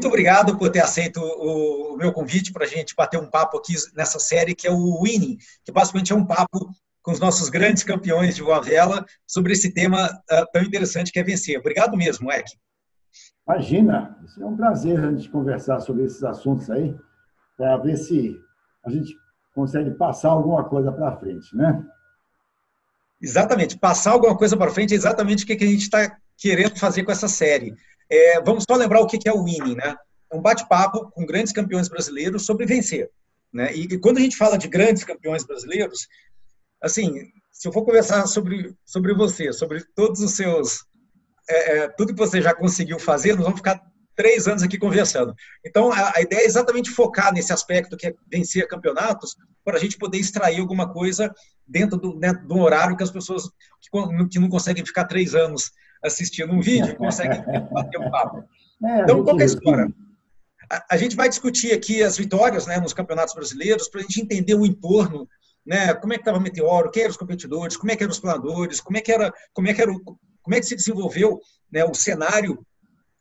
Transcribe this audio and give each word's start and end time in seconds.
muito 0.00 0.08
obrigado 0.08 0.56
por 0.56 0.70
ter 0.70 0.80
aceito 0.80 1.20
o, 1.20 1.94
meu 1.98 2.10
convite 2.10 2.54
para 2.54 2.64
a 2.64 2.66
gente 2.66 2.96
bater 2.96 3.20
um 3.20 3.28
papo 3.28 3.58
aqui 3.58 3.74
nessa 3.94 4.18
série 4.18 4.54
que 4.54 4.66
é 4.66 4.70
o 4.70 5.02
Winning, 5.02 5.36
que 5.62 5.70
basicamente 5.70 6.10
é 6.10 6.16
um 6.16 6.24
papo 6.24 6.70
com 7.02 7.12
os 7.12 7.20
nossos 7.20 7.50
grandes 7.50 7.82
campeões 7.82 8.34
de 8.34 8.40
voa 8.40 8.62
vela 8.62 9.04
sobre 9.26 9.52
esse 9.52 9.74
tema 9.74 10.06
uh, 10.06 10.46
tão 10.54 10.62
interessante 10.62 11.12
que 11.12 11.18
é 11.18 11.22
vencer. 11.22 11.58
Obrigado 11.58 11.98
mesmo, 11.98 12.32
Eck. 12.32 12.50
Imagina, 13.46 14.16
é 14.40 14.44
um 14.46 14.56
prazer 14.56 15.04
a 15.04 15.10
gente 15.10 15.28
conversar 15.28 15.80
sobre 15.80 16.04
esses 16.04 16.24
assuntos 16.24 16.70
aí, 16.70 16.96
para 17.58 17.76
ver 17.76 17.98
se 17.98 18.40
a 18.82 18.90
gente 18.90 19.14
consegue 19.54 19.90
passar 19.90 20.30
alguma 20.30 20.64
coisa 20.64 20.90
para 20.90 21.14
frente, 21.18 21.54
né? 21.54 21.84
Exatamente, 23.20 23.78
passar 23.78 24.12
alguma 24.12 24.34
coisa 24.34 24.56
para 24.56 24.70
frente 24.70 24.94
é 24.94 24.96
exatamente 24.96 25.44
o 25.44 25.46
que 25.46 25.62
a 25.62 25.66
gente 25.66 25.82
está 25.82 26.16
querendo 26.38 26.78
fazer 26.78 27.04
com 27.04 27.12
essa 27.12 27.28
série. 27.28 27.76
É, 28.10 28.40
vamos 28.40 28.64
só 28.68 28.76
lembrar 28.76 29.00
o 29.00 29.06
que 29.06 29.28
é 29.28 29.32
o 29.32 29.44
Winning, 29.44 29.76
né? 29.76 29.96
É 30.32 30.36
um 30.36 30.42
bate-papo 30.42 31.10
com 31.10 31.26
grandes 31.26 31.52
campeões 31.52 31.88
brasileiros 31.88 32.44
sobre 32.44 32.66
vencer. 32.66 33.10
Né? 33.52 33.74
E, 33.74 33.82
e, 33.82 33.98
quando 33.98 34.18
a 34.18 34.20
gente 34.20 34.36
fala 34.36 34.56
de 34.56 34.68
grandes 34.68 35.04
campeões 35.04 35.44
brasileiros, 35.44 36.06
assim, 36.82 37.30
se 37.50 37.66
eu 37.66 37.72
for 37.72 37.84
conversar 37.84 38.26
sobre, 38.26 38.74
sobre 38.84 39.14
você, 39.14 39.52
sobre 39.52 39.84
todos 39.94 40.20
os 40.20 40.32
seus. 40.32 40.84
É, 41.48 41.78
é, 41.78 41.88
tudo 41.88 42.12
que 42.12 42.18
você 42.18 42.40
já 42.40 42.54
conseguiu 42.54 42.98
fazer, 42.98 43.34
nós 43.34 43.42
vamos 43.42 43.58
ficar 43.58 43.80
três 44.14 44.46
anos 44.46 44.62
aqui 44.62 44.78
conversando. 44.78 45.34
Então, 45.64 45.90
a, 45.92 46.12
a 46.16 46.20
ideia 46.20 46.42
é 46.42 46.46
exatamente 46.46 46.90
focar 46.90 47.32
nesse 47.32 47.52
aspecto 47.52 47.96
que 47.96 48.06
é 48.06 48.14
vencer 48.30 48.68
campeonatos, 48.68 49.34
para 49.64 49.76
a 49.76 49.80
gente 49.80 49.98
poder 49.98 50.18
extrair 50.18 50.60
alguma 50.60 50.92
coisa 50.92 51.32
dentro 51.66 51.98
do, 51.98 52.18
dentro 52.18 52.46
do 52.46 52.58
horário 52.58 52.96
que 52.96 53.02
as 53.02 53.10
pessoas 53.10 53.44
que, 53.80 54.28
que 54.28 54.38
não 54.38 54.48
conseguem 54.48 54.84
ficar 54.84 55.04
três 55.04 55.34
anos 55.34 55.70
assistindo 56.02 56.52
um 56.52 56.60
vídeo 56.60 56.96
conseguem 56.96 57.42
bater 57.70 58.00
um 58.00 58.10
papo. 58.10 58.44
É, 58.82 59.02
então, 59.02 59.22
qual 59.22 59.38
é 59.38 59.42
a 59.42 59.44
história? 59.44 59.94
A, 60.72 60.94
a, 60.94 60.96
gente 60.96 61.14
vai 61.14 61.28
discutir 61.28 61.70
aqui 61.74 62.02
as 62.02 62.16
vitórias 62.16 62.66
né, 62.66 62.80
nos 62.80 62.94
campeonatos 62.94 63.34
brasileiros 63.34 63.88
para 63.88 64.00
a 64.00 64.02
gente 64.02 64.22
entender 64.22 64.54
o 64.54 64.64
entorno, 64.64 65.28
né, 65.66 65.92
como 65.92 66.14
é 66.14 66.16
que 66.16 66.22
estava 66.22 66.38
o 66.38 66.40
meteoro, 66.40 66.90
quem 66.90 67.02
eram 67.02 67.10
os 67.10 67.18
competidores, 67.18 67.76
como 67.76 67.92
é 67.92 67.96
que 67.96 68.02
eram 68.02 68.10
os 68.10 68.18
planadores, 68.18 68.80
como 68.80 68.96
é 68.96 69.02
que 69.02 69.12
era, 69.12 69.30
como 69.52 69.68
é 69.68 69.74
que 69.74 69.82
era 69.82 69.92
o, 69.92 70.00
como 70.42 70.54
é 70.54 70.60
que 70.60 70.64
se 70.64 70.74
desenvolveu 70.74 71.38
né, 71.70 71.84
o 71.84 71.92
cenário 71.92 72.64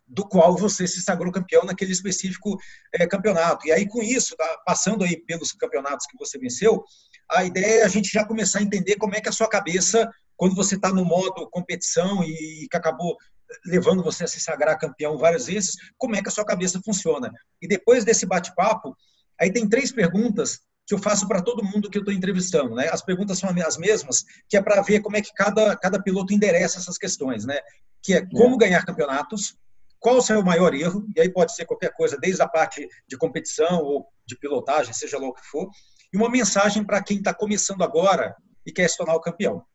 do 0.10 0.28
qual 0.28 0.58
você 0.58 0.88
se 0.88 1.02
sagrou 1.02 1.32
campeão 1.32 1.64
naquele 1.64 1.92
específico 1.92 2.58
é, 2.94 3.06
campeonato. 3.06 3.68
E 3.68 3.72
aí, 3.72 3.88
com 3.88 4.02
isso, 4.02 4.36
tá, 4.36 4.62
passando 4.66 5.04
aí 5.04 5.18
pelos 5.26 5.52
campeonatos 5.52 6.08
que 6.08 6.18
você 6.18 6.40
venceu, 6.40 6.84
a 7.30 7.44
ideia 7.44 7.82
é 7.82 7.84
a 7.84 7.88
gente 7.88 8.10
já 8.12 8.26
começar 8.26 8.60
a 8.60 8.64
entender 8.64 8.96
como 8.96 9.16
é 9.16 9.22
que 9.22 9.30
a 9.30 9.32
sua 9.32 9.48
cabeça, 9.48 10.10
quando 10.40 10.56
você 10.56 10.76
está 10.76 10.88
no 10.94 11.04
modo 11.04 11.50
competição 11.50 12.24
e 12.24 12.66
que 12.72 12.78
acabou 12.78 13.18
levando 13.66 14.02
você 14.02 14.24
a 14.24 14.28
se 14.28 14.40
sagrar 14.40 14.80
campeão 14.80 15.18
várias 15.18 15.48
vezes, 15.48 15.76
como 15.98 16.16
é 16.16 16.22
que 16.22 16.30
a 16.30 16.32
sua 16.32 16.46
cabeça 16.46 16.82
funciona. 16.82 17.30
E 17.62 17.68
depois 17.68 18.06
desse 18.06 18.26
bate-papo, 18.26 18.96
aí 19.38 19.52
tem 19.52 19.68
três 19.68 19.92
perguntas 19.92 20.62
que 20.88 20.94
eu 20.96 20.98
faço 20.98 21.28
para 21.28 21.42
todo 21.42 21.62
mundo 21.62 21.90
que 21.90 21.98
eu 21.98 22.02
estou 22.02 22.14
entrevistando. 22.14 22.74
Né? 22.74 22.88
As 22.88 23.02
perguntas 23.02 23.38
são 23.38 23.50
as 23.50 23.76
mesmas, 23.76 24.24
que 24.48 24.56
é 24.56 24.62
para 24.62 24.82
ver 24.82 25.02
como 25.02 25.18
é 25.18 25.22
que 25.22 25.34
cada, 25.34 25.76
cada 25.76 26.02
piloto 26.02 26.34
endereça 26.34 26.80
essas 26.80 26.98
questões. 26.98 27.44
Né? 27.44 27.60
Que 28.02 28.14
é 28.14 28.26
como 28.26 28.56
é. 28.56 28.60
ganhar 28.60 28.86
campeonatos, 28.86 29.58
qual 30.00 30.20
o 30.20 30.22
seu 30.22 30.42
maior 30.42 30.74
erro, 30.74 31.06
e 31.18 31.20
aí 31.20 31.28
pode 31.28 31.54
ser 31.54 31.66
qualquer 31.66 31.92
coisa, 31.92 32.18
desde 32.18 32.42
a 32.42 32.48
parte 32.48 32.88
de 33.06 33.18
competição 33.18 33.82
ou 33.84 34.08
de 34.26 34.38
pilotagem, 34.38 34.94
seja 34.94 35.20
lá 35.20 35.28
o 35.28 35.34
que 35.34 35.46
for, 35.46 35.70
e 36.14 36.18
uma 36.18 36.30
mensagem 36.30 36.82
para 36.82 37.04
quem 37.04 37.18
está 37.18 37.34
começando 37.34 37.84
agora 37.84 38.34
e 38.66 38.72
quer 38.72 38.90
se 38.90 38.96
tornar 38.96 39.16
o 39.16 39.22
campeão. 39.22 39.66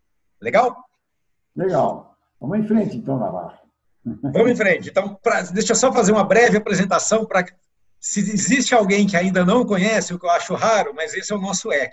Legal? 0.45 0.77
Legal. 1.57 2.15
Vamos 2.39 2.59
em 2.59 2.69
frente, 2.69 2.99
então, 2.99 3.19
Navarro. 3.19 3.59
Vamos 4.05 4.51
em 4.51 4.57
frente. 4.57 4.91
Então, 4.91 5.15
pra, 5.23 5.41
deixa 5.41 5.73
eu 5.73 5.77
só 5.77 5.91
fazer 5.91 6.13
uma 6.13 6.25
breve 6.25 6.59
apresentação 6.59 7.25
para 7.25 7.47
se 7.99 8.21
existe 8.21 8.75
alguém 8.75 9.07
que 9.07 9.17
ainda 9.17 9.47
não 9.47 9.65
conhece, 9.65 10.13
o 10.13 10.19
que 10.19 10.27
eu 10.27 10.31
acho 10.31 10.55
raro, 10.55 10.93
mas 10.95 11.15
esse 11.15 11.33
é 11.33 11.35
o 11.35 11.41
nosso 11.41 11.73
EC. 11.73 11.91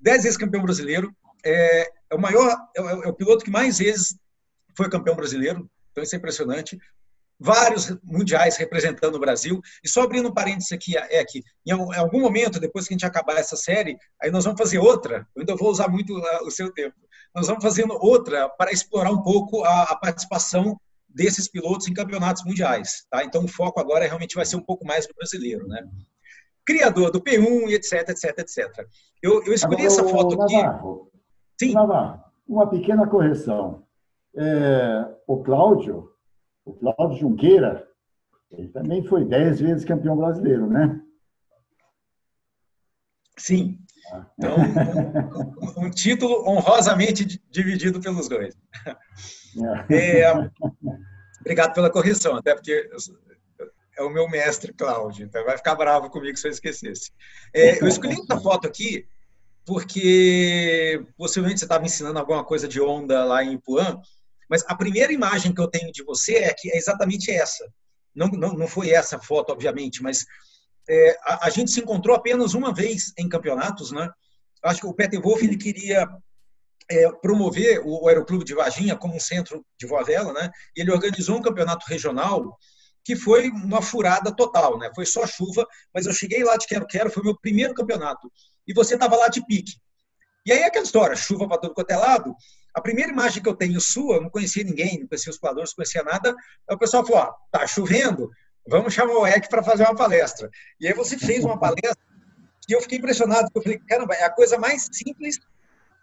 Dez 0.00 0.22
vezes 0.22 0.38
campeão 0.38 0.62
brasileiro, 0.62 1.14
é, 1.44 1.90
é 2.10 2.14
o 2.14 2.18
maior, 2.18 2.56
é, 2.74 2.80
é, 2.80 3.08
o 3.08 3.12
piloto 3.12 3.44
que 3.44 3.50
mais 3.50 3.76
vezes 3.78 4.16
foi 4.74 4.88
campeão 4.88 5.14
brasileiro, 5.14 5.68
então 5.90 6.02
isso 6.02 6.14
é 6.14 6.18
impressionante 6.18 6.78
vários 7.38 7.94
mundiais 8.02 8.56
representando 8.56 9.16
o 9.16 9.20
Brasil. 9.20 9.60
E 9.82 9.88
só 9.88 10.02
abrindo 10.02 10.28
um 10.28 10.34
parênteses 10.34 10.72
aqui, 10.72 10.96
é 10.96 11.22
que 11.24 11.42
em 11.66 11.72
algum 11.72 12.20
momento, 12.20 12.60
depois 12.60 12.86
que 12.86 12.94
a 12.94 12.96
gente 12.96 13.06
acabar 13.06 13.36
essa 13.36 13.56
série, 13.56 13.98
aí 14.22 14.30
nós 14.30 14.44
vamos 14.44 14.58
fazer 14.58 14.78
outra, 14.78 15.26
eu 15.34 15.40
ainda 15.40 15.56
vou 15.56 15.70
usar 15.70 15.88
muito 15.88 16.14
o 16.42 16.50
seu 16.50 16.72
tempo, 16.72 16.96
nós 17.34 17.46
vamos 17.46 17.62
fazer 17.62 17.84
outra 17.88 18.48
para 18.48 18.72
explorar 18.72 19.10
um 19.10 19.22
pouco 19.22 19.64
a, 19.64 19.82
a 19.84 19.96
participação 19.96 20.78
desses 21.08 21.48
pilotos 21.48 21.88
em 21.88 21.94
campeonatos 21.94 22.44
mundiais. 22.44 23.06
Tá? 23.10 23.24
Então, 23.24 23.44
o 23.44 23.48
foco 23.48 23.80
agora 23.80 24.06
realmente 24.06 24.34
vai 24.34 24.44
ser 24.44 24.56
um 24.56 24.62
pouco 24.62 24.86
mais 24.86 25.06
do 25.06 25.14
brasileiro. 25.14 25.66
Né? 25.66 25.86
Criador 26.64 27.10
do 27.10 27.20
P1 27.20 27.68
e 27.68 27.74
etc, 27.74 28.08
etc, 28.08 28.38
etc. 28.38 28.88
Eu, 29.22 29.44
eu 29.44 29.52
escolhi 29.52 29.86
essa 29.86 30.04
foto 30.04 30.40
aqui... 30.42 30.56
Navarro, 30.56 31.10
Sim. 31.58 31.72
Navarro, 31.72 32.24
uma 32.46 32.68
pequena 32.68 33.06
correção. 33.06 33.84
É, 34.36 35.06
o 35.26 35.42
Cláudio 35.42 36.14
o 36.64 36.72
Cláudio 36.72 37.18
Junqueira, 37.18 37.86
ele 38.50 38.68
também 38.68 39.04
foi 39.04 39.24
dez 39.24 39.60
vezes 39.60 39.84
campeão 39.84 40.16
brasileiro, 40.16 40.66
né? 40.66 41.00
Sim. 43.36 43.78
Então, 44.38 44.56
um, 45.78 45.86
um, 45.86 45.90
título 45.90 46.48
honrosamente 46.48 47.40
dividido 47.50 48.00
pelos 48.00 48.28
dois. 48.28 48.54
É. 49.88 50.20
é, 50.20 50.50
obrigado 51.40 51.74
pela 51.74 51.90
correção, 51.90 52.36
até 52.36 52.54
porque 52.54 52.90
é 53.96 54.02
o 54.02 54.10
meu 54.10 54.28
mestre, 54.28 54.72
Cláudio, 54.72 55.24
então 55.24 55.44
vai 55.44 55.56
ficar 55.56 55.74
bravo 55.74 56.10
comigo 56.10 56.36
se 56.36 56.48
eu 56.48 56.50
esquecesse. 56.50 57.12
É, 57.52 57.80
eu 57.80 57.86
escolhi 57.86 58.14
essa 58.20 58.40
foto 58.40 58.66
aqui 58.66 59.06
porque 59.64 61.06
possivelmente 61.16 61.60
você 61.60 61.64
estava 61.64 61.84
ensinando 61.84 62.18
alguma 62.18 62.44
coisa 62.44 62.68
de 62.68 62.80
onda 62.80 63.24
lá 63.24 63.42
em 63.42 63.54
Ipuã, 63.54 63.98
mas 64.48 64.62
a 64.68 64.74
primeira 64.74 65.12
imagem 65.12 65.54
que 65.54 65.60
eu 65.60 65.68
tenho 65.68 65.90
de 65.90 66.02
você 66.02 66.36
é 66.36 66.52
que 66.52 66.70
é 66.70 66.76
exatamente 66.76 67.30
essa. 67.30 67.64
Não, 68.14 68.28
não, 68.28 68.52
não 68.52 68.68
foi 68.68 68.90
essa 68.90 69.18
foto, 69.18 69.50
obviamente, 69.50 70.02
mas 70.02 70.26
é, 70.88 71.16
a, 71.22 71.46
a, 71.46 71.50
gente 71.50 71.70
se 71.70 71.80
encontrou 71.80 72.14
apenas 72.14 72.54
uma 72.54 72.72
vez 72.72 73.12
em 73.18 73.28
campeonatos, 73.28 73.90
né? 73.90 74.10
Acho 74.62 74.80
que 74.80 74.86
o 74.86 74.94
Peter 74.94 75.20
Wolff 75.20 75.44
ele 75.44 75.56
queria 75.56 76.08
é, 76.90 77.10
promover 77.12 77.80
o, 77.84 78.04
o 78.04 78.08
Aeroclube 78.08 78.44
de 78.44 78.54
Varginha 78.54 78.96
como 78.96 79.16
um 79.16 79.20
centro 79.20 79.64
de 79.78 79.86
voa 79.86 80.04
vela, 80.04 80.32
né? 80.32 80.50
E 80.76 80.80
ele 80.80 80.92
organizou 80.92 81.36
um 81.38 81.42
campeonato 81.42 81.86
regional 81.88 82.58
que 83.04 83.14
foi 83.14 83.50
uma 83.50 83.82
furada 83.82 84.34
total, 84.34 84.78
né? 84.78 84.90
Foi 84.94 85.04
só 85.04 85.26
chuva, 85.26 85.66
mas 85.92 86.06
eu 86.06 86.12
cheguei 86.12 86.42
lá 86.42 86.56
de 86.56 86.66
quero 86.66 86.86
quero, 86.86 87.10
foi 87.10 87.22
meu 87.22 87.38
primeiro 87.38 87.74
campeonato. 87.74 88.32
E 88.66 88.72
você 88.72 88.94
estava 88.94 89.16
lá 89.16 89.28
de 89.28 89.44
pique. 89.44 89.74
E 90.46 90.52
aí 90.52 90.62
aquela 90.64 90.84
história, 90.84 91.14
chuva 91.14 91.46
para 91.46 91.58
todo 91.58 91.74
quanto 91.74 91.90
é 91.90 91.96
lado. 91.96 92.34
A 92.74 92.80
primeira 92.80 93.10
imagem 93.10 93.42
que 93.42 93.48
eu 93.48 93.54
tenho 93.54 93.80
sua, 93.80 94.20
não 94.20 94.30
conhecia 94.30 94.64
ninguém, 94.64 95.00
não 95.00 95.06
conhecia 95.06 95.30
os 95.30 95.38
plaladores, 95.38 95.70
não 95.70 95.76
conhecia 95.76 96.02
nada. 96.02 96.34
Aí 96.68 96.74
o 96.74 96.78
pessoal 96.78 97.06
falou: 97.06 97.22
ó, 97.22 97.32
tá 97.50 97.66
chovendo, 97.66 98.30
vamos 98.66 98.92
chamar 98.94 99.14
o 99.14 99.26
EC 99.26 99.48
para 99.48 99.62
fazer 99.62 99.84
uma 99.84 99.94
palestra. 99.94 100.50
E 100.80 100.86
aí 100.86 100.92
você 100.92 101.18
fez 101.18 101.44
uma 101.44 101.58
palestra 101.58 101.96
e 102.68 102.72
eu 102.72 102.80
fiquei 102.80 102.98
impressionado, 102.98 103.48
eu 103.54 103.62
falei: 103.62 103.78
caramba, 103.78 104.14
é 104.14 104.24
a 104.24 104.30
coisa 104.30 104.58
mais 104.58 104.88
simples 104.92 105.38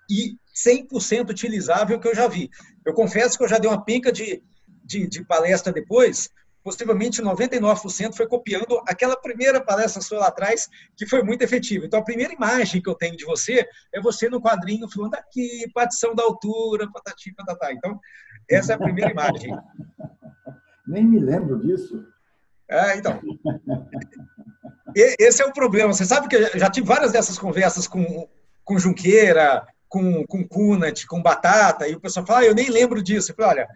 e 0.10 0.38
100% 0.56 1.30
utilizável 1.30 2.00
que 2.00 2.08
eu 2.08 2.16
já 2.16 2.28
vi. 2.28 2.50
Eu 2.86 2.94
confesso 2.94 3.38
que 3.38 3.44
eu 3.44 3.48
já 3.48 3.58
dei 3.58 3.70
uma 3.70 3.84
pinca 3.84 4.12
de, 4.12 4.44
de, 4.84 5.08
de 5.08 5.24
palestra 5.24 5.72
depois, 5.72 6.30
possivelmente 6.64 7.22
99% 7.22 8.14
foi 8.14 8.28
copiando 8.28 8.82
aquela 8.88 9.16
primeira 9.16 9.62
palestra 9.62 10.02
sua 10.02 10.20
lá 10.20 10.28
atrás, 10.28 10.70
que 10.96 11.06
foi 11.06 11.24
muito 11.24 11.42
efetiva. 11.42 11.86
Então, 11.86 12.00
a 12.00 12.04
primeira 12.04 12.34
imagem 12.34 12.82
que 12.82 12.90
eu 12.90 12.96
tenho 12.96 13.16
de 13.16 13.26
você 13.26 13.68
é 13.94 14.02
você 14.02 14.30
no 14.30 14.42
quadrinho 14.42 14.90
falando 14.90 15.16
aqui, 15.16 15.70
partição 15.74 16.14
da 16.14 16.24
altura, 16.24 16.92
patati, 16.92 17.34
patatá. 17.34 17.72
Então, 17.74 18.00
essa 18.50 18.74
é 18.74 18.76
a 18.76 18.80
primeira 18.80 19.12
imagem. 19.12 19.56
Nem 20.86 21.06
me 21.06 21.20
lembro 21.20 21.60
disso. 21.60 22.06
É, 22.72 22.98
então. 22.98 23.20
Esse 24.96 25.42
é 25.42 25.46
o 25.46 25.54
problema. 25.54 25.94
Você 25.94 26.06
sabe 26.06 26.28
que 26.28 26.36
eu 26.36 26.58
já 26.58 26.70
tive 26.70 26.88
várias 26.88 27.12
dessas 27.12 27.38
conversas 27.38 27.88
com, 27.88 28.28
com 28.64 28.80
Junqueira, 28.80 29.66
com, 29.90 30.26
com 30.26 30.48
Kunat, 30.48 31.06
com 31.06 31.22
Batata, 31.22 31.88
e 31.88 31.96
o 31.96 32.00
pessoal 32.00 32.26
fala, 32.26 32.40
ah, 32.40 32.46
eu 32.46 32.56
nem 32.56 32.70
lembro 32.70 33.04
disso. 33.04 33.32
Eu 33.32 33.36
falei, 33.36 33.52
olha, 33.52 33.68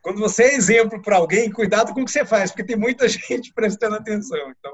quando 0.00 0.20
você 0.20 0.44
é 0.44 0.54
exemplo 0.54 1.02
para 1.02 1.16
alguém, 1.16 1.50
cuidado 1.50 1.92
com 1.92 2.02
o 2.02 2.04
que 2.04 2.10
você 2.12 2.24
faz, 2.24 2.52
porque 2.52 2.64
tem 2.64 2.76
muita 2.76 3.08
gente 3.10 3.52
prestando 3.52 3.96
atenção. 3.96 4.52
Então, 4.56 4.72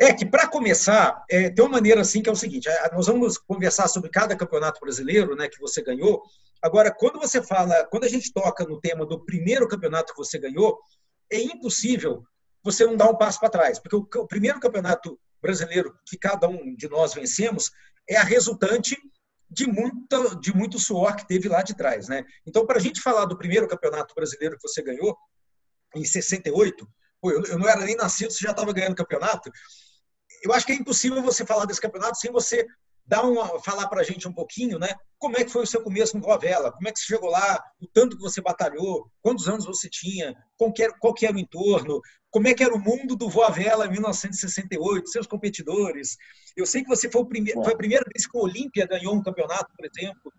é 0.00 0.12
que 0.12 0.26
para 0.26 0.48
começar, 0.48 1.24
é, 1.30 1.50
tem 1.50 1.64
uma 1.64 1.72
maneira 1.72 2.00
assim 2.00 2.22
que 2.22 2.28
é 2.28 2.32
o 2.32 2.36
seguinte: 2.36 2.68
é, 2.68 2.92
nós 2.92 3.06
vamos 3.06 3.38
conversar 3.38 3.88
sobre 3.88 4.10
cada 4.10 4.36
campeonato 4.36 4.80
brasileiro, 4.80 5.36
né, 5.36 5.48
que 5.48 5.60
você 5.60 5.82
ganhou. 5.82 6.22
Agora, 6.60 6.90
quando 6.90 7.20
você 7.20 7.40
fala, 7.40 7.84
quando 7.84 8.04
a 8.04 8.08
gente 8.08 8.32
toca 8.32 8.64
no 8.64 8.80
tema 8.80 9.06
do 9.06 9.24
primeiro 9.24 9.68
campeonato 9.68 10.12
que 10.12 10.18
você 10.18 10.38
ganhou, 10.38 10.78
é 11.30 11.40
impossível 11.40 12.24
você 12.62 12.84
não 12.84 12.96
dar 12.96 13.08
um 13.08 13.16
passo 13.16 13.40
para 13.40 13.50
trás, 13.50 13.78
porque 13.78 14.18
o, 14.18 14.26
primeiro 14.26 14.60
campeonato 14.60 15.18
brasileiro 15.40 15.94
que 16.06 16.18
cada 16.18 16.48
um 16.48 16.74
de 16.74 16.88
nós 16.88 17.14
vencemos 17.14 17.70
é 18.08 18.16
a 18.16 18.24
resultante 18.24 18.96
de, 19.50 19.66
muita, 19.66 20.36
de 20.36 20.54
muito 20.54 20.78
suor 20.78 21.16
que 21.16 21.26
teve 21.26 21.48
lá 21.48 21.62
de 21.62 21.76
trás. 21.76 22.08
Né? 22.08 22.24
Então, 22.46 22.66
para 22.66 22.78
a 22.78 22.80
gente 22.80 23.00
falar 23.00 23.24
do 23.24 23.38
primeiro 23.38 23.68
campeonato 23.68 24.14
brasileiro 24.14 24.56
que 24.56 24.68
você 24.68 24.82
ganhou, 24.82 25.16
em 25.94 26.04
68, 26.04 26.86
Pô, 27.20 27.30
eu, 27.30 27.42
eu 27.44 27.58
não 27.58 27.68
era 27.68 27.84
nem 27.84 27.96
nascido, 27.96 28.30
você 28.30 28.44
já 28.44 28.50
estava 28.50 28.72
ganhando 28.72 28.94
campeonato. 28.94 29.50
Eu 30.42 30.52
acho 30.52 30.64
que 30.64 30.72
é 30.72 30.76
impossível 30.76 31.20
você 31.22 31.44
falar 31.44 31.64
desse 31.64 31.80
campeonato 31.80 32.18
sem 32.18 32.30
você 32.30 32.66
dar 33.08 33.22
uma, 33.22 33.58
falar 33.60 33.88
para 33.88 34.02
a 34.02 34.04
gente 34.04 34.28
um 34.28 34.32
pouquinho, 34.32 34.78
né? 34.78 34.88
Como 35.18 35.36
é 35.36 35.42
que 35.42 35.50
foi 35.50 35.62
o 35.62 35.66
seu 35.66 35.82
começo 35.82 36.16
no 36.16 36.38
Vela? 36.38 36.70
Como 36.70 36.86
é 36.86 36.92
que 36.92 36.98
você 36.98 37.06
chegou 37.06 37.30
lá? 37.30 37.58
O 37.80 37.86
tanto 37.86 38.16
que 38.16 38.22
você 38.22 38.42
batalhou? 38.42 39.10
Quantos 39.22 39.48
anos 39.48 39.64
você 39.64 39.88
tinha? 39.88 40.36
Qual 40.58 40.70
que 40.70 40.82
era, 40.82 40.92
qual 41.00 41.14
que 41.14 41.24
era 41.24 41.34
o 41.34 41.38
entorno? 41.40 42.00
Como 42.30 42.46
é 42.46 42.52
que 42.52 42.62
era 42.62 42.74
o 42.74 42.78
mundo 42.78 43.16
do 43.16 43.30
Vela 43.30 43.86
em 43.86 43.92
1968? 43.92 45.08
Seus 45.08 45.26
competidores? 45.26 46.18
Eu 46.54 46.66
sei 46.66 46.82
que 46.82 46.88
você 46.88 47.10
foi, 47.10 47.22
o 47.22 47.26
primeiro, 47.26 47.64
foi 47.64 47.72
a 47.72 47.78
primeira 47.78 48.04
vez 48.14 48.26
que 48.26 48.36
o 48.36 48.42
Olímpia 48.42 48.86
ganhou 48.86 49.14
um 49.14 49.22
campeonato, 49.22 49.72
por 49.74 49.86
exemplo. 49.86 50.30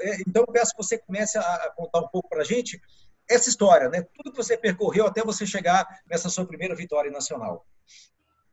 É, 0.00 0.16
então, 0.26 0.44
peço 0.46 0.72
que 0.72 0.82
você 0.82 0.98
comece 0.98 1.38
a 1.38 1.72
contar 1.76 2.00
um 2.00 2.08
pouco 2.08 2.28
para 2.28 2.40
a 2.40 2.44
gente 2.44 2.80
essa 3.28 3.48
história, 3.48 3.88
né? 3.88 4.04
Tudo 4.16 4.32
que 4.32 4.36
você 4.36 4.58
percorreu 4.58 5.06
até 5.06 5.22
você 5.22 5.46
chegar 5.46 5.86
nessa 6.10 6.28
sua 6.28 6.44
primeira 6.44 6.74
vitória 6.74 7.12
nacional. 7.12 7.64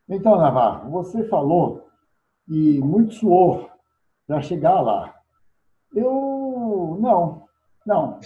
Então, 0.08 0.38
Navarro, 0.38 0.92
você 0.92 1.28
falou 1.28 1.87
e 2.48 2.80
muito 2.80 3.14
suor 3.16 3.70
para 4.26 4.42
chegar 4.42 4.82
lá. 4.82 5.14
Eu, 5.94 6.98
não, 7.00 7.48
não. 7.86 8.20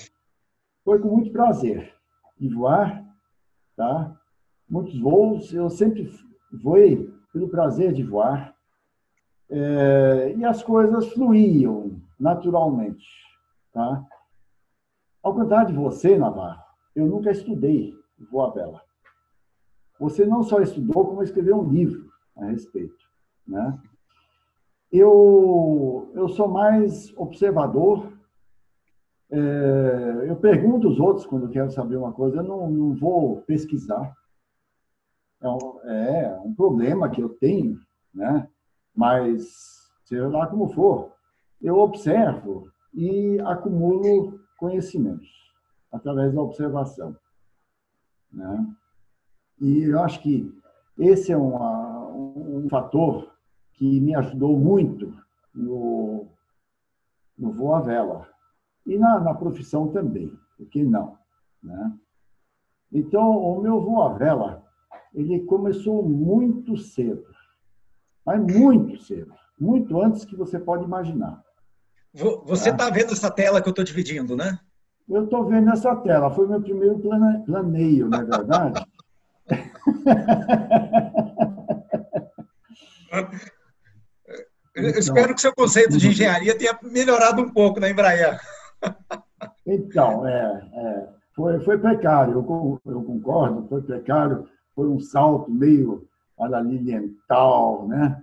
Foi 0.83 0.99
com 0.99 1.09
muito 1.09 1.31
prazer 1.31 1.93
de 2.39 2.49
voar, 2.49 3.03
tá? 3.75 4.15
Muitos 4.69 4.99
voos, 4.99 5.53
eu 5.53 5.69
sempre 5.69 6.11
voei 6.51 7.11
pelo 7.31 7.49
prazer 7.49 7.93
de 7.93 8.03
voar. 8.03 8.55
É, 9.49 10.33
e 10.37 10.45
as 10.45 10.63
coisas 10.63 11.11
fluíam 11.13 12.01
naturalmente, 12.19 13.05
tá? 13.73 14.05
Ao 15.21 15.33
contrário 15.35 15.67
de 15.67 15.73
você, 15.73 16.17
Navarro, 16.17 16.63
eu 16.95 17.05
nunca 17.05 17.31
estudei 17.31 17.93
voa 18.29 18.51
vela. 18.51 18.81
Você 19.99 20.25
não 20.25 20.43
só 20.43 20.59
estudou, 20.61 21.05
como 21.05 21.23
escreveu 21.23 21.59
um 21.59 21.69
livro 21.69 22.11
a 22.37 22.45
respeito, 22.45 23.05
né? 23.47 23.79
Eu, 24.91 26.11
eu 26.13 26.27
sou 26.27 26.47
mais 26.49 27.15
observador. 27.17 28.11
É, 29.31 30.25
eu 30.27 30.35
pergunto 30.35 30.89
os 30.89 30.99
outros 30.99 31.25
quando 31.25 31.49
quero 31.49 31.71
saber 31.71 31.95
uma 31.95 32.11
coisa, 32.11 32.37
eu 32.37 32.43
não, 32.43 32.69
não 32.69 32.93
vou 32.93 33.41
pesquisar. 33.43 34.13
É 35.41 35.47
um, 35.47 35.81
é 35.85 36.41
um 36.43 36.53
problema 36.53 37.09
que 37.09 37.21
eu 37.21 37.29
tenho, 37.29 37.79
né? 38.13 38.47
mas 38.93 39.89
seja 40.03 40.27
lá 40.27 40.45
como 40.47 40.67
for, 40.73 41.13
eu 41.61 41.77
observo 41.79 42.69
e 42.93 43.39
acumulo 43.45 44.39
conhecimentos 44.57 45.29
através 45.91 46.33
da 46.33 46.41
observação. 46.41 47.15
Né? 48.31 48.67
E 49.61 49.83
eu 49.83 49.99
acho 50.01 50.21
que 50.21 50.53
esse 50.97 51.31
é 51.31 51.37
uma, 51.37 52.07
um 52.09 52.67
fator 52.69 53.30
que 53.81 53.99
me 53.99 54.13
ajudou 54.13 54.55
muito 54.59 55.11
no, 55.55 56.27
no 57.35 57.51
voo 57.51 57.73
à 57.73 57.81
vela. 57.81 58.29
E 58.85 58.95
na, 58.95 59.19
na 59.19 59.33
profissão 59.33 59.87
também, 59.87 60.31
por 60.55 60.67
que 60.67 60.83
não? 60.83 61.17
Né? 61.63 61.91
Então, 62.93 63.35
o 63.35 63.59
meu 63.59 63.81
voo 63.81 64.03
à 64.03 64.13
vela, 64.13 64.63
ele 65.15 65.39
começou 65.45 66.07
muito 66.07 66.77
cedo. 66.77 67.25
Mas 68.23 68.39
muito 68.55 69.01
cedo. 69.01 69.33
Muito 69.59 69.99
antes 69.99 70.25
que 70.25 70.35
você 70.35 70.59
pode 70.59 70.83
imaginar. 70.83 71.43
Você 72.13 72.69
está 72.69 72.85
tá 72.85 72.91
vendo 72.91 73.13
essa 73.13 73.31
tela 73.31 73.63
que 73.63 73.67
eu 73.67 73.71
estou 73.71 73.83
dividindo, 73.83 74.35
né? 74.35 74.59
Eu 75.09 75.23
estou 75.23 75.43
vendo 75.47 75.71
essa 75.71 75.95
tela. 75.95 76.29
Foi 76.29 76.47
meu 76.47 76.61
primeiro 76.61 77.01
planeio, 77.47 78.07
não 78.07 78.19
é 78.19 78.25
verdade? 78.25 78.85
Eu 84.75 84.87
então, 84.87 84.99
espero 84.99 85.35
que 85.35 85.41
seu 85.41 85.53
conceito 85.53 85.97
de 85.97 86.07
engenharia 86.07 86.57
tenha 86.57 86.77
melhorado 86.83 87.41
um 87.41 87.49
pouco 87.49 87.79
na 87.79 87.89
Embraer. 87.89 88.39
Então, 89.65 90.25
é, 90.27 90.69
é, 90.73 91.09
foi, 91.35 91.59
foi 91.59 91.77
precário, 91.77 92.33
eu, 92.33 92.81
eu, 92.85 93.03
concordo, 93.03 93.67
foi 93.67 93.81
precário, 93.81 94.47
foi 94.75 94.87
um 94.87 94.99
salto 94.99 95.51
meio 95.51 96.07
liliental, 96.63 97.87
né? 97.87 98.21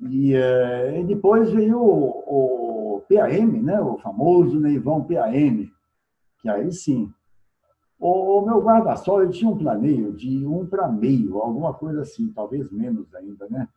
E, 0.00 0.34
é, 0.34 1.00
e, 1.00 1.04
depois 1.04 1.50
veio 1.50 1.78
o, 1.78 2.96
o, 2.96 3.02
PAM, 3.08 3.62
né? 3.62 3.80
o 3.80 3.98
famoso 3.98 4.60
Neivão 4.60 5.02
PAM, 5.02 5.68
que 6.40 6.48
aí 6.48 6.72
sim. 6.72 7.12
O, 7.98 8.38
o 8.38 8.46
meu 8.46 8.60
guarda-sol 8.60 9.28
tinha 9.28 9.50
um 9.50 9.58
planeio 9.58 10.12
de 10.12 10.46
um 10.46 10.64
para 10.64 10.88
meio, 10.88 11.38
alguma 11.38 11.74
coisa 11.74 12.02
assim, 12.02 12.32
talvez 12.32 12.70
menos 12.70 13.12
ainda, 13.14 13.48
né? 13.50 13.68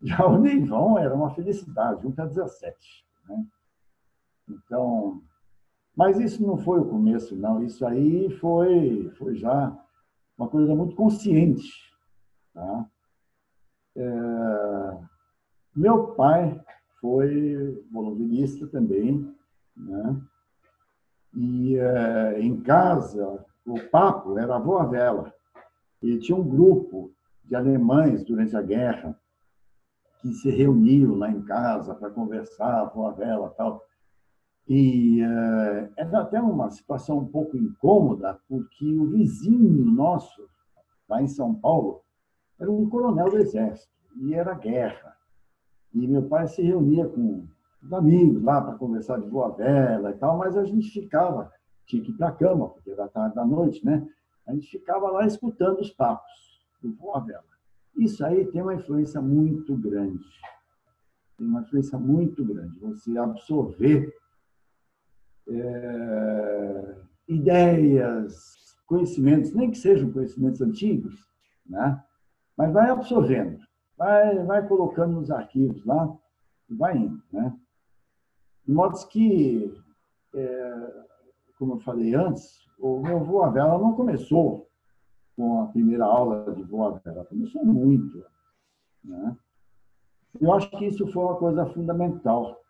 Já 0.00 0.26
o 0.26 0.38
Neivão 0.38 0.98
era 0.98 1.14
uma 1.14 1.30
felicidade, 1.34 2.06
um 2.06 2.12
para 2.12 2.26
17. 2.26 2.76
Né? 3.28 3.46
Então, 4.48 5.22
mas 5.96 6.18
isso 6.20 6.46
não 6.46 6.56
foi 6.56 6.78
o 6.78 6.88
começo, 6.88 7.34
não. 7.34 7.62
Isso 7.62 7.84
aí 7.84 8.30
foi, 8.38 9.10
foi 9.18 9.34
já 9.34 9.76
uma 10.38 10.48
coisa 10.48 10.74
muito 10.74 10.94
consciente. 10.94 11.68
Tá? 12.54 12.86
É, 13.96 14.98
meu 15.74 16.08
pai 16.14 16.60
foi 17.00 17.84
voluntariista 17.90 18.66
também, 18.68 19.34
né? 19.76 20.20
E 21.36 21.76
é, 21.76 22.40
em 22.40 22.60
casa, 22.60 23.44
o 23.66 23.78
papo 23.90 24.38
era 24.38 24.56
avó 24.56 24.82
vela. 24.84 25.32
E 26.00 26.18
tinha 26.18 26.36
um 26.36 26.48
grupo 26.48 27.12
de 27.44 27.54
alemães 27.54 28.24
durante 28.24 28.56
a 28.56 28.62
guerra 28.62 29.18
que 30.20 30.32
se 30.34 30.50
reuniam 30.50 31.14
lá 31.14 31.30
em 31.30 31.42
casa 31.42 31.94
para 31.94 32.10
conversar 32.10 32.90
com 32.90 33.06
a 33.06 33.12
vela 33.12 33.50
tal. 33.56 33.82
E 34.68 35.22
uh, 35.22 35.92
era 35.96 36.20
até 36.20 36.40
uma 36.40 36.70
situação 36.70 37.18
um 37.18 37.26
pouco 37.26 37.56
incômoda, 37.56 38.38
porque 38.48 38.94
o 38.94 39.06
vizinho 39.06 39.84
nosso, 39.86 40.46
lá 41.08 41.22
em 41.22 41.28
São 41.28 41.54
Paulo, 41.54 42.02
era 42.60 42.70
um 42.70 42.88
coronel 42.88 43.30
do 43.30 43.38
Exército, 43.38 43.92
e 44.20 44.34
era 44.34 44.54
guerra. 44.54 45.16
E 45.94 46.06
meu 46.06 46.28
pai 46.28 46.46
se 46.48 46.60
reunia 46.60 47.08
com 47.08 47.46
os 47.82 47.92
amigos 47.92 48.42
lá 48.42 48.60
para 48.60 48.74
conversar 48.74 49.18
de 49.20 49.28
boa 49.28 49.50
vela 49.50 50.10
e 50.10 50.14
tal, 50.14 50.36
mas 50.36 50.56
a 50.56 50.64
gente 50.64 50.90
ficava, 50.90 51.50
tinha 51.86 52.02
que 52.02 52.10
ir 52.10 52.16
para 52.16 52.28
a 52.28 52.32
cama, 52.32 52.68
porque 52.68 52.90
era 52.90 53.08
tarde 53.08 53.34
da 53.34 53.46
noite, 53.46 53.84
né? 53.84 54.06
A 54.46 54.52
gente 54.52 54.68
ficava 54.68 55.10
lá 55.10 55.26
escutando 55.26 55.80
os 55.80 55.90
papos 55.90 56.30
do 56.82 56.90
boa 56.90 57.20
vela. 57.20 57.57
Isso 57.98 58.24
aí 58.24 58.46
tem 58.46 58.62
uma 58.62 58.76
influência 58.76 59.20
muito 59.20 59.76
grande. 59.76 60.24
Tem 61.36 61.46
uma 61.46 61.62
influência 61.62 61.98
muito 61.98 62.44
grande. 62.44 62.78
Você 62.78 63.18
absorver 63.18 64.14
é, 65.48 66.96
ideias, 67.26 68.56
conhecimentos, 68.86 69.52
nem 69.52 69.70
que 69.72 69.78
sejam 69.78 70.12
conhecimentos 70.12 70.60
antigos, 70.60 71.28
né? 71.66 72.02
mas 72.56 72.72
vai 72.72 72.88
absorvendo, 72.88 73.58
vai, 73.96 74.44
vai 74.44 74.66
colocando 74.66 75.14
nos 75.14 75.30
arquivos 75.30 75.84
lá 75.84 76.16
e 76.70 76.74
vai 76.74 76.96
indo. 76.96 77.20
Né? 77.32 77.52
De 78.64 78.72
modo 78.72 78.94
que, 79.08 79.74
é, 80.34 81.04
como 81.58 81.74
eu 81.74 81.80
falei 81.80 82.14
antes, 82.14 82.64
o 82.78 83.00
meu 83.00 83.24
voo 83.24 83.42
à 83.42 83.50
vela 83.50 83.76
não 83.76 83.94
começou 83.94 84.67
com 85.38 85.62
a 85.62 85.66
primeira 85.68 86.04
aula 86.04 86.52
de 86.52 86.64
voa 86.64 87.00
ela 87.04 87.24
começou 87.24 87.64
muito. 87.64 88.24
Né? 89.04 89.36
Eu 90.40 90.52
acho 90.52 90.68
que 90.70 90.84
isso 90.84 91.06
foi 91.12 91.24
uma 91.24 91.36
coisa 91.36 91.64
fundamental 91.66 92.60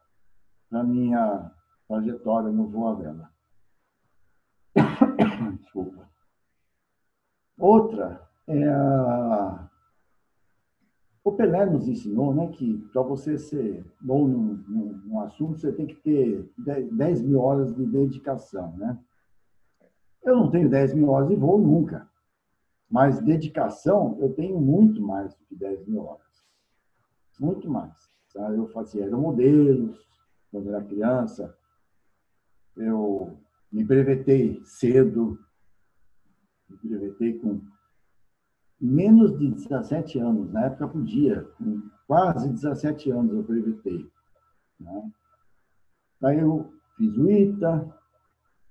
na 0.70 0.84
minha 0.84 1.50
trajetória 1.88 2.50
no 2.50 2.68
voa 2.68 2.94
vela. 2.94 3.30
Desculpa. 5.58 6.06
Outra 7.58 8.28
é 8.46 8.68
a... 8.68 9.66
O 11.24 11.32
Pelé 11.32 11.64
nos 11.64 11.88
ensinou 11.88 12.34
né, 12.34 12.48
que 12.48 12.76
para 12.92 13.00
você 13.00 13.38
ser 13.38 13.84
bom 13.98 14.28
num, 14.28 14.64
num, 14.68 14.92
num, 15.04 15.20
assunto, 15.20 15.58
você 15.58 15.72
tem 15.72 15.86
que 15.86 15.96
ter 15.96 16.50
10 16.58 17.22
mil 17.22 17.40
horas 17.40 17.74
de 17.74 17.86
dedicação. 17.86 18.76
Né? 18.76 18.98
Eu 20.22 20.36
não 20.36 20.50
tenho 20.50 20.68
10 20.68 20.92
mil 20.94 21.08
horas 21.08 21.28
de 21.28 21.34
voo 21.34 21.58
nunca. 21.58 22.06
Mas 22.90 23.20
dedicação, 23.20 24.16
eu 24.20 24.32
tenho 24.32 24.58
muito 24.60 25.02
mais 25.02 25.34
do 25.34 25.44
que 25.44 25.54
10 25.54 25.86
mil 25.86 26.04
horas. 26.04 26.26
Muito 27.38 27.70
mais. 27.70 28.10
Tá? 28.32 28.50
Eu 28.50 28.68
fazia 28.68 29.04
aeromodelos 29.04 29.98
quando 30.50 30.68
era 30.70 30.84
criança. 30.84 31.54
Eu 32.76 33.38
me 33.70 33.84
brevetei 33.84 34.62
cedo. 34.64 35.38
Me 36.68 36.76
brevetei 36.82 37.38
com 37.38 37.60
menos 38.80 39.38
de 39.38 39.50
17 39.50 40.18
anos. 40.18 40.50
Na 40.50 40.66
época 40.66 40.88
podia. 40.88 41.44
Com 41.58 41.82
quase 42.06 42.48
17 42.48 43.10
anos 43.10 43.34
eu 43.34 43.42
brevetei. 43.42 44.10
Né? 44.80 45.12
Eu 46.40 46.72
fiz 46.96 47.16
o 47.16 47.30
ITA, 47.30 47.94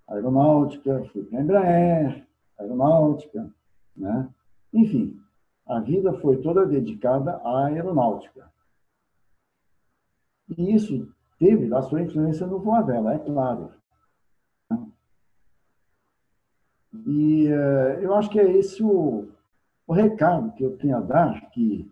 aeronáutica, 0.08 1.04
fui 1.12 1.24
para 1.24 1.40
a 1.40 1.42
Embraer, 1.42 2.28
aeronáutica, 2.60 3.54
né? 3.98 4.30
Enfim, 4.74 5.20
a 5.66 5.80
vida 5.80 6.14
foi 6.14 6.38
toda 6.38 6.66
dedicada 6.66 7.38
à 7.38 7.66
aeronáutica. 7.66 8.50
E 10.58 10.74
isso 10.74 11.10
teve 11.40 11.74
a 11.74 11.82
sua 11.82 12.02
influência 12.02 12.48
no 12.48 12.60
voa 12.60 12.82
vela, 12.82 13.14
é 13.14 13.20
claro. 13.20 13.72
E 17.06 17.48
uh, 17.48 18.02
eu 18.02 18.16
acho 18.16 18.30
que 18.30 18.40
é 18.40 18.52
esse 18.58 18.84
o, 18.84 19.28
o, 19.86 19.94
recado 19.94 20.52
que 20.54 20.64
eu 20.64 20.78
tenho 20.78 20.98
a 20.98 21.02
dar, 21.02 21.50
que 21.52 21.90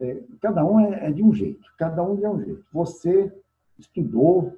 é, 0.00 0.22
cada 0.40 0.64
um 0.64 0.80
é, 0.80 1.06
é, 1.06 1.12
de 1.12 1.22
um 1.22 1.34
jeito, 1.34 1.68
cada 1.76 2.02
um 2.02 2.22
é 2.24 2.30
um 2.30 2.40
jeito. 2.40 2.64
Você 2.72 3.32
estudou, 3.78 4.56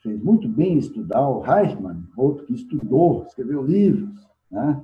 fez 0.00 0.22
muito 0.22 0.48
bem 0.48 0.78
estudar, 0.78 1.28
o 1.28 1.40
Reichmann, 1.40 2.04
outro 2.16 2.44
que 2.46 2.54
estudou, 2.54 3.24
escreveu 3.24 3.62
livros, 3.62 4.26
né? 4.50 4.82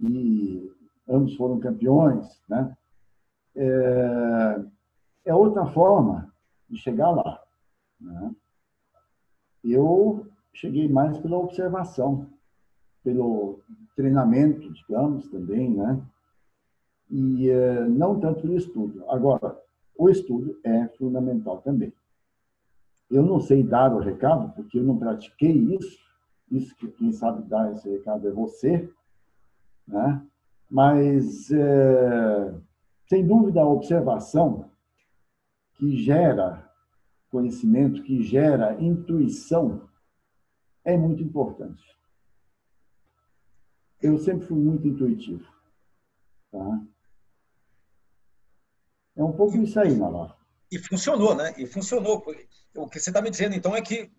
E 0.00 0.70
ambos 1.08 1.34
foram 1.36 1.58
campeões. 1.58 2.40
Né? 2.48 2.76
É, 3.56 4.60
é 5.26 5.34
outra 5.34 5.66
forma 5.66 6.32
de 6.68 6.78
chegar 6.78 7.10
lá. 7.10 7.42
Né? 8.00 8.34
Eu 9.64 10.26
cheguei 10.52 10.88
mais 10.88 11.18
pela 11.18 11.38
observação, 11.38 12.26
pelo 13.02 13.60
treinamento, 13.96 14.72
digamos, 14.72 15.28
também, 15.28 15.70
né? 15.70 16.00
E 17.10 17.48
é, 17.48 17.84
não 17.84 18.20
tanto 18.20 18.42
pelo 18.42 18.56
estudo. 18.56 19.04
Agora, 19.08 19.58
o 19.96 20.08
estudo 20.08 20.58
é 20.62 20.86
fundamental 20.88 21.58
também. 21.58 21.92
Eu 23.10 23.22
não 23.22 23.40
sei 23.40 23.62
dar 23.62 23.94
o 23.94 23.98
recado, 23.98 24.52
porque 24.54 24.78
eu 24.78 24.82
não 24.82 24.98
pratiquei 24.98 25.52
isso. 25.52 25.98
Isso 26.50 26.74
que 26.76 26.86
quem 26.88 27.12
sabe 27.12 27.42
dar 27.42 27.72
esse 27.72 27.88
recado 27.88 28.28
é 28.28 28.30
você, 28.30 28.88
né? 29.88 30.22
Mas, 30.70 31.50
é, 31.50 32.54
sem 33.08 33.26
dúvida, 33.26 33.62
a 33.62 33.66
observação 33.66 34.70
que 35.76 35.96
gera 35.96 36.70
conhecimento, 37.30 38.02
que 38.02 38.22
gera 38.22 38.80
intuição, 38.80 39.88
é 40.84 40.96
muito 40.96 41.22
importante. 41.22 41.82
Eu 44.00 44.18
sempre 44.18 44.46
fui 44.46 44.58
muito 44.58 44.86
intuitivo. 44.86 45.46
Tá? 46.52 46.80
É 49.16 49.22
um 49.24 49.32
pouco 49.32 49.56
isso 49.56 49.80
aí, 49.80 49.96
Nalar. 49.96 50.36
E 50.70 50.78
funcionou, 50.78 51.34
né? 51.34 51.54
E 51.58 51.66
funcionou. 51.66 52.22
O 52.76 52.88
que 52.88 53.00
você 53.00 53.10
está 53.10 53.20
me 53.20 53.30
dizendo, 53.30 53.54
então, 53.54 53.74
é 53.74 53.82
que 53.82 54.10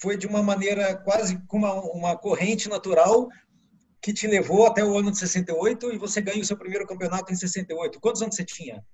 foi 0.00 0.16
de 0.16 0.26
uma 0.26 0.42
maneira 0.42 0.96
quase 0.96 1.38
como 1.46 1.66
uma, 1.66 1.80
uma 1.92 2.16
corrente 2.16 2.68
natural 2.68 3.28
que 4.04 4.12
te 4.12 4.26
levou 4.26 4.66
até 4.66 4.84
o 4.84 4.98
ano 4.98 5.10
de 5.10 5.18
68 5.18 5.94
e 5.94 5.96
você 5.96 6.20
ganha 6.20 6.42
o 6.42 6.44
seu 6.44 6.58
primeiro 6.58 6.86
campeonato 6.86 7.32
em 7.32 7.36
68. 7.36 7.98
Quantos 7.98 8.20
anos 8.20 8.36
você 8.36 8.44
tinha? 8.44 8.84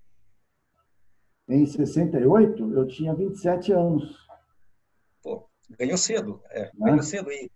Em 1.49 1.67
68, 1.67 2.73
eu 2.73 2.87
tinha 2.87 3.13
27 3.13 3.73
anos. 3.73 4.05
Pô, 5.21 5.49
ganhou 5.77 5.99
cedo. 5.99 6.41
É, 6.51 6.63
né? 6.63 6.71
Ganhou 6.79 7.03
cedo. 7.03 7.29
E, 7.33 7.51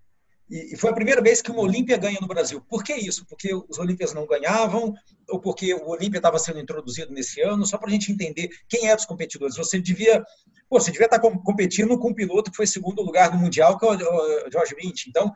e, 0.51 0.77
foi 0.77 0.91
a 0.91 0.95
primeira 0.95 1.23
vez 1.23 1.41
que 1.41 1.53
uma 1.53 1.61
Olímpia 1.61 1.97
ganha 1.97 2.19
no 2.21 2.27
Brasil. 2.27 2.61
Por 2.69 2.83
que 2.83 2.93
isso? 2.93 3.25
Porque 3.29 3.55
os 3.55 3.79
Olímpias 3.79 4.13
não 4.13 4.27
ganhavam 4.27 4.93
ou 5.29 5.41
porque 5.41 5.73
o 5.75 5.91
Olímpia 5.91 6.19
estava 6.19 6.41
sendo 6.41 6.59
introduzido 6.59 7.13
nesse 7.13 7.41
ano? 7.41 7.65
Só 7.65 7.79
para 7.79 7.87
a 7.87 7.93
gente 7.93 8.11
entender 8.11 8.49
quem 8.69 8.91
é 8.91 8.97
dos 8.97 9.07
competidores. 9.07 9.57
Você 9.57 9.81
devia, 9.81 10.25
pô, 10.69 10.81
você 10.81 10.91
devia 10.91 11.07
estar 11.07 11.21
tá 11.21 11.31
competindo 11.45 11.97
com 12.01 12.09
um 12.09 12.15
piloto 12.15 12.51
que 12.51 12.57
foi 12.57 12.67
segundo 12.67 13.01
lugar 13.01 13.33
no 13.33 13.39
Mundial, 13.39 13.79
que 13.79 13.87
é 13.87 13.91
o 13.91 14.51
George 14.51 14.75
Mint. 14.75 15.07
Então, 15.07 15.33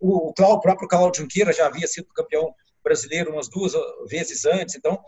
o, 0.00 0.28
o 0.30 0.60
próprio 0.60 0.88
Cláudio 0.88 1.22
Junqueira 1.22 1.52
já 1.52 1.66
havia 1.66 1.86
sido 1.86 2.12
campeão 2.14 2.54
brasileiro 2.82 3.32
umas 3.32 3.48
duas 3.48 3.72
vezes 4.08 4.44
antes. 4.44 4.76
Então, 4.76 4.98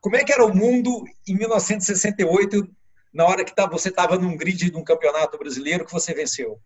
como 0.00 0.16
é 0.16 0.24
que 0.24 0.32
era 0.32 0.44
o 0.44 0.54
mundo 0.54 1.04
em 1.28 1.36
1968, 1.36 2.66
na 3.12 3.24
hora 3.24 3.44
que 3.44 3.54
tá, 3.54 3.66
você 3.66 3.88
estava 3.88 4.18
num 4.18 4.36
grid 4.36 4.70
de 4.70 4.76
um 4.76 4.84
campeonato 4.84 5.38
brasileiro 5.38 5.84
que 5.84 5.92
você 5.92 6.14
venceu? 6.14 6.58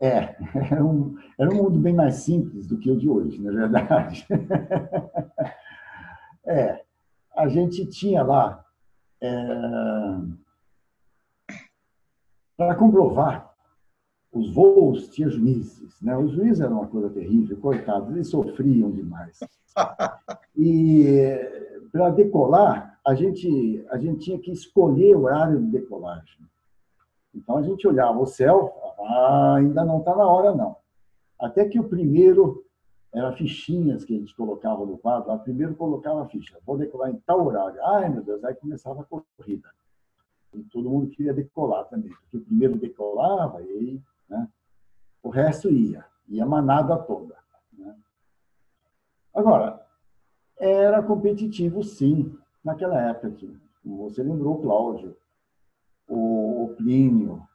É, 0.00 0.36
era 0.70 0.84
um, 0.84 1.16
era 1.38 1.50
um 1.50 1.56
mundo 1.56 1.78
bem 1.78 1.94
mais 1.94 2.16
simples 2.16 2.66
do 2.66 2.78
que 2.78 2.90
o 2.90 2.96
de 2.96 3.08
hoje, 3.08 3.40
na 3.40 3.52
verdade. 3.52 4.26
É, 6.50 6.82
a 7.36 7.46
gente 7.46 7.84
tinha 7.84 8.22
lá, 8.22 8.64
é, 9.20 9.28
para 12.56 12.74
comprovar 12.74 13.54
os 14.32 14.52
voos 14.52 15.08
tinha 15.08 15.28
juízes, 15.28 16.00
né? 16.02 16.16
Os 16.16 16.32
juízes 16.32 16.60
eram 16.60 16.78
uma 16.78 16.86
coisa 16.86 17.08
terrível, 17.08 17.56
coitados, 17.56 18.10
eles 18.10 18.28
sofriam 18.28 18.90
demais. 18.90 19.40
E 20.60 21.38
para 21.92 22.10
decolar, 22.10 22.98
a 23.06 23.14
gente 23.14 23.86
a 23.90 23.96
gente 23.96 24.24
tinha 24.24 24.38
que 24.40 24.50
escolher 24.50 25.14
o 25.14 25.22
horário 25.22 25.60
de 25.60 25.70
decolagem. 25.70 26.40
Então 27.32 27.58
a 27.58 27.62
gente 27.62 27.86
olhava 27.86 28.18
o 28.18 28.26
céu, 28.26 28.74
ah, 28.98 29.54
ainda 29.58 29.84
não 29.84 30.00
está 30.00 30.16
na 30.16 30.26
hora 30.26 30.52
não. 30.52 30.76
Até 31.38 31.64
que 31.64 31.78
o 31.78 31.84
primeiro 31.84 32.64
era 33.14 33.32
fichinhas 33.32 34.04
que 34.04 34.16
a 34.16 34.18
gente 34.18 34.34
colocava 34.34 34.84
no 34.84 34.98
quadro. 34.98 35.28
Lá 35.28 35.38
primeiro 35.38 35.76
colocava 35.76 36.22
a 36.22 36.26
ficha, 36.26 36.58
vou 36.66 36.76
decolar 36.76 37.10
em 37.10 37.22
tal 37.24 37.46
horário. 37.46 37.80
Ai 37.84 38.08
meu 38.08 38.22
Deus, 38.22 38.42
aí 38.44 38.54
começava 38.56 39.02
a 39.02 39.04
corrida. 39.04 39.68
E 40.54 40.62
todo 40.64 40.90
mundo 40.90 41.08
queria 41.10 41.32
decolar 41.32 41.84
também, 41.84 42.10
porque 42.10 42.36
o 42.36 42.40
primeiro 42.40 42.76
decolava 42.76 43.62
e 43.62 44.00
né? 44.28 44.48
O 45.22 45.30
resto 45.30 45.70
ia, 45.70 46.04
ia 46.28 46.46
manada 46.46 46.96
toda. 46.96 47.36
Né? 47.72 47.96
Agora, 49.34 49.84
era 50.58 51.02
competitivo, 51.02 51.82
sim, 51.82 52.36
naquela 52.64 53.00
época. 53.00 53.30
Como 53.82 54.08
você 54.08 54.22
lembrou, 54.22 54.60
Cláudio, 54.60 55.16
o 56.08 56.74
Plínio, 56.76 57.46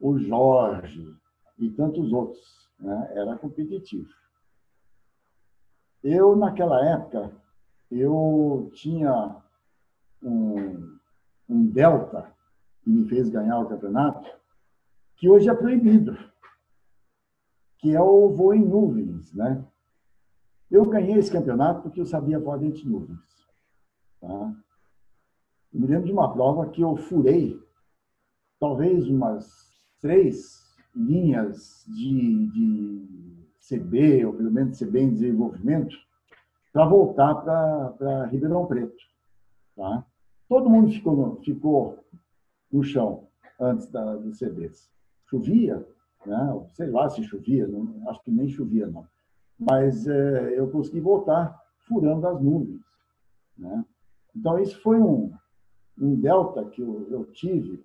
o 0.00 0.18
Jorge 0.18 1.14
e 1.58 1.70
tantos 1.70 2.12
outros. 2.12 2.70
Né? 2.78 3.12
Era 3.14 3.36
competitivo. 3.36 4.08
Eu, 6.02 6.34
naquela 6.34 6.84
época, 6.84 7.30
eu 7.90 8.70
tinha 8.74 9.36
um, 10.22 10.98
um 11.48 11.66
delta 11.66 12.32
que 12.82 12.90
me 12.90 13.08
fez 13.08 13.28
ganhar 13.28 13.60
o 13.60 13.68
campeonato, 13.68 14.28
que 15.22 15.30
hoje 15.30 15.48
é 15.48 15.54
proibido, 15.54 16.18
que 17.78 17.94
é 17.94 18.00
o 18.00 18.28
voo 18.30 18.52
em 18.52 18.64
nuvens, 18.64 19.32
né? 19.32 19.64
Eu 20.68 20.84
ganhei 20.84 21.16
esse 21.16 21.30
campeonato 21.30 21.82
porque 21.82 22.00
eu 22.00 22.06
sabia 22.06 22.40
voar 22.40 22.58
dentro 22.58 22.80
de 22.80 22.88
nuvens. 22.88 23.20
Tá? 24.20 24.52
Eu 25.72 25.80
me 25.80 25.86
lembro 25.86 26.06
de 26.06 26.12
uma 26.12 26.32
prova 26.32 26.68
que 26.70 26.82
eu 26.82 26.96
furei 26.96 27.56
talvez 28.58 29.06
umas 29.06 29.70
três 30.00 30.74
linhas 30.92 31.84
de, 31.86 32.48
de 32.48 33.46
CB, 33.60 34.26
ou 34.26 34.34
pelo 34.34 34.50
menos 34.50 34.76
CB 34.76 35.02
em 35.02 35.12
desenvolvimento, 35.12 35.96
para 36.72 36.84
voltar 36.84 37.36
para 37.36 38.26
Ribeirão 38.26 38.66
Preto. 38.66 39.04
Tá? 39.76 40.04
Todo 40.48 40.68
mundo 40.68 40.90
ficou 40.90 41.14
no, 41.14 41.36
ficou 41.44 42.04
no 42.72 42.82
chão 42.82 43.28
antes 43.60 43.86
da, 43.86 44.16
dos 44.16 44.40
CBs 44.40 44.90
chovia, 45.32 45.86
né? 46.26 46.66
sei 46.74 46.90
lá 46.90 47.08
se 47.08 47.24
chovia, 47.24 47.66
não, 47.66 48.08
acho 48.10 48.22
que 48.22 48.30
nem 48.30 48.48
chovia, 48.48 48.86
não. 48.86 49.06
Mas 49.58 50.06
é, 50.06 50.58
eu 50.58 50.70
consegui 50.70 51.00
voltar 51.00 51.58
furando 51.88 52.26
as 52.26 52.40
nuvens. 52.40 52.82
Né? 53.56 53.84
Então, 54.36 54.58
isso 54.58 54.80
foi 54.82 54.98
um, 54.98 55.32
um 55.98 56.14
delta 56.14 56.64
que 56.66 56.82
eu, 56.82 57.06
eu 57.10 57.24
tive 57.32 57.82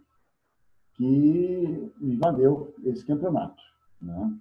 que 0.95 1.91
me 1.99 2.15
valeu 2.17 2.73
esse 2.83 3.05
campeonato. 3.05 3.61
Né? 4.01 4.37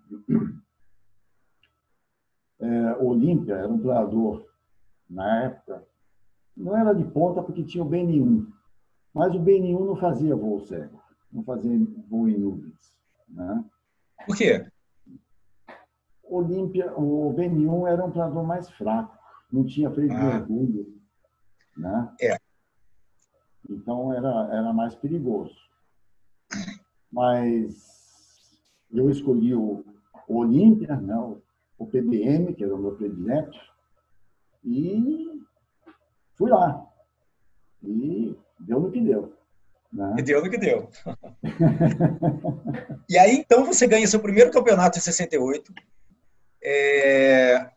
É, 2.58 2.96
Olímpia 3.02 3.54
era 3.54 3.68
um 3.68 3.78
planador, 3.78 4.46
na 5.08 5.44
época, 5.44 5.86
não 6.56 6.76
era 6.76 6.94
de 6.94 7.04
ponta 7.04 7.42
porque 7.42 7.62
tinha 7.62 7.84
o 7.84 7.88
BN1, 7.88 8.46
mas 9.12 9.34
o 9.34 9.38
BN1 9.38 9.84
não 9.84 9.94
fazia 9.94 10.34
voo 10.34 10.58
cego, 10.60 10.98
não 11.30 11.42
fazia 11.44 11.78
voo 12.08 12.28
em 12.28 12.38
nuvens. 12.38 12.95
Né? 13.28 13.64
Por 14.26 14.36
quê? 14.36 14.66
Olímpia, 16.24 16.92
o 16.96 17.32
BN1 17.34 17.88
era 17.88 18.04
um 18.04 18.10
planador 18.10 18.44
mais 18.44 18.68
fraco, 18.70 19.16
não 19.52 19.64
tinha 19.64 19.90
freio 19.90 20.08
de 20.08 20.16
ah. 20.16 20.24
mergulho. 20.24 21.00
Né? 21.76 22.14
É. 22.20 22.36
Então 23.68 24.12
era, 24.12 24.48
era 24.52 24.72
mais 24.72 24.94
perigoso. 24.94 25.54
Mas 27.12 27.96
eu 28.90 29.10
escolhi 29.10 29.54
o, 29.54 29.84
o 30.28 30.38
Olímpia, 30.38 30.96
né? 30.96 31.16
o, 31.16 31.40
o 31.78 31.86
PBM, 31.86 32.54
que 32.54 32.64
era 32.64 32.74
o 32.74 32.78
meu 32.78 32.96
predileto, 32.96 33.58
e 34.64 35.44
fui 36.34 36.50
lá. 36.50 36.84
E 37.82 38.36
deu 38.60 38.80
no 38.80 38.90
que 38.90 39.00
deu. 39.00 39.35
Né? 39.96 40.16
E 40.18 40.22
deu 40.22 40.44
no 40.44 40.50
que 40.50 40.58
deu. 40.58 40.90
e 43.08 43.16
aí, 43.16 43.36
então, 43.36 43.64
você 43.64 43.86
ganha 43.86 44.06
seu 44.06 44.20
primeiro 44.20 44.50
campeonato 44.50 44.98
em 44.98 45.00
68. 45.00 45.72
É... 46.62 47.70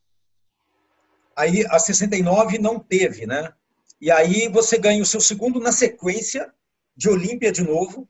Aí 1.34 1.66
a 1.70 1.80
69 1.80 2.60
não 2.60 2.78
teve, 2.78 3.26
né? 3.26 3.54
E 4.02 4.12
aí 4.12 4.50
você 4.50 4.78
ganha 4.78 5.02
o 5.02 5.06
seu 5.06 5.22
segundo 5.22 5.62
na 5.62 5.72
sequência 5.72 6.54
de 6.94 7.10
Olímpia 7.10 7.54
de 7.54 7.64
novo. 7.64 8.06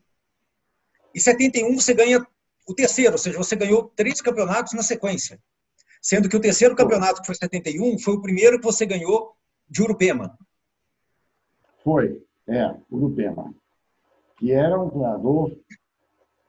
E 1.14 1.22
71 1.22 1.80
você 1.80 1.94
ganha 1.94 2.26
o 2.68 2.74
terceiro, 2.74 3.12
ou 3.12 3.18
seja, 3.20 3.38
você 3.38 3.56
ganhou 3.56 3.92
três 3.96 4.22
campeonatos 4.22 4.74
na 4.74 4.82
sequência. 4.82 5.40
Sendo 6.02 6.28
que 6.28 6.36
o 6.36 6.42
terceiro 6.42 6.76
campeonato, 6.76 7.22
que 7.22 7.28
foi 7.28 7.36
71, 7.36 8.00
foi 8.00 8.16
o 8.16 8.22
primeiro 8.22 8.58
que 8.58 8.66
você 8.66 8.86
ganhou 8.88 9.36
de 9.70 9.84
Urupema. 9.84 10.36
Foi, 11.84 12.24
é, 12.48 12.76
Urupema. 12.90 13.54
Que 14.40 14.52
era 14.52 14.82
um 14.82 14.90
treinador 14.90 15.56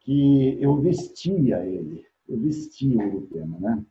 que 0.00 0.56
eu 0.62 0.80
vestia 0.80 1.66
ele. 1.66 2.06
Eu 2.28 2.38
vestia 2.38 2.97
o 2.97 3.09
Urupema, 3.09 3.59
né? 3.59 3.85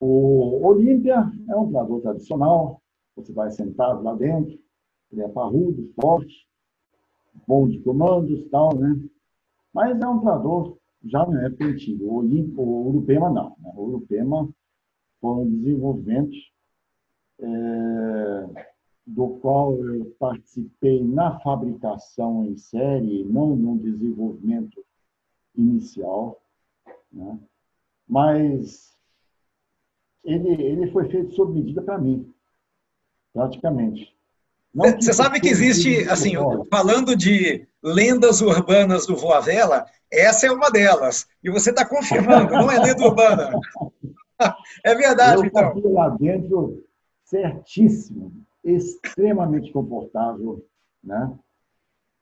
O 0.00 0.64
Olímpia 0.64 1.30
é 1.48 1.56
um 1.56 1.66
treinador 1.66 2.00
tradicional, 2.00 2.80
você 3.16 3.32
vai 3.32 3.50
sentado 3.50 4.00
lá 4.02 4.14
dentro, 4.14 4.56
ele 5.10 5.22
é 5.22 5.28
parrudo, 5.28 5.92
forte, 6.00 6.48
bom 7.46 7.68
de 7.68 7.80
comandos 7.80 8.48
tal, 8.48 8.76
né? 8.76 8.96
Mas 9.74 10.00
é 10.00 10.06
um 10.06 10.20
treinador 10.20 10.78
já 11.04 11.26
na 11.26 11.46
época 11.46 11.64
antiga. 11.64 12.04
O, 12.04 12.20
o 12.20 12.88
Urupema 12.88 13.30
não. 13.30 13.56
Né? 13.58 13.72
O 13.74 13.82
Urupema 13.86 14.48
foi 15.20 15.30
um 15.30 15.50
desenvolvimento 15.50 16.36
é, 17.40 18.67
do 19.08 19.38
qual 19.40 19.74
eu 19.82 20.14
participei 20.18 21.02
na 21.02 21.40
fabricação 21.40 22.44
em 22.44 22.56
série, 22.58 23.24
não 23.24 23.56
no 23.56 23.78
desenvolvimento 23.78 24.84
inicial, 25.56 26.38
né? 27.10 27.38
mas 28.06 28.94
ele, 30.22 30.62
ele 30.62 30.90
foi 30.90 31.08
feito 31.08 31.34
sob 31.34 31.54
medida 31.54 31.80
para 31.80 31.96
mim, 31.96 32.30
praticamente. 33.32 34.14
Você 34.74 35.14
sabe 35.14 35.40
que 35.40 35.48
existe, 35.48 36.06
assim, 36.10 36.34
falando 36.70 37.16
de 37.16 37.66
lendas 37.82 38.42
urbanas 38.42 39.06
do 39.06 39.16
Voavela, 39.16 39.86
essa 40.12 40.46
é 40.46 40.52
uma 40.52 40.70
delas. 40.70 41.26
E 41.42 41.50
você 41.50 41.70
está 41.70 41.88
confirmando, 41.88 42.52
não 42.52 42.70
é 42.70 42.78
lenda 42.78 43.04
urbana. 43.04 43.52
É 44.84 44.94
verdade, 44.94 45.40
eu 45.40 45.46
então. 45.46 45.76
Eu 45.76 45.92
lá 45.94 46.10
dentro 46.10 46.86
certíssimo, 47.24 48.32
extremamente 48.64 49.72
confortável. 49.72 50.64
Né? 51.02 51.38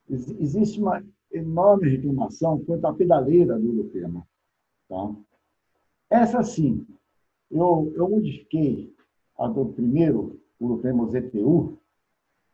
Existe 0.09 0.81
uma 0.81 1.03
enorme 1.33 1.89
reclamação 1.89 2.59
quanto 2.65 2.87
à 2.87 2.95
pedaleira 2.95 3.59
do 3.59 3.69
Urupema. 3.71 4.27
Tá? 4.89 5.15
Essa 6.09 6.43
sim, 6.43 6.87
eu, 7.51 7.93
eu 7.97 8.09
modifiquei 8.09 8.95
a 9.39 9.47
do 9.49 9.67
primeiro 9.67 10.41
Urupema 10.61 11.07
ZTU, 11.07 11.79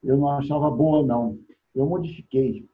eu 0.03 0.17
não 0.17 0.29
achava 0.29 0.71
boa, 0.71 1.07
não. 1.07 1.39
Eu 1.75 1.87
modifiquei. 1.87 2.69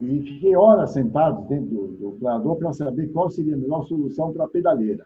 E 0.00 0.22
fiquei 0.22 0.54
horas 0.54 0.92
sentado 0.92 1.48
dentro 1.48 1.70
do, 1.70 1.88
do 1.88 2.12
planador 2.12 2.56
para 2.56 2.72
saber 2.72 3.08
qual 3.12 3.28
seria 3.28 3.54
a 3.54 3.58
melhor 3.58 3.84
solução 3.86 4.32
para 4.32 4.44
a 4.44 4.48
pedaleira. 4.48 5.04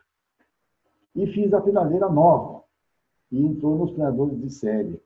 E 1.14 1.26
fiz 1.28 1.52
a 1.54 1.61
pedaleira 1.61 2.09
nova, 2.11 2.62
e 3.33 3.43
entrou 3.43 3.79
nos 3.79 3.91
planadores 3.93 4.39
de 4.39 4.51
série. 4.51 5.01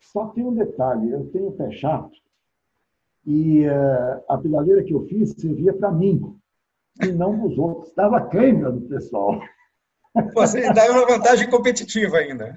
Só 0.00 0.28
tem 0.28 0.44
um 0.44 0.54
detalhe, 0.54 1.10
eu 1.10 1.28
tenho 1.30 1.52
pé 1.52 1.70
chato, 1.70 2.16
e 3.26 3.66
uh, 3.66 4.22
a 4.28 4.38
pedaleira 4.38 4.82
que 4.82 4.94
eu 4.94 5.06
fiz 5.06 5.32
servia 5.32 5.74
para 5.74 5.92
mim, 5.92 6.36
e 7.02 7.06
não 7.12 7.38
para 7.38 7.48
os 7.48 7.58
outros. 7.58 7.92
Dava 7.94 8.26
câimbra 8.28 8.72
do 8.72 8.80
pessoal. 8.82 9.40
Você 10.34 10.72
dá 10.72 10.90
uma 10.90 11.06
vantagem 11.06 11.50
competitiva 11.50 12.18
ainda. 12.18 12.54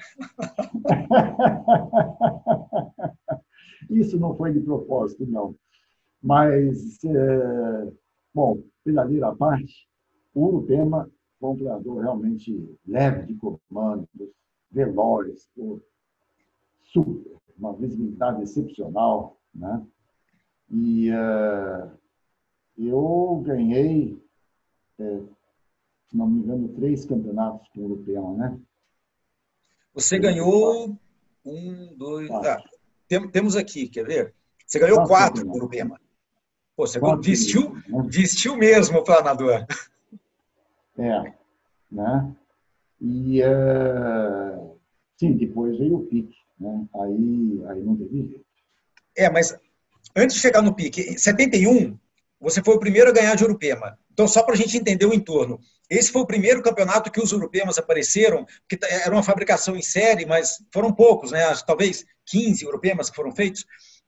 Isso 3.90 4.20
não 4.20 4.36
foi 4.36 4.54
de 4.54 4.60
propósito, 4.60 5.26
não. 5.26 5.56
Mas, 6.22 7.04
é, 7.04 7.88
bom, 8.34 8.62
pedaleira 8.84 9.30
à 9.30 9.36
parte, 9.36 9.88
o 10.36 10.46
Urupema 10.46 11.10
foi 11.40 11.50
um 11.50 11.56
pedador 11.56 12.02
realmente 12.02 12.78
leve 12.86 13.34
de 13.34 13.36
comando, 13.36 14.08
veloz, 14.72 15.50
super, 16.82 17.38
uma 17.58 17.74
visibilidade 17.74 18.44
excepcional, 18.44 19.38
né? 19.54 19.86
E 20.70 21.10
uh, 21.12 21.92
eu 22.78 23.42
ganhei 23.46 24.22
é, 25.00 25.22
se 26.10 26.18
não 26.18 26.28
me 26.28 26.40
engano, 26.40 26.70
três 26.70 27.06
campeonatos 27.06 27.68
com 27.70 27.82
o 27.82 27.86
Urupema, 27.86 28.34
né? 28.34 28.60
Você 29.94 30.18
ganhou 30.18 30.98
um, 31.46 31.96
dois. 31.98 32.30
Ah, 32.32 32.64
tem, 33.08 33.30
temos 33.30 33.56
aqui, 33.56 33.88
quer 33.88 34.06
ver? 34.06 34.34
Você 34.66 34.80
ganhou 34.80 34.98
quatro, 35.00 35.10
quatro 35.10 35.46
com 35.46 35.52
o 35.52 35.56
Urupema. 35.58 36.00
Pô, 36.76 36.86
você 36.86 37.00
quatro 37.00 37.22
vestiu, 37.22 37.74
né? 37.74 38.08
vestiu 38.10 38.56
mesmo 38.56 39.00
o 39.00 39.04
planador. 39.04 39.66
É, 40.98 41.34
né? 41.92 42.36
E, 43.00 43.42
uh, 43.44 44.78
sim, 45.18 45.38
depois 45.38 45.78
veio 45.78 45.98
o 45.98 46.06
pique, 46.08 46.36
né? 46.60 46.86
Aí, 47.02 47.64
aí 47.70 47.84
não 47.84 47.96
teve 47.96 48.28
jeito. 48.28 48.46
É, 49.16 49.30
mas 49.30 49.56
antes 50.16 50.36
de 50.36 50.42
chegar 50.42 50.62
no 50.62 50.74
pique, 50.74 51.02
em 51.02 51.18
71, 51.18 51.98
você 52.40 52.64
foi 52.64 52.76
o 52.76 52.80
primeiro 52.80 53.10
a 53.10 53.14
ganhar 53.14 53.36
de 53.36 53.44
Urupema. 53.44 53.98
Então, 54.12 54.28
só 54.28 54.42
para 54.44 54.56
a 54.56 54.58
gente 54.58 54.78
entender 54.78 55.06
o 55.06 55.14
entorno. 55.14 55.60
Esse 55.90 56.12
foi 56.12 56.22
o 56.22 56.28
primeiro 56.28 56.62
campeonato 56.62 57.12
que 57.12 57.22
os 57.22 57.32
europeus 57.32 57.78
apareceram, 57.78 58.46
que 58.68 58.78
era 58.84 59.12
uma 59.12 59.24
fabricação 59.24 59.76
em 59.76 59.82
série, 59.82 60.26
mas 60.26 60.58
foram 60.74 60.92
poucos, 60.92 61.32
né? 61.32 61.42
talvez 61.66 62.04
15 62.26 62.66
europeus 62.66 63.10
que 63.10 63.16
foram 63.16 63.32
feitos. 63.32 63.66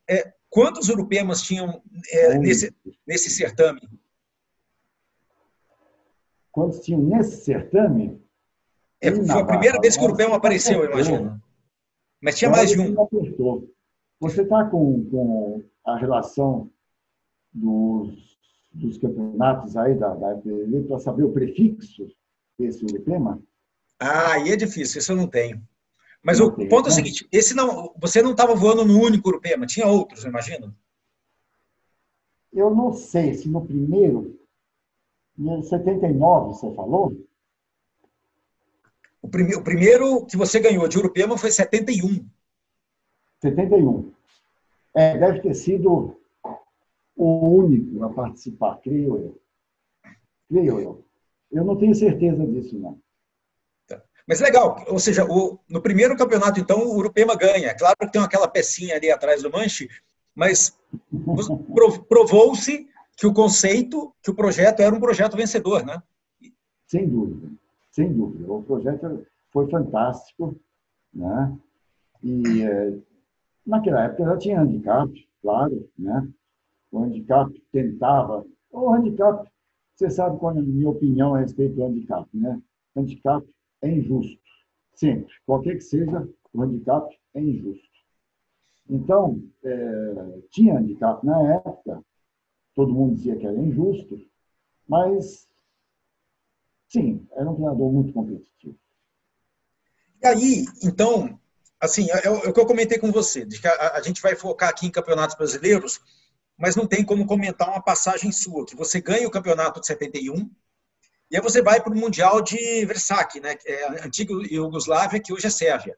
É, 0.09 0.31
quantos 0.49 0.89
europeus 0.89 1.41
tinham 1.43 1.81
é, 2.11 2.37
nesse, 2.39 2.73
nesse 3.07 3.29
certame? 3.29 3.81
Quantos 6.59 6.81
tinham 6.81 7.01
nesse 7.01 7.45
certame? 7.45 8.21
É, 8.99 9.09
foi 9.13 9.41
a 9.41 9.45
primeira 9.45 9.79
vez 9.79 9.95
que 9.95 10.01
o 10.01 10.07
europeu 10.07 10.33
apareceu, 10.33 10.83
eu 10.83 10.91
imagino. 10.91 11.41
Mas 12.21 12.37
tinha 12.37 12.51
mais 12.51 12.69
de 12.69 12.81
um. 12.81 12.93
Você 14.19 14.41
está 14.41 14.65
com, 14.65 15.09
com 15.09 15.63
a 15.85 15.97
relação 15.97 16.69
dos 17.53 18.37
dos 18.71 18.97
campeonatos 18.97 19.75
aí 19.77 19.95
da, 19.95 20.13
da 20.13 20.35
para 20.87 20.99
saber 20.99 21.23
o 21.23 21.31
prefixo 21.31 22.07
desse 22.57 22.85
tema? 22.99 23.41
Ah, 23.97 24.33
aí 24.33 24.49
é 24.49 24.55
difícil, 24.57 24.99
isso 24.99 25.13
eu 25.13 25.15
não 25.15 25.27
tenho. 25.27 25.61
Mas 26.21 26.39
não 26.39 26.47
o 26.47 26.51
tem, 26.51 26.67
ponto 26.67 26.89
é 26.89 26.91
o 26.91 26.95
né? 26.95 26.95
seguinte: 26.95 27.27
esse 27.31 27.55
não, 27.55 27.93
você 27.97 28.21
não 28.21 28.31
estava 28.31 28.53
voando 28.53 28.83
no 28.83 29.01
único 29.01 29.29
Urupema, 29.29 29.65
tinha 29.65 29.87
outros, 29.87 30.25
eu 30.25 30.29
imagino? 30.29 30.75
Eu 32.51 32.75
não 32.75 32.91
sei 32.91 33.33
se 33.33 33.47
no 33.47 33.65
primeiro, 33.65 34.38
em 35.39 35.63
79, 35.63 36.53
você 36.53 36.73
falou? 36.75 37.15
O, 39.21 39.27
prime, 39.29 39.55
o 39.55 39.63
primeiro 39.63 40.25
que 40.25 40.35
você 40.35 40.59
ganhou 40.59 40.87
de 40.87 40.97
Urupema 40.97 41.37
foi 41.37 41.51
71. 41.51 42.27
71. 43.41 44.11
É, 44.93 45.17
deve 45.17 45.41
ter 45.41 45.53
sido 45.53 46.19
o 47.15 47.49
único 47.49 48.03
a 48.03 48.09
participar, 48.09 48.79
creio 48.81 49.17
eu. 49.17 49.41
Creio 50.49 50.79
eu. 50.79 51.05
Eu 51.51 51.63
não 51.63 51.77
tenho 51.77 51.95
certeza 51.95 52.45
disso, 52.45 52.77
não. 52.77 52.99
Tá. 53.87 54.01
Mas 54.27 54.41
legal, 54.41 54.83
ou 54.87 54.99
seja, 54.99 55.25
o, 55.25 55.59
no 55.69 55.81
primeiro 55.81 56.17
campeonato, 56.17 56.59
então, 56.59 56.79
o 56.79 56.95
Urupema 56.95 57.35
ganha. 57.35 57.75
Claro 57.75 57.95
que 57.99 58.11
tem 58.11 58.21
aquela 58.21 58.47
pecinha 58.47 58.95
ali 58.95 59.09
atrás 59.09 59.41
do 59.41 59.51
manche, 59.51 59.89
mas 60.35 60.77
provou-se 62.07 62.89
que 63.19 63.27
o 63.27 63.33
conceito, 63.33 64.13
que 64.23 64.31
o 64.31 64.33
projeto 64.33 64.79
era 64.79 64.95
um 64.95 64.99
projeto 64.99 65.35
vencedor, 65.35 65.85
né? 65.85 66.01
Sem 66.87 67.07
dúvida, 67.07 67.51
sem 67.91 68.13
dúvida. 68.13 68.49
O 68.51 68.63
projeto 68.63 69.27
foi 69.51 69.69
fantástico, 69.69 70.55
né? 71.13 71.53
E 72.23 72.63
é, 72.63 72.97
naquela 73.67 74.05
época 74.05 74.23
já 74.23 74.37
tinha 74.37 74.61
handicap, 74.61 75.11
claro, 75.41 75.89
né? 75.99 76.29
O 76.89 76.99
handicap 76.99 77.51
tentava. 77.73 78.45
O 78.71 78.93
handicap, 78.93 79.45
você 79.93 80.09
sabe 80.09 80.39
qual 80.39 80.55
é 80.55 80.59
a 80.59 80.61
minha 80.61 80.89
opinião 80.89 81.35
a 81.35 81.39
respeito 81.39 81.75
do 81.75 81.83
handicap, 81.83 82.25
né? 82.33 82.61
O 82.95 83.01
handicap 83.01 83.45
é 83.81 83.91
injusto. 83.91 84.39
Sempre. 84.93 85.33
Qualquer 85.45 85.75
que 85.75 85.81
seja, 85.81 86.25
o 86.53 86.61
handicap 86.61 87.13
é 87.33 87.41
injusto. 87.41 87.89
Então, 88.89 89.43
é, 89.63 90.39
tinha 90.49 90.79
handicap 90.79 91.23
na 91.25 91.55
época, 91.55 92.01
todo 92.79 92.93
mundo 92.93 93.15
dizia 93.15 93.35
que 93.35 93.45
era 93.45 93.59
injusto, 93.59 94.25
mas, 94.87 95.45
sim, 96.87 97.27
era 97.33 97.49
um 97.49 97.55
treinador 97.55 97.91
muito 97.91 98.13
competitivo. 98.13 98.79
E 100.21 100.25
aí, 100.25 100.65
então, 100.81 101.37
assim, 101.77 102.09
é, 102.09 102.27
é, 102.27 102.29
o 102.29 102.53
que 102.53 102.59
eu 102.59 102.65
comentei 102.65 102.97
com 102.97 103.11
você, 103.11 103.43
de 103.45 103.59
que 103.59 103.67
a, 103.67 103.95
a 103.95 104.01
gente 104.01 104.21
vai 104.21 104.33
focar 104.33 104.69
aqui 104.69 104.87
em 104.87 104.91
campeonatos 104.91 105.35
brasileiros, 105.35 105.99
mas 106.57 106.77
não 106.77 106.87
tem 106.87 107.03
como 107.03 107.25
comentar 107.25 107.67
uma 107.67 107.83
passagem 107.83 108.31
sua, 108.31 108.65
que 108.65 108.77
você 108.77 109.01
ganha 109.01 109.27
o 109.27 109.31
campeonato 109.31 109.81
de 109.81 109.87
71, 109.87 110.49
E 111.29 111.35
aí 111.35 111.41
você 111.41 111.61
vai 111.61 111.83
para 111.83 111.91
o 111.91 111.97
Mundial 111.97 112.41
de 112.41 112.85
Versace, 112.85 113.41
né? 113.41 113.57
É 113.65 114.05
antiga 114.05 114.33
Iugoslávia, 114.49 115.19
que 115.19 115.33
hoje 115.33 115.47
é 115.47 115.49
Sérvia. 115.49 115.97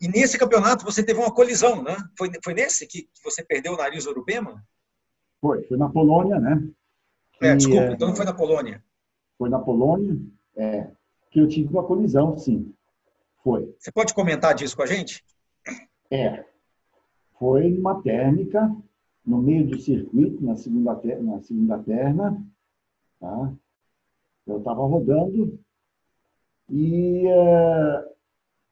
E 0.00 0.06
nesse 0.06 0.38
campeonato 0.38 0.84
você 0.84 1.02
teve 1.02 1.18
uma 1.18 1.34
colisão, 1.34 1.82
né? 1.82 1.96
Foi, 2.16 2.30
foi 2.44 2.54
nesse 2.54 2.86
que 2.86 3.10
você 3.24 3.42
perdeu 3.42 3.72
o 3.72 3.76
nariz 3.76 4.06
Urupema? 4.06 4.64
Foi, 5.40 5.62
foi 5.64 5.76
na 5.76 5.88
Polônia, 5.88 6.38
né? 6.38 6.68
É, 7.40 7.56
desculpa, 7.56 7.82
é, 7.82 7.92
então 7.92 8.08
não 8.08 8.16
foi 8.16 8.24
na 8.24 8.34
Polônia. 8.34 8.84
Foi 9.38 9.48
na 9.48 9.58
Polônia, 9.58 10.20
é, 10.54 10.90
que 11.30 11.40
eu 11.40 11.48
tive 11.48 11.72
uma 11.72 11.84
colisão, 11.84 12.36
sim. 12.36 12.74
Foi. 13.42 13.74
Você 13.78 13.90
pode 13.90 14.12
comentar 14.12 14.54
disso 14.54 14.76
com 14.76 14.82
a 14.82 14.86
gente? 14.86 15.24
É. 16.10 16.44
Foi 17.38 17.72
uma 17.72 18.02
térmica, 18.02 18.70
no 19.24 19.40
meio 19.40 19.66
do 19.66 19.78
circuito, 19.78 20.44
na 20.44 20.56
segunda, 20.56 21.00
na 21.22 21.40
segunda 21.40 21.78
perna. 21.78 22.44
Tá? 23.18 23.52
Eu 24.46 24.58
estava 24.58 24.82
rodando 24.82 25.58
e 26.68 27.26
é, 27.26 28.08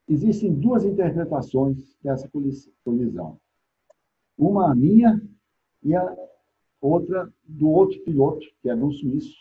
existem 0.08 0.52
duas 0.52 0.84
interpretações 0.84 1.96
dessa 2.02 2.28
colisão. 2.84 3.40
Uma 4.36 4.72
a 4.72 4.74
minha 4.74 5.20
e 5.82 5.94
a 5.94 6.27
outra 6.80 7.32
do 7.44 7.68
outro 7.68 7.98
piloto, 8.00 8.46
que 8.60 8.68
era 8.68 8.84
um 8.84 8.92
suíço, 8.92 9.36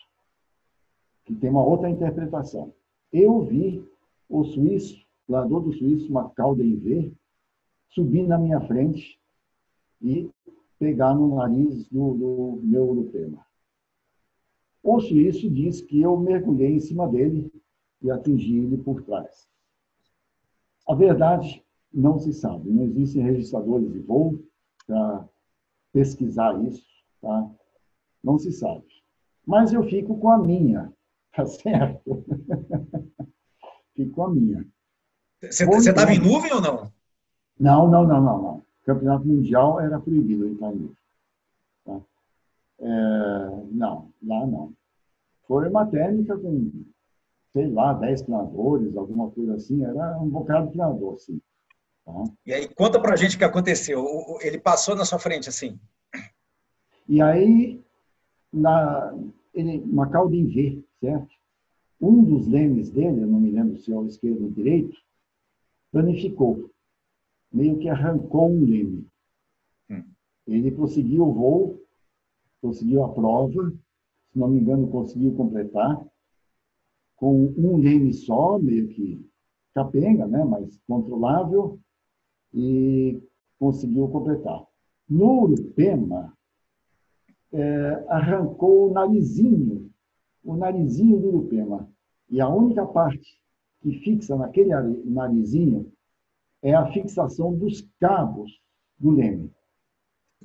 que 1.26 1.36
tem 1.36 1.50
uma 1.50 1.64
outra 1.64 1.90
interpretação. 1.90 2.74
Eu 3.12 3.42
vi 3.42 3.84
o 4.30 4.44
suíço, 4.44 4.98
o 5.24 5.28
planador 5.28 5.62
do 5.62 5.74
suíço, 5.74 6.10
uma 6.10 6.30
cauda 6.30 6.64
em 6.64 6.76
V, 6.76 7.12
subir 7.90 8.28
na 8.28 8.38
minha 8.38 8.62
frente 8.62 9.20
e 10.02 10.30
pegar 10.80 11.14
no 11.16 11.36
nariz 11.36 11.88
do, 11.88 12.14
do 12.14 12.60
meu 12.64 12.90
Urupema. 12.90 13.46
O 14.84 15.00
suíço 15.00 15.50
diz 15.50 15.82
que 15.82 16.02
eu 16.02 16.18
mergulhei 16.18 16.76
em 16.76 16.80
cima 16.80 17.08
dele 17.08 17.52
e 18.02 18.12
atingi 18.12 18.58
ele 18.58 18.78
por 18.78 19.02
trás. 19.02 19.48
A 20.88 20.96
verdade 20.96 21.64
não 21.94 22.20
se 22.20 22.32
sabe, 22.32 22.70
não 22.70 22.84
existem 22.84 23.22
registradores 23.24 23.92
de 23.92 24.00
voo 24.00 24.40
para 24.86 25.28
pesquisar 25.92 26.64
isso, 26.64 26.86
tá? 27.28 27.50
Não 28.24 28.40
se 28.40 28.54
sabe. 28.54 28.86
Mas 29.46 29.74
eu 29.74 29.84
fico 29.84 30.18
com 30.18 30.32
a 30.32 30.38
minha, 30.38 30.92
tá 31.36 31.46
certo? 31.46 32.24
fico 33.94 34.16
com 34.16 34.24
a 34.24 34.30
minha. 34.30 34.66
Você 35.42 35.66
estava 35.90 36.14
em 36.14 36.20
nuvem 36.20 36.54
ou 36.54 36.62
não? 36.62 36.92
Não, 37.60 37.88
não, 37.88 38.08
não, 38.08 38.22
não, 38.22 38.42
não. 38.42 38.64
Campeonato 38.86 39.28
Mundial 39.28 39.80
era 39.82 40.00
proibido 40.00 40.48
entrar 40.48 40.74
em 40.74 40.78
nuvem. 40.78 40.98
Tá? 41.86 42.00
É, 42.80 43.64
não, 43.72 44.10
lá 44.24 44.48
não. 44.48 44.74
Foi 45.48 45.68
uma 45.70 45.86
técnica 45.86 46.38
com, 46.38 46.72
sei 47.54 47.70
lá, 47.70 47.94
10 47.94 48.24
planadores, 48.24 48.96
alguma 48.96 49.30
coisa 49.32 49.56
assim. 49.56 49.84
Era 49.84 50.18
um 50.20 50.30
bocado 50.30 50.68
de 50.68 50.74
planador, 50.74 51.16
assim. 51.16 51.42
Tá? 52.06 52.24
E 52.46 52.54
aí, 52.54 52.68
conta 52.68 53.02
pra 53.02 53.16
gente 53.16 53.36
o 53.36 53.40
que 53.40 53.46
aconteceu. 53.46 54.06
Ele 54.42 54.60
passou 54.60 54.96
na 54.96 55.06
sua 55.06 55.20
frente, 55.20 55.50
assim. 55.50 55.80
E 57.08 57.22
aí, 57.22 57.84
na, 58.52 59.18
ele, 59.54 59.80
uma 59.80 60.10
cauda 60.10 60.36
em 60.36 60.46
V, 60.46 60.84
certo? 61.00 61.34
Um 62.00 62.24
dos 62.24 62.48
lemes 62.48 62.92
dele, 62.92 63.22
eu 63.22 63.28
não 63.28 63.40
me 63.40 63.50
lembro 63.50 63.78
se 63.78 63.92
é 63.92 63.96
o 63.96 64.06
esquerdo 64.06 64.44
ou 64.44 64.50
o 64.50 64.52
direito, 64.52 64.96
danificou. 65.92 66.70
Meio 67.52 67.80
que 67.80 67.90
arrancou 67.90 68.52
um 68.52 68.66
leme. 68.66 69.08
Hum. 69.90 70.04
Ele 70.46 70.72
prosseguiu 70.72 71.28
o 71.28 71.34
voo, 71.34 71.82
prosseguiu 72.62 73.04
a 73.04 73.10
prova, 73.14 73.72
se 74.32 74.38
não 74.38 74.50
me 74.50 74.60
engano, 74.60 74.90
conseguiu 74.90 75.34
completar, 75.36 76.06
com 77.16 77.46
um 77.58 77.78
leme 77.78 78.14
só, 78.14 78.60
meio 78.60 78.88
que 78.90 79.26
capenga, 79.74 80.28
né? 80.28 80.44
mas 80.44 80.80
controlável, 80.88 81.80
e 82.54 83.22
conseguiu 83.58 84.08
completar. 84.10 84.66
No 85.10 85.44
Urupema, 85.44 86.37
é, 87.54 88.06
arrancou 88.10 88.90
o 88.90 88.94
narizinho, 88.94 89.90
o 90.44 90.56
narizinho 90.56 91.20
do 91.20 91.28
Urupema. 91.28 91.90
E 92.30 92.42
a 92.42 92.50
única 92.50 92.86
parte 92.86 93.40
que 93.82 93.92
fixa 94.00 94.36
naquele 94.36 94.74
narizinho 95.06 95.92
é 96.62 96.74
a 96.74 96.92
fixação 96.92 97.54
dos 97.54 97.88
cabos 98.00 98.52
do 99.00 99.12
leme. 99.12 99.52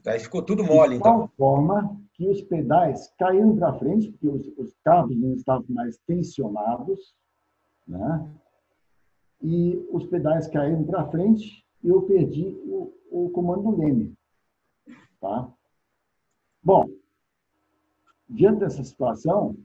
Aí 0.07 0.19
ficou 0.19 0.43
tudo 0.43 0.65
mole, 0.65 0.97
então. 0.97 1.13
De 1.13 1.19
tal 1.19 1.29
forma 1.37 2.01
que 2.15 2.29
os 2.29 2.41
pedais 2.43 3.13
caíram 3.19 3.57
para 3.57 3.79
frente, 3.79 4.11
porque 4.13 4.29
os, 4.29 4.47
os, 4.59 4.75
cabos 4.85 5.17
não 5.17 5.35
estavam 5.35 5.67
mais 5.69 5.99
tensionados, 6.07 7.15
né? 7.87 8.31
E 9.41 9.87
os 9.91 10.07
pedais 10.07 10.47
caíram 10.49 10.85
para 10.85 11.11
frente 11.11 11.65
e 11.83 11.89
eu 11.89 12.03
perdi 12.03 12.47
o, 12.65 12.93
o 13.11 13.31
comando 13.31 13.63
do 13.63 13.77
leme, 13.77 14.15
tá? 15.21 15.53
Bom, 16.65 16.89
diante 18.29 18.61
dessa 18.61 18.85
situação, 18.85 19.57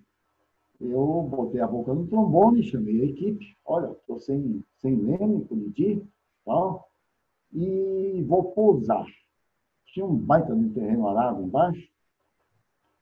eu 0.82 1.24
botei 1.24 1.62
a 1.62 1.68
boca 1.68 1.94
no 1.94 2.08
trombone, 2.08 2.64
chamei 2.64 3.02
a 3.02 3.06
equipe, 3.06 3.56
olha, 3.66 3.92
estou 3.92 4.20
sem, 4.20 4.64
sem 4.78 4.96
leme, 4.96 5.46
colidi, 5.46 6.04
tal, 6.44 6.90
e 7.54 8.24
vou 8.28 8.52
pousar. 8.52 9.06
Tinha 9.86 10.06
um 10.06 10.16
baita 10.16 10.56
de 10.56 10.70
terreno 10.70 11.08
arado 11.08 11.44
embaixo, 11.44 11.88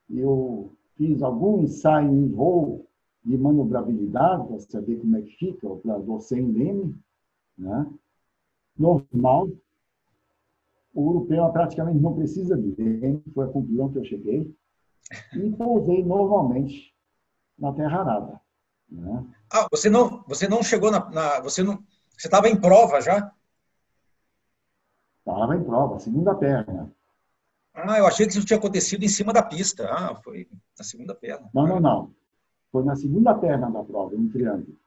eu 0.10 0.72
fiz 0.98 1.22
algum 1.22 1.64
ensaio 1.64 2.12
em 2.12 2.28
voo 2.28 2.86
de 3.24 3.38
manobrabilidade, 3.38 4.48
para 4.48 4.60
saber 4.60 4.98
como 4.98 5.18
é 5.18 5.22
que 5.22 5.36
fica 5.38 5.68
o 5.68 5.74
operador 5.74 6.22
sem 6.22 6.52
leme, 6.52 6.96
né? 7.58 7.90
normal, 8.78 9.50
o 10.96 11.10
europeu 11.10 11.48
praticamente 11.50 12.00
não 12.00 12.16
precisa 12.16 12.58
de 12.58 12.74
leme, 12.78 13.22
foi 13.34 13.46
a 13.46 13.50
conclusão 13.50 13.92
que 13.92 14.00
eu 14.00 14.06
cheguei, 14.06 14.56
e 15.36 15.52
pousei 15.52 16.04
normalmente 16.04 16.96
na 17.60 17.74
terra 17.74 18.00
arada. 18.00 18.42
Né? 18.90 19.26
Ah, 19.52 19.68
você 19.70 19.90
não, 19.90 20.24
você 20.26 20.48
não 20.48 20.64
chegou 20.64 20.90
na, 20.90 21.10
na 21.12 21.42
você 21.42 21.62
não, 21.62 21.84
você 22.18 22.28
estava 22.28 22.48
em 22.48 22.60
prova 22.60 23.02
já? 23.02 23.32
Estava 25.20 25.56
em 25.56 25.64
prova, 25.64 26.00
segunda 26.00 26.34
perna. 26.34 26.92
Ah, 27.74 27.98
eu 27.98 28.08
achei 28.08 28.26
que 28.26 28.32
isso 28.32 28.46
tinha 28.46 28.58
acontecido 28.58 29.04
em 29.04 29.10
cima 29.10 29.34
da 29.34 29.44
pista. 29.44 29.86
Ah, 29.92 30.16
foi 30.24 30.48
na 30.78 30.84
segunda 30.86 31.14
perna. 31.14 31.50
Não, 31.54 31.68
não, 31.68 31.80
não. 31.80 32.12
Foi 32.72 32.86
na 32.86 32.96
segunda 32.96 33.36
perna 33.36 33.70
da 33.70 33.84
prova, 33.84 34.16
um 34.16 34.30
triângulo. 34.30 34.78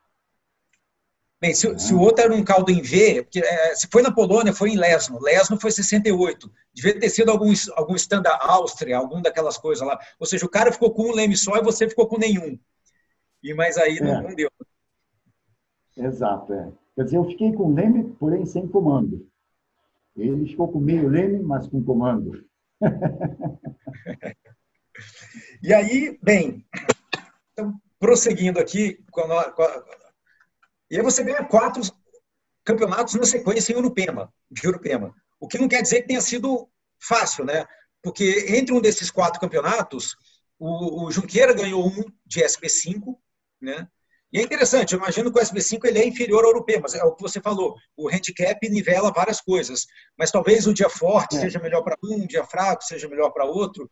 Bem, 1.41 1.55
se, 1.55 1.79
se, 1.79 1.95
o 1.95 2.01
outro 2.01 2.25
era 2.25 2.35
um 2.35 2.43
caldo 2.43 2.73
em 2.73 2.83
V, 2.83 3.23
porque, 3.23 3.39
é, 3.39 3.75
se 3.77 3.87
foi 3.93 4.03
na 4.03 4.13
Polônia, 4.13 4.53
foi 4.53 4.71
em 4.71 4.77
Lesno. 4.77 5.21
Lesno 5.21 5.59
foi 5.59 5.71
68. 5.71 6.51
Devia 6.75 6.99
ter 6.99 7.09
sido 7.11 7.31
algum, 7.31 7.53
algum 7.77 7.95
stand 7.95 8.23
da 8.23 8.37
Áustria, 8.43 8.99
algum 8.99 9.23
daquelas 9.23 9.57
coisas 9.57 9.87
lá. 9.87 9.97
Ou 10.19 10.27
seja, 10.27 10.45
o 10.45 10.51
cara 10.51 10.73
ficou 10.73 10.93
com 10.93 11.05
um 11.05 11.15
leme 11.15 11.37
só 11.37 11.57
e 11.57 11.63
você 11.63 11.89
ficou 11.89 12.09
com 12.09 12.19
nenhum. 12.19 12.59
E 13.41 13.55
Mas 13.55 13.79
aí 13.79 14.01
não, 14.01 14.17
é. 14.17 14.23
não 14.23 14.35
deu. 14.35 14.51
Exato, 15.97 16.53
é. 16.53 16.73
Quer 16.97 17.05
dizer, 17.05 17.19
eu 17.19 17.25
fiquei 17.25 17.53
com 17.53 17.73
leme, 17.73 18.17
porém 18.19 18.45
sem 18.45 18.67
comando. 18.67 19.25
Ele 20.17 20.49
ficou 20.49 20.67
com 20.67 20.81
meio 20.81 21.09
leme, 21.09 21.39
mas 21.39 21.69
com 21.69 21.81
comando. 21.85 22.45
e 25.63 25.73
aí, 25.73 26.19
bem, 26.21 26.67
então, 27.53 27.81
prosseguindo 28.01 28.59
aqui 28.59 29.01
com 29.13 29.21
a, 29.21 29.53
com 29.53 29.63
a 29.63 29.98
e 30.91 30.97
aí 30.97 31.03
você 31.03 31.23
ganha 31.23 31.45
quatro 31.45 31.83
campeonatos 32.65 33.15
na 33.15 33.25
sequência 33.25 33.73
em 33.73 33.77
Urupema, 33.77 34.33
de 34.51 34.67
Urupema. 34.67 35.15
O 35.41 35.49
que 35.49 35.59
não 35.59 35.69
quer 35.69 35.83
dizer 35.83 36.03
que 36.03 36.09
tenha 36.09 36.21
sido 36.21 36.69
fácil, 37.01 37.45
né? 37.45 37.65
Porque 38.03 38.47
entre 38.49 38.75
um 38.75 38.81
desses 38.81 39.11
quatro 39.11 39.41
campeonatos, 39.41 40.17
o, 40.59 41.05
o 41.05 41.11
Junqueira 41.11 41.53
ganhou 41.53 41.87
um 41.87 42.05
de 42.27 42.43
SP5, 42.43 43.17
né? 43.61 43.89
E 44.33 44.39
é 44.39 44.43
interessante, 44.43 44.93
eu 44.93 44.99
imagino 44.99 45.33
que 45.33 45.39
o 45.39 45.43
SB5 45.43 45.87
ele 45.87 46.01
é 46.01 46.07
inferior 46.07 46.45
ao 46.45 46.51
europeu, 46.51 46.81
mas 46.83 46.95
é 46.95 47.03
o 47.03 47.15
que 47.15 47.23
você 47.23 47.41
falou, 47.41 47.75
o 47.97 48.11
handicap 48.11 48.69
nivela 48.69 49.11
várias 49.11 49.41
coisas, 49.41 49.87
mas 50.19 50.31
talvez 50.31 50.67
o 50.67 50.75
dia 50.75 50.91
forte 50.91 51.37
é. 51.37 51.41
seja 51.41 51.59
melhor 51.59 51.83
para 51.83 51.97
um, 52.05 52.25
o 52.25 52.29
dia 52.29 52.45
fraco 52.45 52.85
seja 52.85 53.09
melhor 53.09 53.31
para 53.31 53.47
outro, 53.47 53.89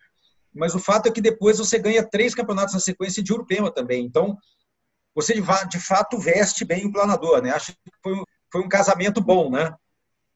mas 0.54 0.74
o 0.74 0.78
fato 0.78 1.08
é 1.08 1.10
que 1.10 1.22
depois 1.22 1.56
você 1.56 1.78
ganha 1.78 2.06
três 2.06 2.34
campeonatos 2.34 2.74
na 2.74 2.80
sequência 2.80 3.22
de 3.22 3.32
Urupema 3.32 3.70
também, 3.70 4.04
então 4.04 4.36
você 5.16 5.32
de, 5.32 5.80
fato 5.80 6.18
veste 6.18 6.62
bem 6.62 6.84
o 6.84 6.92
planador, 6.92 7.40
né? 7.40 7.50
Acho 7.50 7.72
que 7.72 7.90
foi, 8.02 8.12
um, 8.12 8.22
foi 8.52 8.60
um 8.60 8.68
casamento 8.68 9.18
bom, 9.18 9.50
né? 9.50 9.74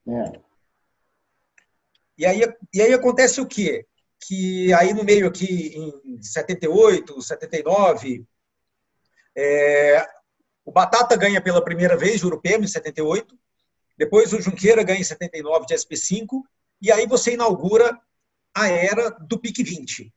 É. 0.07 0.39
E 2.17 2.25
aí, 2.25 2.41
e 2.73 2.81
aí 2.81 2.91
acontece 2.91 3.39
o 3.39 3.45
quê? 3.45 3.85
Que 4.19 4.73
aí 4.73 4.91
no 4.91 5.03
meio 5.03 5.27
aqui, 5.27 5.71
em 6.03 6.19
78, 6.19 7.21
79, 7.21 8.25
é, 9.37 10.03
o 10.65 10.71
Batata 10.71 11.15
ganha 11.15 11.39
pela 11.39 11.63
primeira 11.63 11.95
vez 11.95 12.23
o 12.23 12.27
Urupema, 12.27 12.63
em 12.63 12.67
78, 12.67 13.37
depois 13.95 14.33
o 14.33 14.41
Junqueira 14.41 14.83
ganha 14.83 14.99
em 14.99 15.03
79 15.03 15.67
de 15.67 15.75
SP5, 15.75 16.41
e 16.81 16.91
aí 16.91 17.05
você 17.05 17.33
inaugura 17.33 17.95
a 18.51 18.67
era 18.67 19.11
do 19.11 19.39
PIC 19.39 19.63
20. 19.63 20.11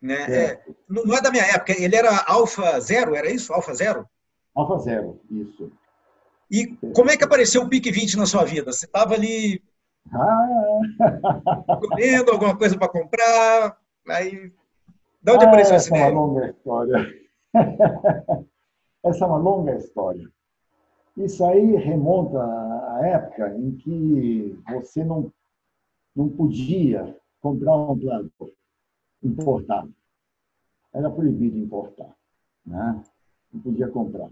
Né? 0.00 0.14
É, 0.30 0.64
não 0.88 1.16
é 1.16 1.20
da 1.20 1.30
minha 1.30 1.44
época, 1.44 1.72
ele 1.72 1.96
era 1.96 2.24
Alfa 2.26 2.78
Zero, 2.80 3.16
era 3.16 3.30
isso? 3.30 3.52
Alfa 3.52 3.74
Zero? 3.74 4.06
Alfa 4.54 4.78
Zero, 4.78 5.20
isso. 5.30 5.72
E 6.50 6.66
como 6.94 7.10
é 7.10 7.16
que 7.16 7.24
apareceu 7.24 7.62
o 7.62 7.68
PIC 7.68 7.90
20 7.90 8.16
na 8.16 8.26
sua 8.26 8.44
vida? 8.44 8.72
Você 8.72 8.86
estava 8.86 9.14
ali 9.14 9.62
ah. 10.12 10.80
comendo 11.88 12.30
alguma 12.30 12.56
coisa 12.56 12.78
para 12.78 12.88
comprar, 12.88 13.76
aí 14.08 14.52
de 15.22 15.32
onde 15.32 15.44
ah, 15.44 15.48
apareceu 15.48 15.76
essa 15.76 15.88
ideia? 15.88 16.04
é 16.04 16.10
uma 16.10 16.20
longa 16.20 16.48
história. 16.48 17.14
essa 19.04 19.24
é 19.24 19.28
uma 19.28 19.38
longa 19.38 19.74
história. 19.76 20.28
Isso 21.16 21.44
aí 21.44 21.74
remonta 21.76 22.38
à 22.40 23.00
época 23.06 23.54
em 23.56 23.72
que 23.72 24.58
você 24.70 25.04
não, 25.04 25.32
não 26.14 26.28
podia 26.28 27.16
comprar 27.40 27.76
um 27.76 27.98
planador 27.98 28.30
importado. 29.22 29.92
Era 30.92 31.10
proibido 31.10 31.58
importar. 31.58 32.14
Né? 32.64 33.02
Não 33.52 33.60
podia 33.60 33.88
comprar. 33.88 34.30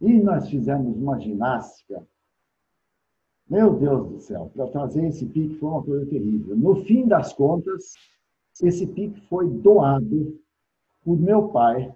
E 0.00 0.18
nós 0.18 0.48
fizemos 0.48 0.96
uma 0.96 1.18
ginástica. 1.18 2.06
Meu 3.48 3.74
Deus 3.74 4.08
do 4.08 4.20
céu, 4.20 4.50
para 4.54 4.68
trazer 4.68 5.04
esse 5.06 5.26
pique 5.26 5.56
foi 5.56 5.68
uma 5.68 5.82
coisa 5.82 6.06
terrível. 6.06 6.56
No 6.56 6.84
fim 6.84 7.06
das 7.06 7.32
contas, 7.32 7.94
esse 8.62 8.86
pique 8.86 9.20
foi 9.22 9.48
doado 9.48 10.40
por 11.02 11.18
meu 11.18 11.48
pai 11.48 11.94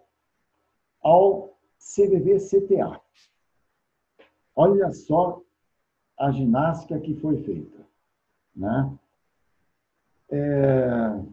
ao 1.00 1.56
CVV 1.78 2.38
CTA. 2.38 3.00
Olha 4.56 4.90
só 4.92 5.42
a 6.18 6.30
ginástica 6.30 6.98
que 6.98 7.14
foi 7.14 7.42
feita. 7.42 7.86
Né? 8.54 8.98
É... 10.30 11.24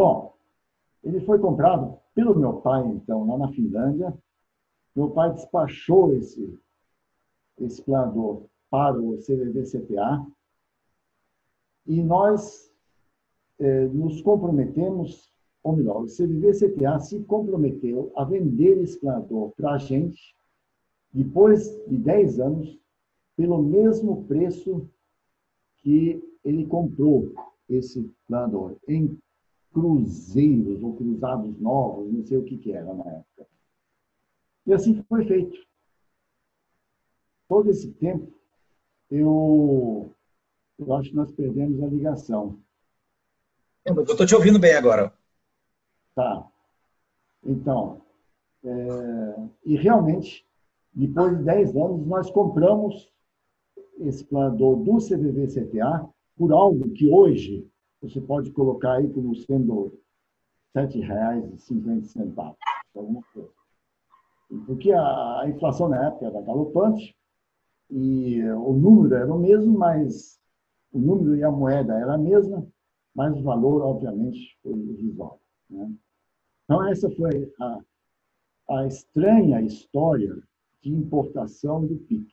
Bom, 0.00 0.32
ele 1.04 1.20
foi 1.26 1.38
comprado 1.38 1.98
pelo 2.14 2.34
meu 2.34 2.54
pai, 2.54 2.82
então, 2.86 3.26
lá 3.26 3.36
na 3.36 3.52
Finlândia. 3.52 4.16
Meu 4.96 5.10
pai 5.10 5.30
despachou 5.34 6.14
esse, 6.14 6.58
esse 7.58 7.82
planador 7.82 8.44
para 8.70 8.98
o 8.98 9.18
CVV-CTA 9.18 10.26
e 11.86 12.02
nós 12.02 12.72
é, 13.58 13.88
nos 13.88 14.22
comprometemos, 14.22 15.30
ou 15.62 15.76
melhor, 15.76 16.04
o 16.04 16.06
CVV-CTA 16.06 16.98
se 17.00 17.22
comprometeu 17.24 18.10
a 18.16 18.24
vender 18.24 18.78
esse 18.78 18.98
planador 18.98 19.50
para 19.50 19.72
a 19.72 19.78
gente 19.78 20.34
depois 21.12 21.78
de 21.86 21.98
10 21.98 22.40
anos 22.40 22.80
pelo 23.36 23.62
mesmo 23.62 24.24
preço 24.24 24.88
que 25.82 26.26
ele 26.42 26.64
comprou 26.64 27.34
esse 27.68 28.10
planador, 28.26 28.76
em 28.88 29.20
cruzeiros 29.72 30.82
ou 30.82 30.96
cruzados 30.96 31.58
novos, 31.60 32.12
não 32.12 32.24
sei 32.24 32.38
o 32.38 32.44
que, 32.44 32.58
que 32.58 32.72
era 32.72 32.92
na 32.92 33.04
época. 33.04 33.46
E 34.66 34.72
assim 34.72 35.02
foi 35.08 35.24
feito. 35.24 35.58
Todo 37.48 37.70
esse 37.70 37.90
tempo, 37.92 38.32
eu, 39.10 40.14
eu 40.78 40.94
acho 40.94 41.10
que 41.10 41.16
nós 41.16 41.32
perdemos 41.32 41.82
a 41.82 41.86
ligação. 41.86 42.58
Eu 43.84 44.02
estou 44.02 44.26
te 44.26 44.34
ouvindo 44.34 44.58
bem 44.58 44.74
agora. 44.74 45.12
Tá. 46.14 46.46
Então, 47.44 48.02
é, 48.62 49.48
e 49.64 49.76
realmente, 49.76 50.46
depois 50.92 51.38
de 51.38 51.44
10 51.44 51.76
anos, 51.76 52.06
nós 52.06 52.30
compramos 52.30 53.10
esse 53.98 54.24
planador 54.24 54.76
do 54.76 54.98
CVV-CTA 54.98 56.08
por 56.36 56.52
algo 56.52 56.90
que 56.90 57.08
hoje 57.10 57.69
você 58.00 58.20
pode 58.20 58.50
colocar 58.52 58.94
aí 58.94 59.08
como 59.12 59.34
sendo 59.36 59.92
R$ 60.74 60.86
7,50, 60.86 62.56
alguma 62.94 63.22
coisa. 63.32 63.50
Porque 64.66 64.92
a, 64.92 65.44
inflação 65.48 65.88
na 65.88 66.06
época 66.06 66.26
era 66.26 66.42
galopante 66.42 67.16
e 67.90 68.42
o 68.42 68.72
número 68.72 69.14
era 69.14 69.32
o 69.32 69.38
mesmo, 69.38 69.78
mas 69.78 70.40
o 70.92 70.98
número 70.98 71.36
e 71.36 71.44
a 71.44 71.50
moeda 71.50 71.94
era 71.94 72.14
a 72.14 72.18
mesma, 72.18 72.66
mas 73.14 73.36
o 73.36 73.42
valor, 73.42 73.82
obviamente, 73.82 74.58
foi 74.62 74.72
irrisório. 74.72 75.40
Né? 75.68 75.92
Então, 76.64 76.88
essa 76.88 77.10
foi 77.10 77.52
a, 77.60 77.80
a 78.70 78.86
estranha 78.86 79.60
história 79.60 80.36
de 80.82 80.92
importação 80.92 81.86
do 81.86 81.96
PIC. 81.96 82.28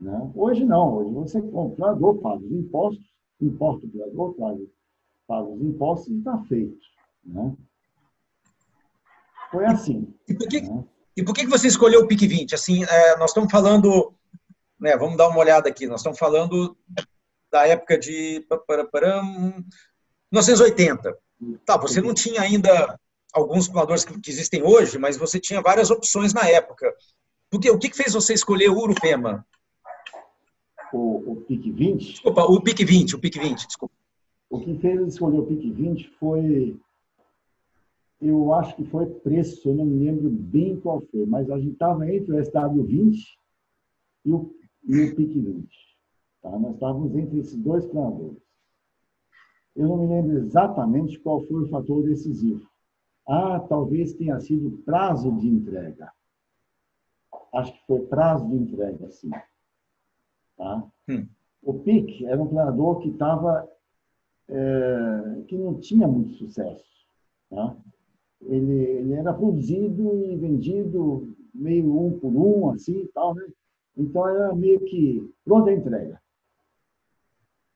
Né? 0.00 0.32
Hoje 0.34 0.64
não, 0.64 0.96
hoje 0.96 1.12
você 1.12 1.40
compra 1.42 1.94
o 1.94 2.14
paga 2.18 2.44
os 2.44 2.52
impostos, 2.52 3.06
importa 3.40 3.86
o 3.86 3.88
doador, 3.88 4.34
paga, 4.34 4.66
paga 5.26 5.48
os 5.48 5.60
impostos 5.60 6.08
e 6.08 6.18
está 6.18 6.38
feito. 6.44 6.78
Né? 7.24 7.54
Foi 9.50 9.64
assim. 9.66 10.14
E 10.28 10.34
por 10.34 10.48
que, 10.48 10.60
né? 10.60 10.84
e 11.16 11.22
por 11.22 11.34
que 11.34 11.46
você 11.46 11.66
escolheu 11.68 12.02
o 12.02 12.06
PIC 12.06 12.26
20? 12.26 12.54
Assim, 12.54 12.84
é, 12.84 13.16
nós 13.16 13.30
estamos 13.30 13.50
falando, 13.50 14.14
né, 14.78 14.96
vamos 14.96 15.16
dar 15.16 15.28
uma 15.28 15.38
olhada 15.38 15.68
aqui, 15.68 15.86
nós 15.86 16.00
estamos 16.00 16.18
falando 16.18 16.76
da 17.50 17.66
época 17.66 17.98
de 17.98 18.44
1980. 20.32 21.16
Tá, 21.64 21.76
você 21.76 22.00
não 22.00 22.14
tinha 22.14 22.40
ainda 22.40 22.98
alguns 23.32 23.68
planadores 23.68 24.04
que, 24.04 24.18
que, 24.20 24.30
existem 24.30 24.62
hoje, 24.62 24.98
mas 24.98 25.16
você 25.16 25.38
tinha 25.38 25.60
várias 25.60 25.90
opções 25.90 26.32
na 26.32 26.48
época. 26.48 26.92
Porque, 27.50 27.70
o 27.70 27.78
que, 27.78 27.90
que 27.90 27.96
fez 27.96 28.14
você 28.14 28.32
escolher 28.34 28.70
o 28.70 28.78
Urupema? 28.78 29.46
O, 30.92 31.32
o 31.32 31.36
PIC 31.42 31.70
20? 31.70 32.12
Desculpa, 32.12 32.42
o 32.42 32.60
PIC 32.60 32.84
20, 32.84 33.16
o 33.16 33.18
PIC 33.18 33.38
20, 33.38 33.66
desculpa. 33.66 33.94
O 34.48 34.60
que 34.60 34.78
fez 34.78 35.00
escolher 35.06 35.40
o 35.40 35.46
PIC 35.46 35.70
20 35.70 36.08
foi 36.18 36.78
eu 38.20 38.54
acho 38.54 38.74
que 38.76 38.84
foi 38.84 39.06
preço, 39.06 39.68
eu 39.68 39.74
não 39.74 39.84
me 39.84 40.04
lembro 40.04 40.30
bem 40.30 40.80
qual 40.80 41.00
foi, 41.02 41.26
mas 41.26 41.50
a 41.50 41.58
gente 41.58 41.72
estava 41.72 42.10
entre 42.10 42.32
o 42.32 42.42
SW20 42.42 43.14
e 44.24 44.32
o, 44.32 44.54
e 44.84 45.00
o 45.02 45.14
PIC 45.14 45.38
20. 45.38 45.68
Tá? 46.42 46.58
Nós 46.58 46.74
estávamos 46.74 47.14
entre 47.14 47.38
esses 47.38 47.56
dois 47.56 47.84
planadores. 47.86 48.42
Eu 49.74 49.88
não 49.88 49.98
me 49.98 50.06
lembro 50.06 50.38
exatamente 50.38 51.18
qual 51.20 51.42
foi 51.42 51.64
o 51.64 51.68
fator 51.68 52.02
decisivo. 52.04 52.66
Ah, 53.28 53.60
talvez 53.60 54.14
tenha 54.14 54.40
sido 54.40 54.78
prazo 54.84 55.30
de 55.32 55.48
entrega. 55.48 56.10
Acho 57.52 57.72
que 57.72 57.86
foi 57.86 58.00
prazo 58.06 58.48
de 58.48 58.54
entrega, 58.54 59.10
sim. 59.10 59.30
Tá? 60.56 60.82
Hum. 61.08 61.26
O 61.62 61.74
PIC 61.80 62.24
era 62.24 62.42
um 62.42 62.48
planador 62.48 63.00
que 63.00 63.08
estava 63.08 63.68
é, 64.48 65.42
que 65.48 65.56
não 65.56 65.78
tinha 65.78 66.06
muito 66.06 66.34
sucesso. 66.34 66.84
Tá? 67.50 67.76
Ele, 68.42 68.72
ele 68.72 69.12
era 69.14 69.32
produzido 69.32 70.14
e 70.14 70.36
vendido 70.36 71.34
meio 71.54 71.98
um 71.98 72.18
por 72.18 72.28
um, 72.28 72.70
assim 72.70 73.00
e 73.02 73.08
tal, 73.08 73.34
né? 73.34 73.46
Então 73.96 74.28
era 74.28 74.54
meio 74.54 74.80
que 74.80 75.32
pronta 75.44 75.70
a 75.70 75.74
entrega. 75.74 76.20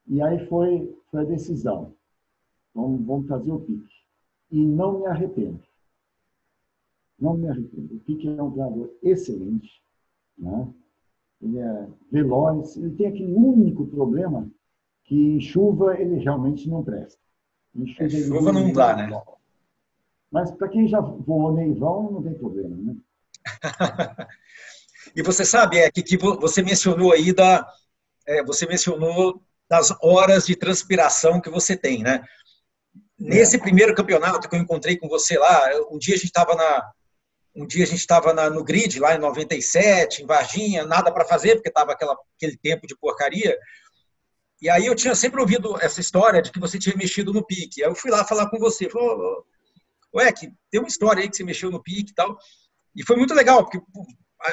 E 0.06 0.20
aí 0.20 0.46
foi, 0.46 0.94
foi 1.10 1.20
a 1.20 1.24
decisão. 1.24 1.94
Vamos, 2.74 3.04
vamos 3.06 3.26
fazer 3.26 3.50
o 3.50 3.60
pique. 3.60 3.94
E 4.50 4.64
não 4.64 5.00
me 5.00 5.06
arrependo. 5.06 5.62
Não 7.18 7.36
me 7.36 7.48
arrependo. 7.48 7.94
O 7.94 8.00
pique 8.00 8.28
é 8.28 8.42
um 8.42 8.50
treinador 8.50 8.90
excelente. 9.02 9.82
Né? 10.36 10.68
Ele 11.40 11.58
é 11.58 11.88
veloz. 12.10 12.76
Ele 12.76 12.94
tem 12.96 13.06
aquele 13.06 13.32
único 13.32 13.86
problema 13.86 14.50
que 15.10 15.16
em 15.16 15.40
chuva 15.40 16.00
ele 16.00 16.22
realmente 16.22 16.68
não 16.68 16.84
presta. 16.84 17.18
Em 17.74 17.84
chuva, 17.84 18.04
é, 18.04 18.10
chuva 18.10 18.52
não 18.52 18.72
dá, 18.72 18.94
né? 18.94 19.22
Mas 20.30 20.52
para 20.52 20.68
quem 20.68 20.86
já 20.86 21.00
voou 21.00 21.52
neivão, 21.52 22.12
não 22.12 22.22
tem 22.22 22.34
problema, 22.34 22.76
né? 22.76 22.94
e 25.16 25.20
você 25.20 25.44
sabe, 25.44 25.78
é 25.78 25.90
que, 25.90 26.00
que 26.04 26.16
você 26.16 26.62
mencionou 26.62 27.12
aí 27.12 27.32
da, 27.32 27.66
é, 28.24 28.44
você 28.44 28.66
mencionou 28.66 29.42
das 29.68 29.92
horas 30.00 30.46
de 30.46 30.54
transpiração 30.54 31.40
que 31.40 31.50
você 31.50 31.76
tem, 31.76 32.04
né? 32.04 32.24
Nesse 33.18 33.56
é. 33.56 33.58
primeiro 33.60 33.96
campeonato 33.96 34.48
que 34.48 34.54
eu 34.54 34.60
encontrei 34.60 34.96
com 34.96 35.08
você 35.08 35.36
lá, 35.36 35.60
um 35.90 35.98
dia 35.98 36.14
a 36.14 36.18
gente 36.18 36.26
estava 36.26 36.54
na 36.54 36.92
um 37.52 37.66
dia 37.66 37.82
a 37.82 37.86
gente 37.86 37.98
estava 37.98 38.32
no 38.48 38.62
grid 38.62 39.00
lá 39.00 39.16
em 39.16 39.18
97, 39.18 40.22
em 40.22 40.26
Varginha, 40.26 40.86
nada 40.86 41.10
para 41.10 41.24
fazer 41.24 41.56
porque 41.56 41.68
estava 41.68 41.90
aquele 41.90 42.56
tempo 42.56 42.86
de 42.86 42.96
porcaria. 42.96 43.58
E 44.60 44.68
aí 44.68 44.86
eu 44.86 44.94
tinha 44.94 45.14
sempre 45.14 45.40
ouvido 45.40 45.76
essa 45.80 46.00
história 46.00 46.42
de 46.42 46.52
que 46.52 46.60
você 46.60 46.78
tinha 46.78 46.96
mexido 46.96 47.32
no 47.32 47.44
pique. 47.44 47.82
Aí 47.82 47.90
eu 47.90 47.94
fui 47.94 48.10
lá 48.10 48.24
falar 48.24 48.50
com 48.50 48.58
você, 48.58 48.90
falou, 48.90 49.44
ué, 50.14 50.30
que 50.32 50.52
tem 50.70 50.80
uma 50.80 50.88
história 50.88 51.22
aí 51.22 51.30
que 51.30 51.36
você 51.36 51.44
mexeu 51.44 51.70
no 51.70 51.82
pique 51.82 52.12
e 52.12 52.14
tal. 52.14 52.36
E 52.94 53.04
foi 53.04 53.16
muito 53.16 53.34
legal, 53.34 53.64
porque 53.64 53.80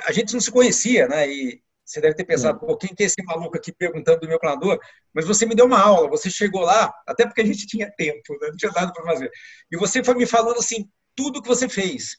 a, 0.05 0.11
gente 0.11 0.33
não 0.33 0.39
se 0.39 0.51
conhecia, 0.51 1.07
né? 1.07 1.29
E 1.29 1.61
você 1.83 2.01
deve 2.01 2.15
ter 2.15 2.25
pensado, 2.25 2.59
pô, 2.59 2.75
quem 2.77 2.93
que 2.93 3.03
é 3.03 3.05
esse 3.05 3.21
maluco 3.23 3.57
aqui 3.57 3.71
perguntando 3.71 4.21
do 4.21 4.27
meu 4.27 4.39
planador? 4.39 4.79
Mas 5.13 5.25
você 5.25 5.45
me 5.45 5.55
deu 5.55 5.65
uma 5.65 5.79
aula, 5.79 6.09
você 6.09 6.29
chegou 6.29 6.61
lá, 6.61 6.93
até 7.07 7.25
porque 7.25 7.41
a 7.41 7.45
gente 7.45 7.65
tinha 7.65 7.91
tempo, 7.91 8.33
né? 8.41 8.49
não 8.49 8.57
tinha 8.57 8.71
nada 8.71 8.91
para 8.91 9.03
fazer. 9.05 9.31
E 9.71 9.77
você 9.77 10.03
foi 10.03 10.15
me 10.15 10.25
falando 10.25 10.57
assim, 10.59 10.89
tudo 11.15 11.41
que 11.41 11.47
você 11.47 11.67
fez. 11.67 12.17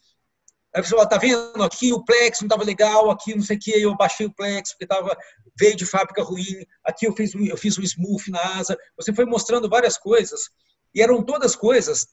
Aí 0.75 0.83
você 0.83 0.91
falou, 0.91 1.09
tá 1.09 1.19
vendo? 1.19 1.63
Aqui 1.63 1.93
o 1.93 2.05
Plex 2.05 2.41
não 2.41 2.47
estava 2.47 2.65
legal, 2.65 3.11
aqui 3.11 3.35
não 3.35 3.43
sei 3.43 3.57
o 3.57 3.61
que, 3.61 3.71
eu 3.71 3.97
baixei 3.97 4.27
o 4.27 4.35
Plex 4.35 4.73
porque 4.73 4.87
tava, 4.87 5.17
veio 5.59 5.77
de 5.77 5.87
fábrica 5.87 6.23
ruim, 6.23 6.65
aqui 6.85 7.07
eu 7.07 7.15
fiz, 7.15 7.35
eu 7.35 7.57
fiz 7.57 7.79
um 7.79 7.83
smooth 7.83 8.31
na 8.31 8.59
asa. 8.59 8.77
Você 8.97 9.13
foi 9.13 9.25
mostrando 9.25 9.69
várias 9.69 9.99
coisas, 9.99 10.51
e 10.95 11.03
eram 11.03 11.23
todas 11.23 11.57
coisas 11.57 12.09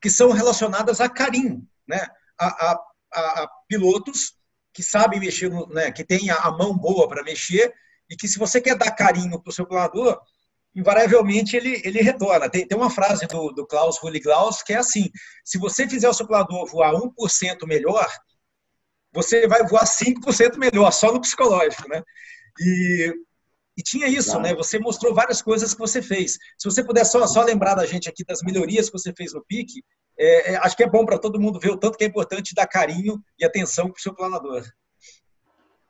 que 0.00 0.08
são 0.08 0.30
relacionadas 0.30 1.00
a 1.00 1.08
carinho, 1.08 1.66
né? 1.86 2.06
A, 2.38 2.46
a, 2.46 2.80
a, 3.12 3.42
a 3.42 3.48
pilotos 3.68 4.34
que 4.72 4.82
sabem 4.82 5.20
mexer, 5.20 5.50
né? 5.68 5.90
que 5.90 6.04
têm 6.04 6.30
a 6.30 6.50
mão 6.50 6.76
boa 6.76 7.08
para 7.08 7.22
mexer 7.22 7.72
e 8.08 8.16
que 8.16 8.28
se 8.28 8.38
você 8.38 8.60
quer 8.60 8.76
dar 8.76 8.90
carinho 8.92 9.40
para 9.40 9.50
o 9.50 9.52
seu 9.52 9.66
planador, 9.66 10.18
invariavelmente 10.74 11.56
ele, 11.56 11.80
ele 11.84 12.00
retorna. 12.00 12.48
Tem, 12.48 12.66
tem 12.66 12.78
uma 12.78 12.90
frase 12.90 13.26
do, 13.26 13.52
do 13.52 13.66
Klaus 13.66 13.98
Hulliglaus 13.98 14.62
que 14.62 14.72
é 14.72 14.78
assim: 14.78 15.10
se 15.44 15.58
você 15.58 15.88
fizer 15.88 16.08
o 16.08 16.14
seu 16.14 16.26
planador 16.26 16.66
voar 16.66 16.92
1% 16.92 17.66
melhor, 17.66 18.08
você 19.12 19.46
vai 19.46 19.66
voar 19.66 19.84
5% 19.84 20.56
melhor, 20.56 20.90
só 20.92 21.12
no 21.12 21.20
psicológico, 21.20 21.88
né? 21.88 22.02
E, 22.58 23.14
e 23.76 23.82
tinha 23.82 24.08
isso, 24.08 24.32
claro. 24.32 24.42
né? 24.42 24.54
Você 24.54 24.78
mostrou 24.78 25.14
várias 25.14 25.42
coisas 25.42 25.72
que 25.72 25.80
você 25.80 26.02
fez. 26.02 26.38
Se 26.58 26.68
você 26.68 26.82
puder 26.82 27.04
só, 27.04 27.26
só 27.26 27.42
lembrar 27.42 27.74
da 27.74 27.86
gente 27.86 28.08
aqui 28.08 28.24
das 28.24 28.42
melhorias 28.42 28.88
que 28.88 28.98
você 28.98 29.12
fez 29.12 29.32
no 29.32 29.44
PIC, 29.44 29.82
é, 30.18 30.52
é, 30.52 30.56
acho 30.56 30.76
que 30.76 30.82
é 30.82 30.90
bom 30.90 31.04
para 31.06 31.18
todo 31.18 31.40
mundo 31.40 31.58
ver 31.58 31.70
o 31.70 31.76
tanto 31.76 31.96
que 31.96 32.04
é 32.04 32.06
importante 32.06 32.54
dar 32.54 32.66
carinho 32.66 33.22
e 33.38 33.44
atenção 33.44 33.86
para 33.86 33.98
o 33.98 34.02
seu 34.02 34.14
planador. 34.14 34.62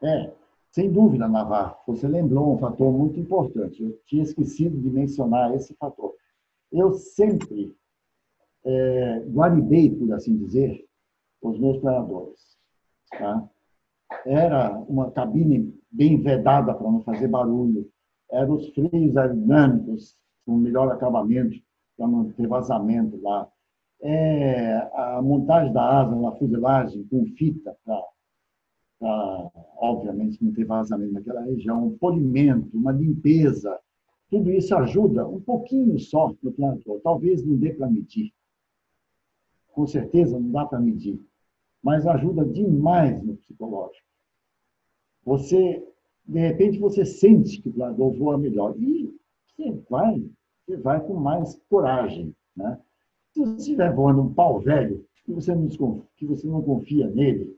É, 0.02 0.32
sem 0.70 0.90
dúvida, 0.90 1.26
Navarro. 1.26 1.76
Você 1.88 2.06
lembrou 2.06 2.54
um 2.54 2.58
fator 2.58 2.92
muito 2.92 3.18
importante. 3.18 3.82
Eu 3.82 3.98
tinha 4.06 4.22
esquecido 4.22 4.80
de 4.80 4.88
mencionar 4.88 5.54
esse 5.54 5.74
fator. 5.74 6.14
Eu 6.70 6.92
sempre 6.92 7.76
é, 8.64 9.20
guardei, 9.26 9.90
por 9.90 10.12
assim 10.12 10.36
dizer, 10.36 10.86
os 11.42 11.58
meus 11.58 11.78
planadores. 11.78 12.40
Tá? 13.10 13.48
Era 14.24 14.76
uma 14.88 15.10
cabine 15.10 15.74
bem 15.90 16.20
vedada 16.20 16.74
para 16.74 16.90
não 16.90 17.00
fazer 17.02 17.28
barulho. 17.28 17.88
Eram 18.30 18.54
os 18.54 18.68
freios 18.70 19.16
aerodinâmicos 19.16 20.16
com 20.44 20.56
melhor 20.56 20.90
acabamento 20.90 21.58
para 21.96 22.06
não 22.06 22.30
ter 22.30 22.46
vazamento 22.46 23.20
lá. 23.22 23.48
É, 24.02 24.76
a 24.94 25.20
montagem 25.22 25.72
da 25.72 26.00
asa 26.00 26.16
na 26.16 26.32
fuselagem 26.32 27.04
com 27.04 27.26
fita 27.36 27.76
para, 27.84 29.50
obviamente, 29.76 30.42
não 30.42 30.52
ter 30.52 30.64
vazamento 30.64 31.12
naquela 31.12 31.42
região. 31.42 31.86
Um 31.86 31.98
polimento, 31.98 32.76
uma 32.76 32.92
limpeza. 32.92 33.78
Tudo 34.30 34.50
isso 34.50 34.74
ajuda 34.76 35.26
um 35.26 35.40
pouquinho 35.40 35.98
só 35.98 36.32
no 36.42 36.52
planador. 36.52 37.00
Talvez 37.02 37.44
não 37.44 37.56
dê 37.56 37.72
para 37.72 37.88
medir. 37.88 38.32
Com 39.72 39.86
certeza 39.86 40.38
não 40.38 40.50
dá 40.50 40.64
para 40.66 40.80
medir 40.80 41.20
mas 41.82 42.06
ajuda 42.06 42.44
demais 42.44 43.22
no 43.22 43.36
psicológico. 43.36 44.06
Você, 45.24 45.86
de 46.26 46.38
repente, 46.38 46.78
você 46.78 47.04
sente 47.04 47.60
que 47.60 47.68
o 47.68 47.72
planador 47.72 48.12
voa 48.12 48.38
melhor 48.38 48.74
e 48.78 49.14
você 49.46 49.72
vai, 49.88 50.22
você 50.66 50.76
vai 50.76 51.00
com 51.00 51.14
mais 51.14 51.60
coragem, 51.68 52.34
né? 52.56 52.80
Se 53.32 53.40
você 53.40 53.56
estiver 53.56 53.94
voando 53.94 54.22
um 54.22 54.34
pau 54.34 54.60
velho 54.60 55.06
que 55.24 55.32
você 55.32 55.54
não, 55.54 55.68
que 56.16 56.26
você 56.26 56.46
não 56.46 56.62
confia 56.62 57.08
nele 57.08 57.56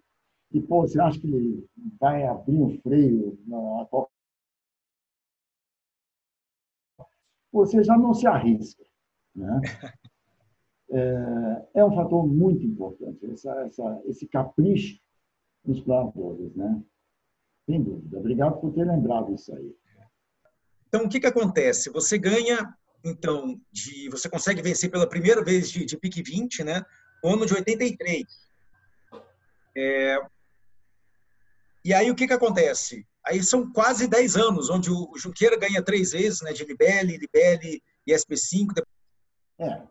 e 0.53 0.61
pô, 0.61 0.83
você 0.83 1.01
acha 1.01 1.19
que 1.19 1.27
ele 1.27 1.67
vai 1.99 2.27
abrir 2.27 2.59
um 2.59 2.79
freio 2.81 3.39
na 3.47 3.87
você 7.51 7.85
já 7.85 7.97
não 7.99 8.15
se 8.15 8.27
arrisca, 8.27 8.83
né? 9.35 9.61
é, 10.93 11.81
é 11.81 11.85
um 11.85 11.95
fator 11.95 12.27
muito 12.27 12.65
importante, 12.67 13.25
essa, 13.31 13.51
essa, 13.63 14.03
esse 14.05 14.27
capricho 14.27 15.01
dos 15.65 15.81
planadores, 15.81 16.55
né? 16.55 16.83
Sem 17.65 17.83
dúvida. 17.83 18.19
Obrigado 18.19 18.61
por 18.61 18.73
ter 18.75 18.85
lembrado 18.85 19.35
isso 19.35 19.55
aí. 19.55 19.75
Então, 20.89 21.05
o 21.05 21.09
que, 21.09 21.21
que 21.21 21.27
acontece? 21.27 21.89
Você 21.91 22.19
ganha, 22.19 22.75
então, 23.03 23.59
de, 23.71 24.11
você 24.11 24.29
consegue 24.29 24.61
vencer 24.61 24.91
pela 24.91 25.09
primeira 25.09 25.43
vez 25.43 25.71
de, 25.71 25.87
de 25.87 25.97
pique 25.97 26.23
20, 26.23 26.65
né? 26.65 26.85
No 27.25 27.31
ano 27.31 27.47
de 27.47 27.55
83. 27.55 28.25
É, 29.75 30.19
e 31.85 31.95
aí, 31.95 32.11
o 32.11 32.15
que, 32.15 32.27
que 32.27 32.33
acontece? 32.33 33.07
Aí 33.27 33.43
são 33.43 33.73
quase 33.73 34.07
10 34.07 34.37
anos, 34.37 34.69
onde 34.69 34.91
o 34.91 35.13
Junqueira 35.17 35.57
ganha 35.57 35.83
três 35.83 36.13
vezes, 36.13 36.43
né? 36.43 36.53
De 36.53 36.65
Libelli, 36.65 37.17
Libelli 37.17 37.83
e 38.07 38.13
SP5. 38.13 38.83
É, 39.59 39.83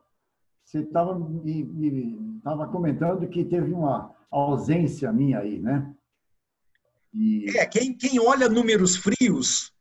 você 0.71 0.79
estava 0.79 1.19
me, 1.19 1.63
me 1.65 2.39
tava 2.41 2.65
comentando 2.69 3.27
que 3.27 3.43
teve 3.43 3.73
uma 3.73 4.15
ausência 4.31 5.11
minha 5.11 5.39
aí, 5.39 5.59
né? 5.59 5.93
E... 7.13 7.57
É, 7.57 7.65
quem, 7.65 7.93
quem 7.93 8.17
olha 8.21 8.47
números 8.47 8.95
frios 8.95 9.73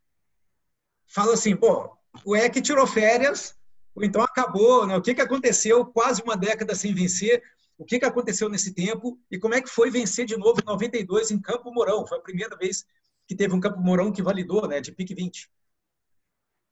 fala 1.07 1.35
assim, 1.35 1.55
pô, 1.55 1.97
o 2.25 2.35
EC 2.35 2.61
tirou 2.61 2.89
férias, 2.89 3.57
ou 3.95 4.03
então 4.03 4.21
acabou, 4.21 4.85
né? 4.85 4.97
o 4.97 5.03
que, 5.03 5.15
que 5.15 5.21
aconteceu? 5.21 5.87
Quase 5.87 6.23
uma 6.23 6.37
década 6.37 6.75
sem 6.75 6.93
vencer, 6.93 7.41
o 7.79 7.85
que, 7.85 8.01
que 8.01 8.05
aconteceu 8.05 8.49
nesse 8.49 8.75
tempo 8.75 9.17
e 9.31 9.39
como 9.39 9.55
é 9.55 9.63
que 9.63 9.71
foi 9.71 9.91
vencer 9.91 10.27
de 10.27 10.37
novo 10.37 10.61
em 10.61 10.67
92 10.67 11.31
em 11.31 11.41
Campo 11.41 11.73
Mourão? 11.73 12.05
Foi 12.05 12.19
a 12.19 12.23
primeira 12.23 12.57
vez 12.57 12.85
que 13.29 13.37
teve 13.37 13.55
um 13.55 13.61
Campo 13.61 13.81
Mourão 13.81 14.11
que 14.11 14.23
validou, 14.23 14.67
né, 14.67 14.81
de 14.81 14.91
pique 14.91 15.15
20. 15.15 15.49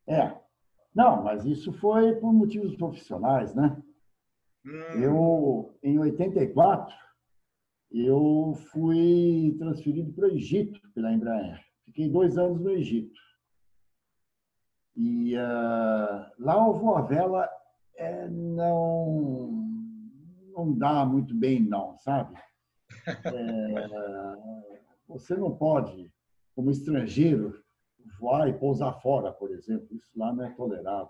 É, 0.09 0.37
não, 0.92 1.22
mas 1.22 1.44
isso 1.44 1.72
foi 1.72 2.16
por 2.16 2.33
motivos 2.33 2.74
profissionais, 2.74 3.54
né? 3.54 3.81
Hum. 4.68 5.00
Eu, 5.00 5.78
em 5.83 5.98
84, 5.98 6.94
eu 7.90 8.52
fui 8.70 9.57
transferido 9.59 10.12
para 10.12 10.26
o 10.26 10.33
Egito 10.33 10.81
pela 10.94 11.12
Embraer. 11.12 11.59
Fiquei 11.87 12.11
dois 12.11 12.37
anos 12.37 12.61
no 12.61 12.70
Egito. 12.70 13.18
E 14.94 15.35
uh, 15.37 16.31
lá 16.38 16.68
o 16.68 16.74
voo 16.74 16.96
à 16.96 17.02
vela 17.02 17.48
é, 17.96 18.28
não, 18.28 19.50
não 20.52 20.76
dá 20.76 21.07
muito 21.07 21.35
bem, 21.35 21.61
não, 21.61 21.96
sabe? 21.98 22.37
É, 23.09 23.88
você 25.07 25.35
não 25.35 25.57
pode, 25.57 26.12
como 26.54 26.70
estrangeiro, 26.70 27.54
voar 28.20 28.46
e 28.48 28.52
pousar 28.52 29.00
fora, 29.00 29.33
por 29.33 29.50
exemplo. 29.50 29.88
Isso 29.92 30.11
lá 30.18 30.31
não 30.31 30.44
é 30.44 30.50
tolerado 30.50 31.09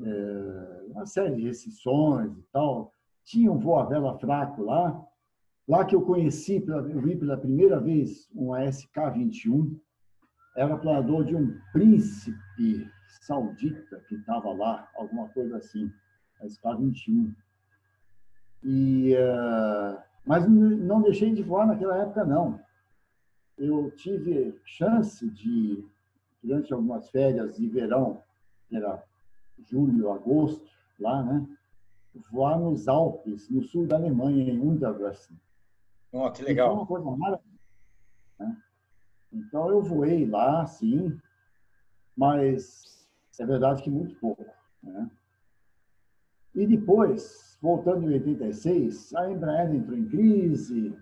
é, 0.00 0.84
uma 0.88 1.06
série 1.06 1.36
de 1.36 1.42
restrições 1.42 2.36
e 2.36 2.42
tal. 2.52 2.92
Tinha 3.24 3.50
um 3.50 3.58
voo 3.58 3.78
à 3.78 3.84
vela 3.84 4.18
fraco 4.18 4.62
lá, 4.62 5.02
lá 5.66 5.84
que 5.84 5.94
eu 5.94 6.02
conheci, 6.02 6.62
eu 6.66 7.00
vi 7.00 7.16
pela 7.16 7.36
primeira 7.36 7.80
vez 7.80 8.28
um 8.34 8.48
SK-21, 8.48 9.78
era 10.56 10.76
planador 10.76 11.24
de 11.24 11.34
um 11.34 11.58
príncipe 11.72 12.88
saudita 13.22 14.00
que 14.08 14.14
estava 14.16 14.52
lá, 14.52 14.88
alguma 14.96 15.28
coisa 15.28 15.56
assim, 15.56 15.90
SK-21. 16.42 17.34
E, 18.62 19.14
uh, 19.14 20.00
mas 20.26 20.48
não 20.48 21.02
deixei 21.02 21.32
de 21.32 21.42
voar 21.42 21.66
naquela 21.66 21.98
época, 21.98 22.24
não. 22.24 22.60
Eu 23.56 23.90
tive 23.92 24.58
chance 24.64 25.28
de, 25.30 25.84
durante 26.42 26.72
algumas 26.72 27.08
férias 27.10 27.56
de 27.56 27.68
verão, 27.68 28.22
era 28.72 29.02
julho, 29.62 30.10
agosto, 30.12 30.68
lá, 30.98 31.22
né? 31.22 31.46
Voar 32.30 32.58
nos 32.58 32.86
Alpes, 32.86 33.48
no 33.50 33.62
sul 33.62 33.86
da 33.86 33.96
Alemanha, 33.96 34.52
em 34.52 34.60
Unterwesen. 34.60 35.38
Oh, 36.12 36.30
que 36.30 36.42
legal. 36.42 36.68
Então, 36.68 36.78
uma 36.78 36.86
coisa 36.86 37.04
maravilhosa. 37.04 37.58
Né? 38.38 38.56
Então, 39.32 39.68
eu 39.68 39.82
voei 39.82 40.24
lá, 40.24 40.64
sim, 40.64 41.18
mas 42.16 43.08
é 43.38 43.44
verdade 43.44 43.82
que 43.82 43.90
muito 43.90 44.14
pouco. 44.16 44.44
Né? 44.82 45.10
E 46.54 46.66
depois, 46.66 47.58
voltando 47.60 48.08
em 48.08 48.14
86, 48.14 49.12
a 49.16 49.28
Embraer 49.28 49.74
entrou 49.74 49.98
em 49.98 50.06
crise, 50.06 50.96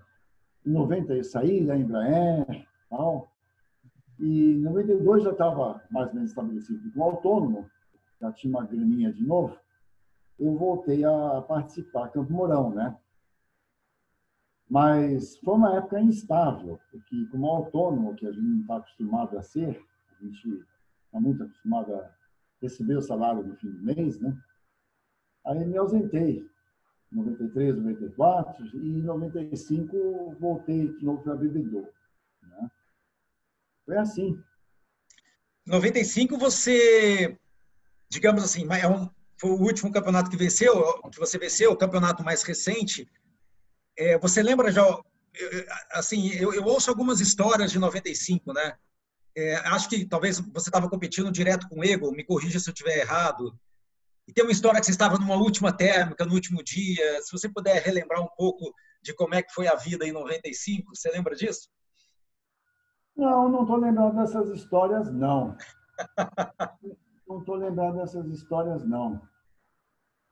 em 0.65 0.71
90 0.71 1.15
eu 1.15 1.25
saí 1.25 1.67
da 1.67 1.77
Embraer, 1.77 2.67
tal, 2.89 3.31
e 4.19 4.53
em 4.53 4.61
92 4.61 5.25
já 5.25 5.31
estava 5.31 5.83
mais 5.91 6.09
ou 6.09 6.15
menos 6.15 6.31
estabelecido 6.31 6.91
como 6.93 7.05
autônomo, 7.05 7.71
já 8.23 8.33
tinha 8.33 8.57
uma 8.57 8.65
graninha 8.65 9.13
de 9.13 9.27
novo, 9.27 9.59
eu 10.39 10.57
voltei 10.57 11.05
a 11.05 11.43
participar, 11.43 12.09
Campo 12.11 12.33
Mourão, 12.33 12.73
né? 12.73 12.97
Mas 14.71 15.37
foi 15.39 15.55
uma 15.55 15.77
época 15.77 16.01
instável, 16.01 16.81
porque 16.91 17.27
como 17.27 17.49
autônomo, 17.49 18.15
que 18.15 18.27
a 18.27 18.33
gente 18.33 18.45
não 18.45 18.61
está 18.61 18.77
acostumado 18.77 19.37
a 19.37 19.43
ser, 19.43 19.85
a 20.09 20.25
gente 20.25 20.65
está 21.05 21.21
muito 21.21 21.43
acostumado 21.43 21.95
a 21.97 22.11
receber 22.61 22.97
o 22.97 23.03
salário 23.03 23.43
no 23.43 23.57
fim 23.57 23.71
do 23.71 23.83
mês, 23.83 24.21
né? 24.21 24.41
Aí 25.45 25.65
me 25.67 25.77
ausentei. 25.77 26.49
93, 27.11 27.77
94 27.77 28.65
e 28.79 29.01
em 29.01 29.03
95 29.03 30.37
voltei 30.41 30.97
de 30.97 31.05
novo 31.05 31.23
para 31.23 31.37
Bebedouro. 31.37 31.93
Né? 32.41 32.71
Foi 33.85 33.99
assim. 33.99 34.43
95 35.67 36.39
você 36.39 37.39
digamos 38.13 38.45
assim, 38.45 38.69
é 38.71 38.87
um, 38.87 39.09
foi 39.41 39.51
o 39.51 39.61
último 39.61 39.91
campeonato 39.91 40.31
que 40.31 40.37
venceu, 40.37 41.01
que 41.11 41.19
você 41.19 41.39
venceu, 41.39 41.73
o 41.73 41.77
campeonato 41.77 42.23
mais 42.23 42.43
recente. 42.43 43.11
É, 43.99 44.19
você 44.19 44.43
lembra 44.43 44.71
já, 44.71 44.85
assim, 45.93 46.29
eu, 46.35 46.53
eu, 46.53 46.63
ouço 46.65 46.91
algumas 46.91 47.21
histórias 47.21 47.73
de 47.73 47.79
95, 47.79 48.53
né? 48.53 48.77
É, 49.35 49.57
acho 49.69 49.89
que 49.89 50.05
talvez 50.05 50.39
você 50.39 50.69
estava 50.69 50.91
competindo 50.91 51.33
direto 51.33 51.67
com 51.69 51.81
o 51.81 51.85
Ego, 51.85 52.13
me 52.13 52.23
corrija 52.23 52.61
se 52.61 52.69
eu 52.69 52.75
estiver 52.75 52.99
errado. 52.99 53.59
E 54.29 54.33
tem 54.33 54.45
uma 54.45 54.53
história 54.53 54.79
que 54.79 54.85
você 54.85 54.93
estava 54.93 55.19
numa 55.19 55.37
última 55.37 55.73
térmica, 55.73 56.27
no 56.27 56.35
último 56.35 56.63
dia. 56.63 57.23
Se 57.23 57.33
você 57.33 57.49
puder 57.49 57.83
relembrar 57.83 58.23
um 58.23 58.29
pouco 58.37 58.75
de 59.03 59.15
como 59.15 59.35
é 59.35 59.43
que 59.43 59.55
foi 59.55 59.69
a 59.69 59.75
vida 59.75 60.07
em 60.07 60.13
95, 60.13 60.95
você 60.95 61.11
lembra 61.11 61.35
disso? 61.35 61.71
Não, 63.17 63.49
não 63.49 63.63
estou 63.63 63.77
lembrando 63.77 64.17
dessas 64.17 64.51
histórias, 64.51 65.11
não. 65.11 65.57
não 67.33 67.41
estou 67.41 67.57
lembrando 67.57 67.97
dessas 67.97 68.27
histórias, 68.27 68.85
não. 68.85 69.21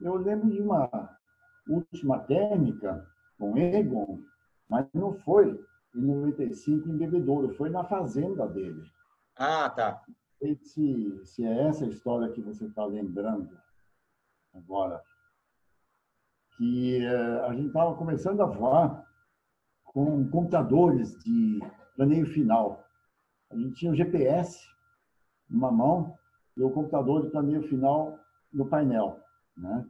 Eu 0.00 0.16
lembro 0.16 0.50
de 0.50 0.60
uma 0.60 1.18
última 1.66 2.18
térmica 2.20 3.06
com 3.38 3.56
Egon, 3.56 4.20
mas 4.68 4.86
não 4.92 5.14
foi 5.14 5.58
em 5.94 6.00
95 6.00 6.88
em 6.88 6.96
Bebedouro, 6.96 7.54
foi 7.54 7.70
na 7.70 7.84
fazenda 7.84 8.46
dele. 8.46 8.82
Ah, 9.36 9.70
tá. 9.70 10.02
Se, 10.62 11.20
se 11.24 11.44
é 11.44 11.68
essa 11.68 11.86
história 11.86 12.32
que 12.32 12.40
você 12.40 12.66
está 12.66 12.84
lembrando 12.84 13.58
agora, 14.54 15.02
que 16.56 17.04
eh, 17.04 17.40
a 17.46 17.54
gente 17.54 17.68
estava 17.68 17.94
começando 17.94 18.40
a 18.42 18.46
voar 18.46 19.06
com 19.84 20.28
computadores 20.28 21.18
de 21.18 21.60
planeio 21.96 22.26
final. 22.26 22.84
A 23.50 23.56
gente 23.56 23.74
tinha 23.74 23.92
o 23.92 23.94
GPS 23.94 24.66
numa 25.48 25.70
mão 25.70 26.18
e 26.60 26.62
o 26.62 26.70
computador 26.70 27.22
de 27.22 27.30
planeio 27.30 27.62
final 27.62 28.18
no 28.52 28.66
painel. 28.66 29.18
Né? 29.56 29.86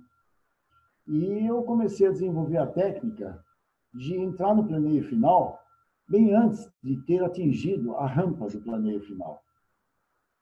E 1.08 1.44
eu 1.44 1.64
comecei 1.64 2.06
a 2.06 2.12
desenvolver 2.12 2.58
a 2.58 2.66
técnica 2.66 3.44
de 3.92 4.14
entrar 4.14 4.54
no 4.54 4.64
planeio 4.64 5.02
final 5.08 5.60
bem 6.08 6.32
antes 6.32 6.70
de 6.80 6.96
ter 7.02 7.24
atingido 7.24 7.96
a 7.96 8.06
rampa 8.06 8.46
do 8.48 8.60
planeio 8.60 9.00
final. 9.00 9.42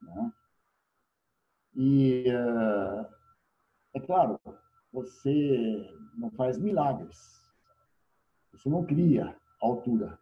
Né? 0.03 0.33
E, 1.75 2.25
eh, 2.27 3.07
é 3.95 4.01
claro, 4.01 4.39
você 4.93 5.91
não 6.15 6.31
faz 6.33 6.59
milagres. 6.59 7.43
Você 8.53 8.69
não 8.69 8.85
cria 8.85 9.35
altura. 9.63 10.19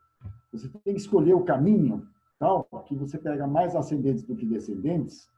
Você 0.53 0.69
tem 0.69 0.95
que 0.95 1.01
escolher 1.01 1.35
o 1.35 1.45
caminho 1.45 2.09
tal 2.39 2.65
que 2.87 2.95
você 2.95 3.19
pega 3.19 3.47
mais 3.47 3.75
ascendentes 3.75 4.23
do 4.23 4.37
que 4.37 4.47
descendentes 4.47 5.29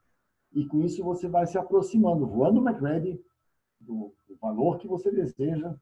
e 0.52 0.66
com 0.66 0.80
isso 0.82 1.04
você 1.04 1.28
vai 1.28 1.46
se 1.46 1.58
aproximando, 1.58 2.26
voando 2.26 2.60
o 2.60 2.68
McReady 2.68 3.22
do, 3.80 4.14
do 4.28 4.36
valor 4.36 4.78
que 4.78 4.88
você 4.88 5.10
deseja, 5.10 5.74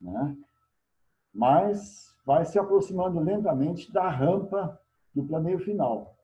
né? 0.00 0.36
mas 1.32 2.16
vai 2.26 2.44
se 2.44 2.58
aproximando 2.58 3.20
lentamente 3.20 3.92
da 3.92 4.08
rampa 4.08 4.78
do 5.14 5.24
planeio 5.24 5.58
final. 5.58 6.16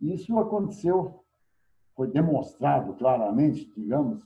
Isso 0.00 0.36
aconteceu, 0.38 1.24
foi 1.94 2.08
demonstrado 2.08 2.94
claramente, 2.94 3.70
digamos, 3.76 4.22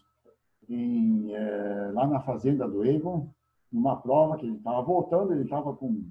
em, 0.68 1.34
é, 1.34 1.90
lá 1.92 2.06
na 2.06 2.20
fazenda 2.20 2.68
do 2.68 2.84
Egon, 2.84 3.28
numa 3.70 4.00
prova 4.00 4.36
que 4.36 4.46
ele 4.46 4.56
estava 4.56 4.82
voltando, 4.82 5.32
ele 5.32 5.44
estava 5.44 5.74
com 5.74 6.10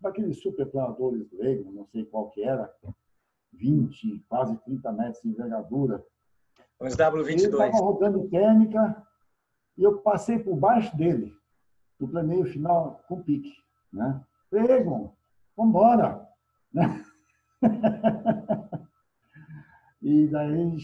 daqueles 0.00 0.40
superplanadores 0.40 1.28
do 1.30 1.44
Egon, 1.44 1.70
não 1.72 1.86
sei 1.86 2.04
qual 2.04 2.30
que 2.30 2.42
era, 2.42 2.72
20, 3.52 4.24
quase 4.28 4.56
30 4.64 4.92
metros 4.92 5.22
de 5.22 5.28
envergadura. 5.28 6.04
Os 6.80 6.96
W22. 6.96 7.28
Ele 7.28 7.46
estava 7.46 7.76
rodando 7.76 8.28
térmica 8.28 9.06
e 9.76 9.82
eu 9.82 9.98
passei 9.98 10.38
por 10.38 10.56
baixo 10.56 10.96
dele, 10.96 11.34
no 11.98 12.08
planeio 12.08 12.44
final 12.46 13.00
com 13.08 13.22
pique. 13.22 13.52
Né? 13.92 14.20
Vamos 15.56 15.70
embora! 15.70 16.28
Né? 16.72 17.04
e 20.02 20.26
daí 20.26 20.78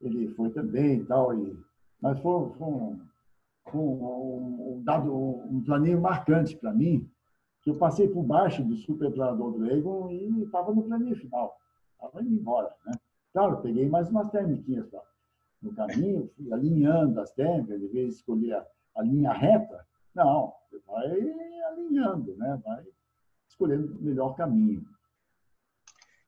ele 0.00 0.28
foi 0.34 0.50
também 0.50 1.00
e 1.00 1.04
tal, 1.04 1.36
e, 1.36 1.58
mas 2.00 2.20
foi, 2.20 2.50
foi 2.52 2.68
um, 2.68 3.00
um, 3.74 4.74
um, 4.74 4.82
dado, 4.84 5.12
um 5.14 5.62
planeio 5.64 6.00
marcante 6.00 6.56
para 6.56 6.72
mim, 6.72 7.10
que 7.62 7.70
eu 7.70 7.78
passei 7.78 8.08
por 8.08 8.22
baixo 8.22 8.62
do 8.62 8.76
superplanador 8.76 9.52
do 9.52 9.70
Egon 9.70 10.10
e 10.10 10.42
estava 10.42 10.72
no 10.72 10.82
planeio 10.82 11.16
final. 11.16 11.56
Estava 12.06 12.22
indo 12.22 12.34
embora. 12.34 12.74
Né? 12.86 12.92
Claro, 13.32 13.62
peguei 13.62 13.88
mais 13.88 14.08
umas 14.10 14.30
térmicas 14.30 14.90
no 15.60 15.74
caminho, 15.74 16.30
fui 16.36 16.52
alinhando 16.52 17.20
as 17.20 17.32
térmicas, 17.32 17.80
de 17.80 17.88
vez 17.88 18.08
de 18.08 18.14
escolher 18.16 18.54
a, 18.54 18.66
a 18.96 19.02
linha 19.02 19.32
reta. 19.32 19.84
Não, 20.14 20.52
você 20.70 20.78
vai 20.86 21.10
alinhando, 21.68 22.36
né? 22.36 22.60
vai 22.64 22.84
escolhendo 23.48 23.96
o 23.98 24.02
melhor 24.02 24.34
caminho. 24.36 24.84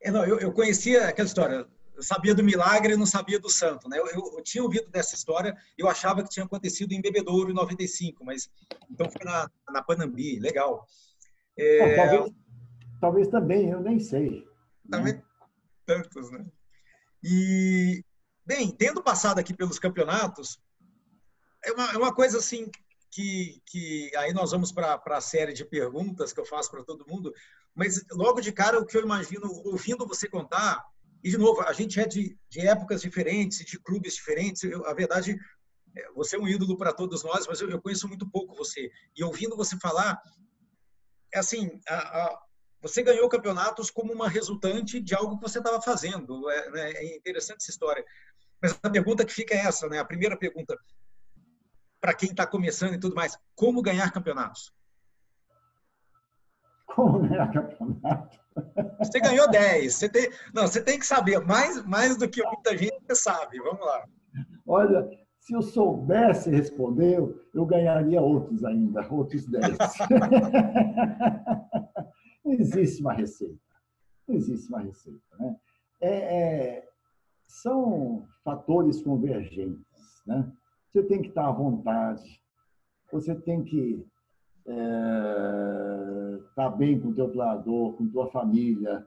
É, 0.02 0.10
não, 0.10 0.24
eu, 0.24 0.38
eu 0.38 0.52
conhecia 0.52 1.08
aquela 1.08 1.26
história, 1.26 1.66
eu 1.94 2.02
sabia 2.02 2.34
do 2.34 2.44
milagre 2.44 2.94
e 2.94 2.96
não 2.96 3.06
sabia 3.06 3.38
do 3.38 3.50
santo. 3.50 3.88
Né? 3.88 3.98
Eu, 3.98 4.06
eu, 4.06 4.36
eu, 4.36 4.42
tinha 4.42 4.62
ouvido 4.62 4.88
dessa 4.90 5.14
história, 5.14 5.56
eu 5.76 5.88
achava 5.88 6.22
que 6.22 6.28
tinha 6.28 6.44
acontecido 6.44 6.92
em 6.92 7.00
Bebedouro, 7.00 7.50
em 7.50 7.54
95, 7.54 8.24
mas 8.24 8.50
então 8.90 9.08
foi 9.10 9.24
na, 9.24 9.50
na 9.70 9.82
Panambi, 9.82 10.38
legal. 10.38 10.86
É... 11.58 11.96
talvez, 11.96 12.34
talvez, 13.00 13.28
também, 13.28 13.70
eu 13.70 13.80
nem 13.80 13.98
sei. 13.98 14.46
Também 14.90 15.14
né? 15.14 15.22
Tantos, 15.86 16.30
né? 16.30 16.44
E, 17.22 18.04
bem, 18.44 18.70
tendo 18.70 19.02
passado 19.02 19.38
aqui 19.38 19.54
pelos 19.54 19.78
campeonatos, 19.78 20.60
é 21.64 21.72
uma, 21.72 21.92
é 21.92 21.96
uma 21.96 22.14
coisa 22.14 22.38
assim 22.38 22.70
que, 23.10 23.62
que 23.66 24.14
aí 24.16 24.32
nós 24.32 24.50
vamos 24.50 24.70
para 24.70 25.00
a 25.06 25.20
série 25.20 25.52
de 25.52 25.64
perguntas 25.64 26.32
que 26.32 26.40
eu 26.40 26.44
faço 26.44 26.70
para 26.70 26.84
todo 26.84 27.06
mundo, 27.08 27.32
mas 27.74 28.04
logo 28.12 28.40
de 28.40 28.52
cara 28.52 28.78
o 28.78 28.84
que 28.84 28.96
eu 28.96 29.02
imagino, 29.02 29.50
ouvindo 29.64 30.06
você 30.06 30.28
contar, 30.28 30.84
e 31.24 31.30
de 31.30 31.38
novo, 31.38 31.62
a 31.62 31.72
gente 31.72 31.98
é 31.98 32.06
de, 32.06 32.38
de 32.48 32.60
épocas 32.60 33.00
diferentes, 33.00 33.64
de 33.64 33.78
clubes 33.80 34.14
diferentes, 34.14 34.62
eu, 34.62 34.86
a 34.86 34.94
verdade, 34.94 35.36
é, 35.96 36.12
você 36.12 36.36
é 36.36 36.38
um 36.38 36.46
ídolo 36.46 36.76
para 36.76 36.92
todos 36.92 37.24
nós, 37.24 37.46
mas 37.46 37.60
eu, 37.60 37.70
eu, 37.70 37.80
conheço 37.80 38.06
muito 38.06 38.28
pouco 38.30 38.54
você, 38.54 38.90
e 39.16 39.24
ouvindo 39.24 39.56
você 39.56 39.76
falar, 39.78 40.20
é 41.32 41.38
assim, 41.38 41.80
a, 41.88 41.96
a, 41.96 42.45
você 42.80 43.02
ganhou 43.02 43.28
campeonatos 43.28 43.90
como 43.90 44.12
uma 44.12 44.28
resultante 44.28 45.00
de 45.00 45.14
algo 45.14 45.36
que 45.36 45.42
você 45.42 45.58
estava 45.58 45.80
fazendo. 45.80 46.48
É, 46.50 46.70
né? 46.70 46.90
é, 46.92 47.16
interessante 47.16 47.62
essa 47.62 47.70
história. 47.70 48.04
Mas 48.62 48.78
a 48.82 48.90
pergunta 48.90 49.24
que 49.24 49.32
fica 49.32 49.54
é 49.54 49.58
essa, 49.58 49.88
né? 49.88 49.98
A 49.98 50.04
primeira 50.04 50.36
pergunta, 50.36 50.78
para 52.00 52.14
quem 52.14 52.30
está 52.30 52.46
começando 52.46 52.94
e 52.94 53.00
tudo 53.00 53.14
mais, 53.14 53.36
como 53.54 53.82
ganhar 53.82 54.10
campeonatos? 54.12 54.72
Como 56.86 57.20
ganhar 57.20 57.52
campeonato? 57.52 58.38
Você 58.98 59.20
ganhou 59.20 59.50
10. 59.50 59.94
Você 59.94 60.08
tem, 60.08 60.30
não, 60.54 60.66
você 60.66 60.82
tem 60.82 60.98
que 60.98 61.06
saber 61.06 61.40
mais, 61.40 61.84
mais 61.84 62.16
do 62.16 62.26
que 62.26 62.42
muita 62.42 62.74
gente 62.74 63.14
sabe. 63.14 63.58
Vamos 63.58 63.84
lá. 63.84 64.06
Olha, 64.66 65.06
se 65.40 65.52
eu 65.52 65.60
soubesse 65.60 66.48
responder, 66.50 67.18
eu 67.54 67.66
ganharia 67.66 68.20
outros 68.20 68.64
ainda, 68.64 69.06
outros 69.10 69.46
10. 69.46 69.76
não 72.46 72.52
existe 72.52 73.00
uma 73.00 73.12
receita. 73.12 73.58
Não 74.26 74.36
existe 74.36 74.68
uma 74.68 74.80
receita. 74.80 75.36
Né? 75.38 75.56
É, 76.00 76.10
é, 76.10 76.88
são 77.46 78.26
fatores 78.44 79.02
convergentes. 79.02 80.22
Né? 80.24 80.52
Você 80.88 81.02
tem 81.02 81.20
que 81.20 81.28
estar 81.28 81.48
à 81.48 81.52
vontade, 81.52 82.40
você 83.10 83.34
tem 83.34 83.64
que 83.64 84.06
é, 84.66 86.38
estar 86.48 86.70
bem 86.70 87.00
com 87.00 87.08
o 87.08 87.14
teu 87.14 87.28
planador, 87.28 87.94
com 87.94 88.08
tua 88.08 88.30
família, 88.30 89.06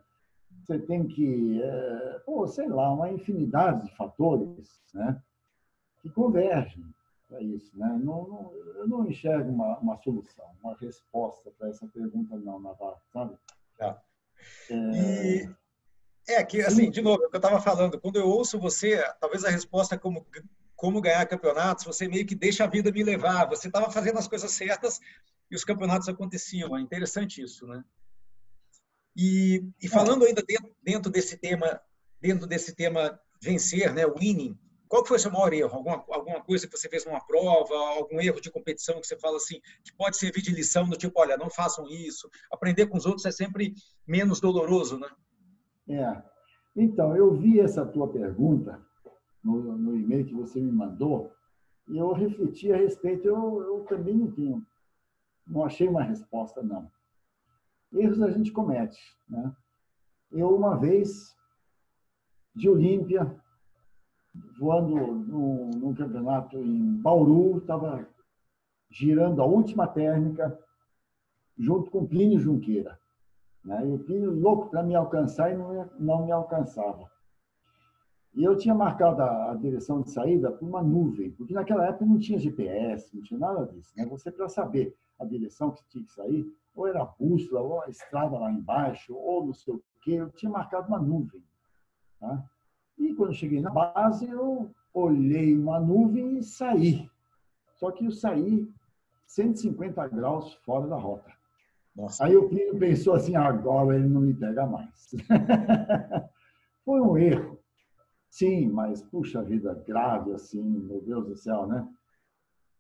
você 0.61 0.77
tem 0.77 1.07
que, 1.07 1.61
é, 1.61 2.21
pô, 2.25 2.45
sei 2.47 2.67
lá, 2.67 2.93
uma 2.93 3.11
infinidade 3.11 3.85
de 3.85 3.95
fatores, 3.95 4.81
né? 4.93 5.21
que 6.01 6.09
convergem 6.09 6.85
para 7.29 7.41
isso. 7.41 7.77
Né? 7.77 7.87
Não, 8.03 8.27
não, 8.27 8.53
eu 8.75 8.87
não 8.87 9.07
enxergo 9.07 9.49
uma, 9.49 9.77
uma 9.77 9.97
solução, 9.97 10.45
uma 10.61 10.75
resposta 10.75 11.51
para 11.57 11.69
essa 11.69 11.87
pergunta, 11.87 12.35
não, 12.35 12.59
Navarro, 12.59 12.99
sabe? 13.13 13.37
Tá. 13.77 14.01
É... 14.69 15.45
E 16.27 16.31
é 16.31 16.43
que, 16.43 16.61
assim, 16.61 16.91
de 16.91 17.01
novo, 17.01 17.23
é 17.23 17.27
o 17.27 17.29
que 17.29 17.35
eu 17.35 17.39
estava 17.39 17.61
falando, 17.61 17.99
quando 17.99 18.17
eu 18.17 18.27
ouço 18.27 18.59
você, 18.59 19.03
talvez 19.19 19.45
a 19.45 19.49
resposta 19.49 19.95
é 19.95 19.97
como, 19.97 20.25
como 20.75 21.01
ganhar 21.01 21.25
campeonatos, 21.25 21.85
você 21.85 22.07
meio 22.07 22.25
que 22.25 22.35
deixa 22.35 22.63
a 22.63 22.67
vida 22.67 22.91
me 22.91 23.03
levar, 23.03 23.47
você 23.47 23.67
estava 23.67 23.89
fazendo 23.89 24.19
as 24.19 24.27
coisas 24.27 24.51
certas 24.51 24.99
e 25.49 25.55
os 25.55 25.63
campeonatos 25.63 26.07
aconteciam. 26.07 26.77
É 26.77 26.81
interessante 26.81 27.41
isso, 27.41 27.65
né? 27.65 27.83
E, 29.15 29.63
e 29.81 29.87
falando 29.87 30.23
ainda 30.23 30.43
dentro, 30.43 30.75
dentro 30.83 31.11
desse 31.11 31.35
tema, 31.35 31.81
dentro 32.21 32.45
desse 32.45 32.75
tema 32.75 33.19
vencer, 33.41 33.93
né, 33.93 34.05
winning, 34.05 34.57
qual 34.89 35.05
foi 35.05 35.17
o 35.17 35.19
seu 35.19 35.31
maior 35.31 35.53
erro? 35.53 35.75
Alguma, 35.75 36.03
alguma 36.09 36.41
coisa 36.41 36.67
que 36.67 36.75
você 36.75 36.89
fez 36.89 37.05
numa 37.05 37.23
prova, 37.23 37.75
algum 37.95 38.19
erro 38.19 38.41
de 38.41 38.49
competição 38.49 38.99
que 38.99 39.05
você 39.05 39.15
fala 39.17 39.37
assim, 39.37 39.61
que 39.85 39.95
pode 39.95 40.17
servir 40.17 40.41
de 40.41 40.51
lição, 40.51 40.89
do 40.89 40.97
tipo, 40.97 41.21
olha, 41.21 41.37
não 41.37 41.47
façam 41.47 41.87
isso. 41.87 42.27
Aprender 42.51 42.87
com 42.87 42.97
os 42.97 43.05
outros 43.05 43.23
é 43.27 43.31
sempre 43.31 43.75
menos 44.07 44.41
doloroso, 44.41 44.97
né? 44.97 45.07
É. 45.87 46.23
Então, 46.75 47.15
eu 47.15 47.35
vi 47.35 47.59
essa 47.59 47.85
tua 47.85 48.11
pergunta 48.11 48.83
no, 49.43 49.77
no 49.77 49.95
e-mail 49.95 50.25
que 50.25 50.33
você 50.33 50.59
me 50.59 50.71
mandou 50.71 51.31
e 51.87 51.95
eu 51.95 52.11
refleti 52.11 52.73
a 52.73 52.77
respeito. 52.77 53.27
Eu, 53.27 53.61
eu 53.61 53.85
também 53.87 54.15
não 54.15 54.31
tenho, 54.31 54.65
não 55.45 55.63
achei 55.65 55.87
uma 55.87 56.01
resposta, 56.01 56.63
não. 56.63 56.91
Erros 57.93 58.23
a 58.23 58.31
gente 58.31 58.51
comete, 58.51 58.99
né? 59.29 59.55
Eu, 60.31 60.55
uma 60.55 60.79
vez, 60.79 61.35
de 62.55 62.67
Olímpia, 62.67 63.39
voando 64.59 64.95
num, 64.95 65.69
num 65.71 65.93
campeonato 65.93 66.57
em 66.57 67.01
Bauru, 67.01 67.57
estava 67.57 68.07
girando 68.89 69.41
a 69.41 69.45
última 69.45 69.87
térmica 69.87 70.57
junto 71.57 71.91
com 71.91 72.07
Plínio 72.07 72.39
Junqueira. 72.39 72.99
Né? 73.63 73.87
E 73.87 73.93
o 73.93 73.99
Plínio 73.99 74.31
louco 74.31 74.69
para 74.69 74.83
me 74.83 74.95
alcançar 74.95 75.51
e 75.51 75.57
não, 75.57 75.89
não 75.99 76.25
me 76.25 76.31
alcançava. 76.31 77.09
E 78.33 78.43
eu 78.43 78.55
tinha 78.55 78.75
marcado 78.75 79.21
a, 79.21 79.51
a, 79.51 79.55
direção 79.55 80.01
de 80.01 80.11
saída 80.11 80.51
por 80.51 80.67
uma 80.67 80.81
nuvem, 80.81 81.31
porque 81.31 81.53
naquela 81.53 81.87
época 81.87 82.05
não 82.05 82.19
tinha 82.19 82.39
GPS, 82.39 83.13
não 83.15 83.23
tinha 83.23 83.39
nada 83.39 83.65
disso. 83.65 83.91
Né? 83.97 84.05
Você, 84.05 84.31
para 84.31 84.47
saber 84.47 84.95
a 85.19 85.25
direção 85.25 85.71
que 85.71 85.85
tinha 85.89 86.05
que 86.05 86.11
sair, 86.11 86.45
ou 86.75 86.87
era 86.87 87.01
a 87.01 87.05
bússola, 87.05 87.61
ou 87.61 87.81
a 87.81 87.89
estrada 87.89 88.37
lá 88.37 88.51
embaixo, 88.51 89.13
ou 89.13 89.47
não 89.47 89.53
sei 89.53 89.73
o 89.73 89.83
quê, 90.01 90.13
eu 90.13 90.29
tinha 90.31 90.51
marcado 90.51 90.87
uma 90.87 90.99
nuvem. 90.99 91.43
Tá? 92.19 92.43
E 92.99 93.13
quando 93.13 93.33
cheguei 93.33 93.61
na 93.61 93.71
base, 93.71 94.29
eu 94.29 94.69
olhei 94.93 95.57
uma 95.57 95.79
nuvem 95.79 96.37
e 96.37 96.43
saí. 96.43 97.09
Só 97.75 97.91
que 97.91 98.05
eu 98.05 98.11
saí 98.11 98.69
150 99.27 100.07
graus 100.09 100.53
fora 100.65 100.87
da 100.87 100.97
rota. 100.97 101.31
Nossa. 101.95 102.25
Aí 102.25 102.35
o 102.35 102.47
Plínio 102.49 102.77
pensou 102.77 103.13
assim, 103.13 103.35
agora 103.35 103.95
ele 103.95 104.07
não 104.07 104.21
me 104.21 104.33
pega 104.33 104.65
mais. 104.65 105.11
Foi 106.83 106.99
um 107.01 107.17
erro. 107.17 107.59
Sim, 108.29 108.69
mas 108.69 109.01
puxa 109.01 109.41
vida, 109.41 109.73
grave 109.87 110.33
assim, 110.33 110.61
meu 110.61 111.01
Deus 111.01 111.27
do 111.27 111.35
céu, 111.35 111.65
né? 111.67 111.87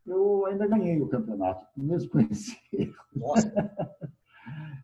Eu 0.05 0.45
ainda 0.45 0.67
ganhei 0.67 1.01
o 1.01 1.07
campeonato, 1.07 1.65
mesmo 1.75 2.09
com 2.11 2.19
esse 2.19 2.57
erro. 2.73 2.95
Nossa. 3.15 3.51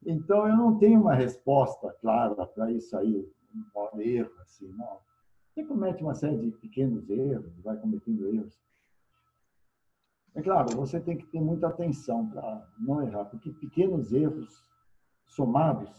então 0.05 0.47
eu 0.47 0.55
não 0.55 0.77
tenho 0.77 1.01
uma 1.01 1.13
resposta 1.13 1.91
clara 2.01 2.45
para 2.45 2.71
isso 2.71 2.97
aí, 2.97 3.27
um 3.75 4.01
erro 4.01 4.31
assim, 4.41 4.67
não. 4.73 4.99
Você 5.55 5.63
comete 5.63 6.03
uma 6.03 6.13
série 6.13 6.37
de 6.37 6.51
pequenos 6.51 7.09
erros, 7.09 7.57
vai 7.63 7.77
cometendo 7.77 8.27
erros. 8.27 8.59
É 10.33 10.41
claro, 10.41 10.75
você 10.75 10.99
tem 10.99 11.17
que 11.17 11.25
ter 11.27 11.39
muita 11.39 11.69
atenção 11.69 12.29
para 12.29 12.69
não 12.77 13.01
errar, 13.01 13.23
porque 13.23 13.53
pequenos 13.53 14.11
erros 14.11 14.61
somados 15.25 15.89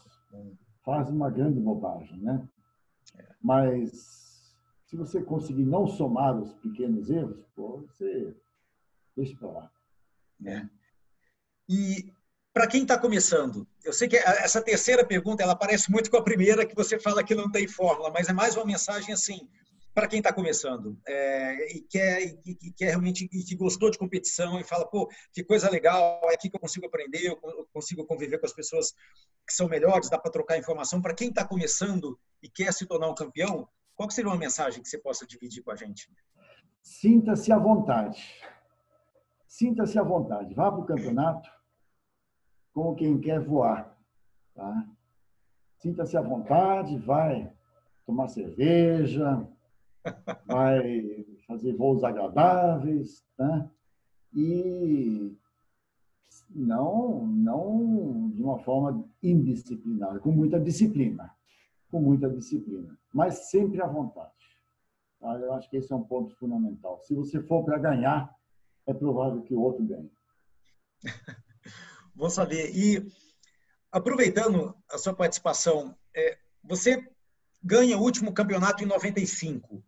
fazem 0.84 1.14
uma 1.14 1.30
grande 1.30 1.58
bobagem, 1.58 2.18
né? 2.18 2.46
Mas 3.42 4.54
se 4.84 4.94
você 4.94 5.22
conseguir 5.22 5.64
não 5.64 5.86
somar 5.86 6.38
os 6.38 6.52
pequenos 6.52 7.08
erros, 7.08 7.42
pô, 7.54 7.78
você 7.78 8.36
deixa 9.16 9.34
para 9.38 9.50
lá. 9.50 9.72
É. 10.44 10.68
E 11.66 12.12
para 12.56 12.66
quem 12.66 12.80
está 12.80 12.98
começando, 12.98 13.68
eu 13.84 13.92
sei 13.92 14.08
que 14.08 14.16
essa 14.16 14.62
terceira 14.62 15.04
pergunta 15.04 15.42
ela 15.42 15.54
parece 15.54 15.92
muito 15.92 16.10
com 16.10 16.16
a 16.16 16.22
primeira 16.22 16.64
que 16.64 16.74
você 16.74 16.98
fala 16.98 17.22
que 17.22 17.34
não 17.34 17.50
tem 17.50 17.68
fórmula, 17.68 18.10
mas 18.10 18.30
é 18.30 18.32
mais 18.32 18.56
uma 18.56 18.64
mensagem 18.64 19.12
assim 19.12 19.46
para 19.92 20.08
quem 20.08 20.20
está 20.20 20.32
começando 20.32 20.98
é, 21.06 21.76
e, 21.76 21.82
quer, 21.82 22.22
e, 22.22 22.72
quer 22.74 22.86
realmente 22.86 23.28
e 23.30 23.44
que 23.44 23.54
gostou 23.54 23.90
de 23.90 23.98
competição 23.98 24.58
e 24.58 24.64
fala, 24.64 24.86
pô, 24.86 25.06
que 25.34 25.44
coisa 25.44 25.70
legal, 25.70 26.18
é 26.30 26.34
aqui 26.34 26.48
que 26.48 26.56
eu 26.56 26.60
consigo 26.60 26.86
aprender, 26.86 27.26
eu 27.26 27.36
consigo 27.74 28.06
conviver 28.06 28.38
com 28.38 28.46
as 28.46 28.54
pessoas 28.54 28.94
que 29.46 29.52
são 29.52 29.68
melhores, 29.68 30.08
dá 30.08 30.18
para 30.18 30.32
trocar 30.32 30.56
informação. 30.56 31.02
Para 31.02 31.14
quem 31.14 31.28
está 31.28 31.44
começando 31.44 32.18
e 32.42 32.48
quer 32.48 32.72
se 32.72 32.86
tornar 32.86 33.10
um 33.10 33.14
campeão, 33.14 33.68
qual 33.94 34.10
seria 34.10 34.30
uma 34.30 34.38
mensagem 34.38 34.82
que 34.82 34.88
você 34.88 34.96
possa 34.96 35.26
dividir 35.26 35.62
com 35.62 35.72
a 35.72 35.76
gente? 35.76 36.10
Sinta-se 36.80 37.52
à 37.52 37.58
vontade. 37.58 38.18
Sinta-se 39.46 39.98
à 39.98 40.02
vontade. 40.02 40.54
Vá 40.54 40.72
para 40.72 40.80
o 40.80 40.86
campeonato 40.86 41.55
como 42.76 42.94
quem 42.94 43.18
quer 43.18 43.40
voar. 43.40 43.96
Tá? 44.54 44.86
Sinta-se 45.78 46.14
à 46.14 46.20
vontade, 46.20 46.98
vai 46.98 47.50
tomar 48.04 48.28
cerveja, 48.28 49.48
vai 50.46 51.24
fazer 51.46 51.74
voos 51.74 52.04
agradáveis, 52.04 53.24
né? 53.38 53.70
E 54.34 55.34
não, 56.50 57.26
não 57.26 58.28
de 58.28 58.42
uma 58.42 58.58
forma 58.58 59.08
indisciplinada, 59.22 60.20
com 60.20 60.30
muita 60.30 60.60
disciplina, 60.60 61.34
com 61.90 61.98
muita 61.98 62.28
disciplina, 62.28 62.94
mas 63.10 63.48
sempre 63.48 63.80
à 63.80 63.86
vontade. 63.86 64.34
Tá? 65.18 65.34
Eu 65.38 65.54
acho 65.54 65.70
que 65.70 65.78
esse 65.78 65.90
é 65.90 65.96
um 65.96 66.02
ponto 66.02 66.36
fundamental. 66.36 67.00
Se 67.00 67.14
você 67.14 67.40
for 67.40 67.64
para 67.64 67.78
ganhar, 67.78 68.36
é 68.86 68.92
provável 68.92 69.40
que 69.40 69.54
o 69.54 69.62
outro 69.62 69.82
ganhe. 69.82 70.12
Vou 72.16 72.30
saber. 72.30 72.74
E 72.74 73.06
aproveitando 73.92 74.74
a 74.90 74.96
sua 74.96 75.14
participação, 75.14 75.96
é, 76.14 76.38
você 76.64 77.06
ganha 77.62 77.98
o 77.98 78.02
último 78.02 78.32
campeonato 78.32 78.82
em 78.82 78.86
95. 78.86 79.84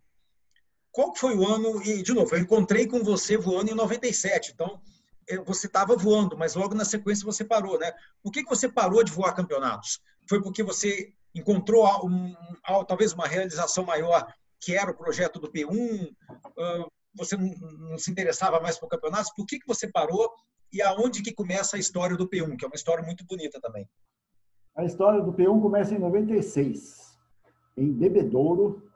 Qual 0.93 1.14
foi 1.16 1.35
o 1.35 1.47
ano? 1.47 1.83
E, 1.83 2.03
de 2.03 2.12
novo, 2.12 2.35
eu 2.35 2.41
encontrei 2.41 2.87
com 2.87 3.03
você 3.03 3.39
voando 3.39 3.70
em 3.70 3.74
97, 3.74 4.53
então 4.53 4.81
é, 5.26 5.39
você 5.39 5.66
estava 5.66 5.97
voando, 5.97 6.37
mas 6.37 6.55
logo 6.55 6.74
na 6.74 6.85
sequência 6.85 7.24
você 7.24 7.45
parou, 7.45 7.79
né? 7.79 7.93
Por 8.22 8.31
que, 8.31 8.43
que 8.43 8.49
você 8.49 8.68
parou 8.68 9.03
de 9.03 9.12
voar 9.12 9.35
campeonatos? 9.35 10.01
Foi 10.29 10.43
porque 10.43 10.62
você 10.62 11.12
encontrou 11.35 11.87
um, 12.07 12.35
um, 12.35 12.85
talvez 12.85 13.12
uma 13.12 13.26
realização 13.26 13.85
maior, 13.85 14.31
que 14.61 14.74
era 14.74 14.91
o 14.91 14.97
projeto 14.97 15.39
do 15.39 15.51
P1? 15.51 16.14
Você 17.14 17.37
não, 17.37 17.49
não 17.91 17.99
se 17.99 18.11
interessava 18.11 18.61
mais 18.61 18.79
por 18.79 18.89
campeonatos? 18.89 19.33
Por 19.35 19.47
que, 19.47 19.59
que 19.59 19.66
você 19.66 19.91
parou 19.91 20.31
e 20.73 20.83
aonde 20.83 21.23
que 21.23 21.33
começa 21.33 21.77
a 21.77 21.81
história 21.81 22.16
do 22.16 22.29
P1, 22.29 22.57
que 22.57 22.64
é 22.64 22.69
uma 22.69 22.75
história 22.75 23.05
muito 23.05 23.25
bonita 23.25 23.61
também? 23.61 23.89
A 24.77 24.85
história 24.85 25.21
do 25.21 25.33
P1 25.33 25.61
começa 25.61 25.95
em 25.95 25.99
96, 25.99 27.19
em 27.77 27.93
Bebedouro, 27.93 28.89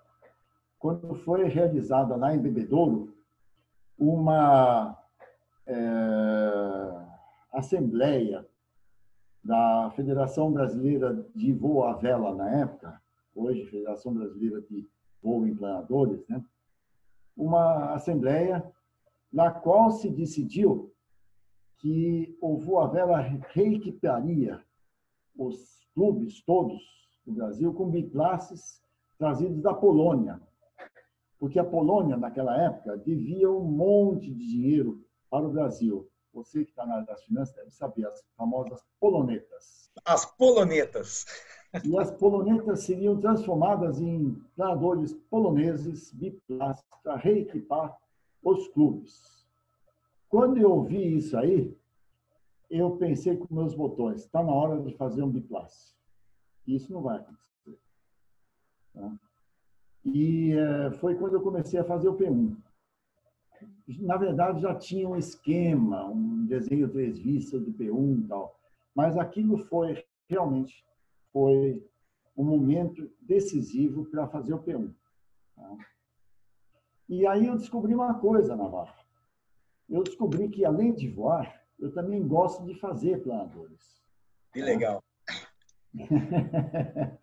quando 0.79 1.15
foi 1.15 1.45
realizada 1.45 2.17
lá 2.17 2.35
em 2.35 2.39
Bebedouro 2.39 3.15
uma 3.99 4.99
é, 5.67 5.77
assembleia 7.53 8.47
da 9.43 9.91
Federação 9.97 10.53
Brasileira 10.53 11.27
de 11.35 11.53
Voo 11.53 11.85
à 11.85 11.95
Vela 11.95 12.35
na 12.35 12.51
época, 12.61 13.01
hoje 13.35 13.67
Federação 13.67 14.15
Brasileira 14.15 14.61
de 14.63 14.89
Voo 15.23 15.47
em 15.47 15.55
Planadores, 15.55 16.27
né? 16.29 16.45
uma 17.37 17.95
assembleia 17.95 18.65
na 19.33 19.51
qual 19.51 19.91
se 19.91 20.11
decidiu 20.11 20.92
que 21.79 22.37
voo 22.41 22.79
à 22.79 22.87
vela 22.87 23.21
reequiparia 23.53 24.63
os 25.37 25.87
clubes 25.95 26.41
todos 26.45 26.81
do 27.25 27.33
Brasil 27.33 27.73
com 27.73 27.91
biclasses 27.91 28.81
trazidos 29.19 29.63
da 29.63 29.73
Polônia, 29.73 30.41
porque 31.39 31.59
a 31.59 31.65
Polônia, 31.65 32.17
naquela 32.17 32.57
época, 32.61 32.97
devia 32.99 33.51
um 33.51 33.65
monte 33.65 34.33
de 34.33 34.47
dinheiro 34.47 35.05
para 35.29 35.47
o 35.47 35.51
Brasil. 35.51 36.09
Você 36.33 36.65
que 36.65 36.71
está 36.71 36.87
na 36.87 36.95
área 36.95 37.07
das 37.07 37.25
finanças 37.25 37.55
deve 37.55 37.71
saber, 37.71 38.07
as 38.07 38.23
famosas 38.37 38.81
polonetas. 38.99 39.91
As 40.05 40.25
polonetas. 40.25 41.27
E 41.85 41.99
as 41.99 42.11
polonetas 42.11 42.85
seriam 42.85 43.21
transformadas 43.21 44.01
em 44.01 44.35
planadores 44.55 45.15
poloneses 45.31 46.13
biplásticos 46.13 47.01
para 47.03 47.17
reequipar 47.17 47.97
os 48.43 48.69
clubes. 48.69 49.42
Quando 50.33 50.57
eu 50.57 50.71
ouvi 50.71 51.19
isso 51.19 51.37
aí, 51.37 51.77
eu 52.71 52.97
pensei 52.97 53.37
com 53.37 53.55
meus 53.55 53.75
botões, 53.75 54.21
está 54.21 54.43
na 54.43 54.51
hora 54.51 54.81
de 54.81 54.97
fazer 54.97 55.23
um 55.23 55.29
biplástico. 55.29 56.01
Isso 56.67 56.91
não 56.91 57.03
vai 57.03 57.19
acontecer. 57.19 57.79
Tá? 58.95 59.15
E 60.03 60.55
é, 60.55 60.91
foi 60.93 61.17
quando 61.17 61.35
eu 61.35 61.43
comecei 61.43 61.79
a 61.79 61.85
fazer 61.85 62.09
o 62.09 62.17
P1. 62.17 62.57
Na 64.01 64.17
verdade, 64.17 64.63
já 64.63 64.75
tinha 64.75 65.07
um 65.07 65.17
esquema, 65.17 66.09
um 66.09 66.47
desenho 66.47 66.91
três 66.91 67.19
vistas 67.19 67.63
do 67.63 67.71
P1 67.71 68.25
e 68.25 68.29
tal. 68.29 68.59
Mas 68.95 69.19
aquilo 69.19 69.59
foi, 69.59 70.03
realmente, 70.31 70.83
foi 71.31 71.87
um 72.35 72.45
momento 72.45 73.07
decisivo 73.21 74.07
para 74.07 74.27
fazer 74.29 74.55
o 74.55 74.63
P1. 74.63 74.95
Tá? 75.55 75.77
E 77.07 77.27
aí 77.27 77.49
eu 77.49 77.59
descobri 77.59 77.95
uma 77.95 78.15
coisa, 78.15 78.57
Navarro. 78.57 79.02
Eu 79.93 80.03
descobri 80.03 80.49
que, 80.49 80.65
além 80.65 80.93
de 80.93 81.09
voar, 81.09 81.63
eu 81.79 81.93
também 81.93 82.27
gosto 82.27 82.65
de 82.65 82.75
fazer 82.81 83.23
planadores. 83.23 84.03
Que 84.53 84.61
legal. 84.61 85.05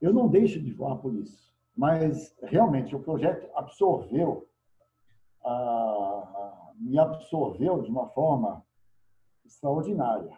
eu 0.00 0.12
não 0.12 0.28
deixo 0.28 0.60
de 0.60 0.70
voar 0.72 0.96
por 0.98 1.14
isso 1.14 1.46
mas 1.76 2.34
realmente 2.42 2.96
o 2.96 3.02
projeto 3.02 3.48
absorveu, 3.54 4.48
ah, 5.44 6.72
me 6.76 6.98
absorveu 6.98 7.82
de 7.82 7.90
uma 7.90 8.08
forma 8.08 8.64
extraordinária. 9.44 10.36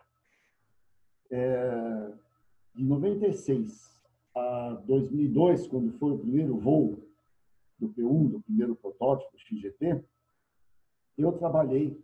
É, 1.30 2.12
de 2.74 2.84
96 2.84 4.02
a 4.34 4.82
2002, 4.84 5.68
quando 5.68 5.92
foi 5.98 6.12
o 6.12 6.18
primeiro 6.18 6.59
voo 6.59 6.98
do 7.78 7.88
P1, 7.90 8.30
do 8.30 8.40
primeiro 8.40 8.74
protótipo 8.74 9.38
XGT, 9.38 10.02
eu 11.18 11.32
trabalhei 11.32 12.00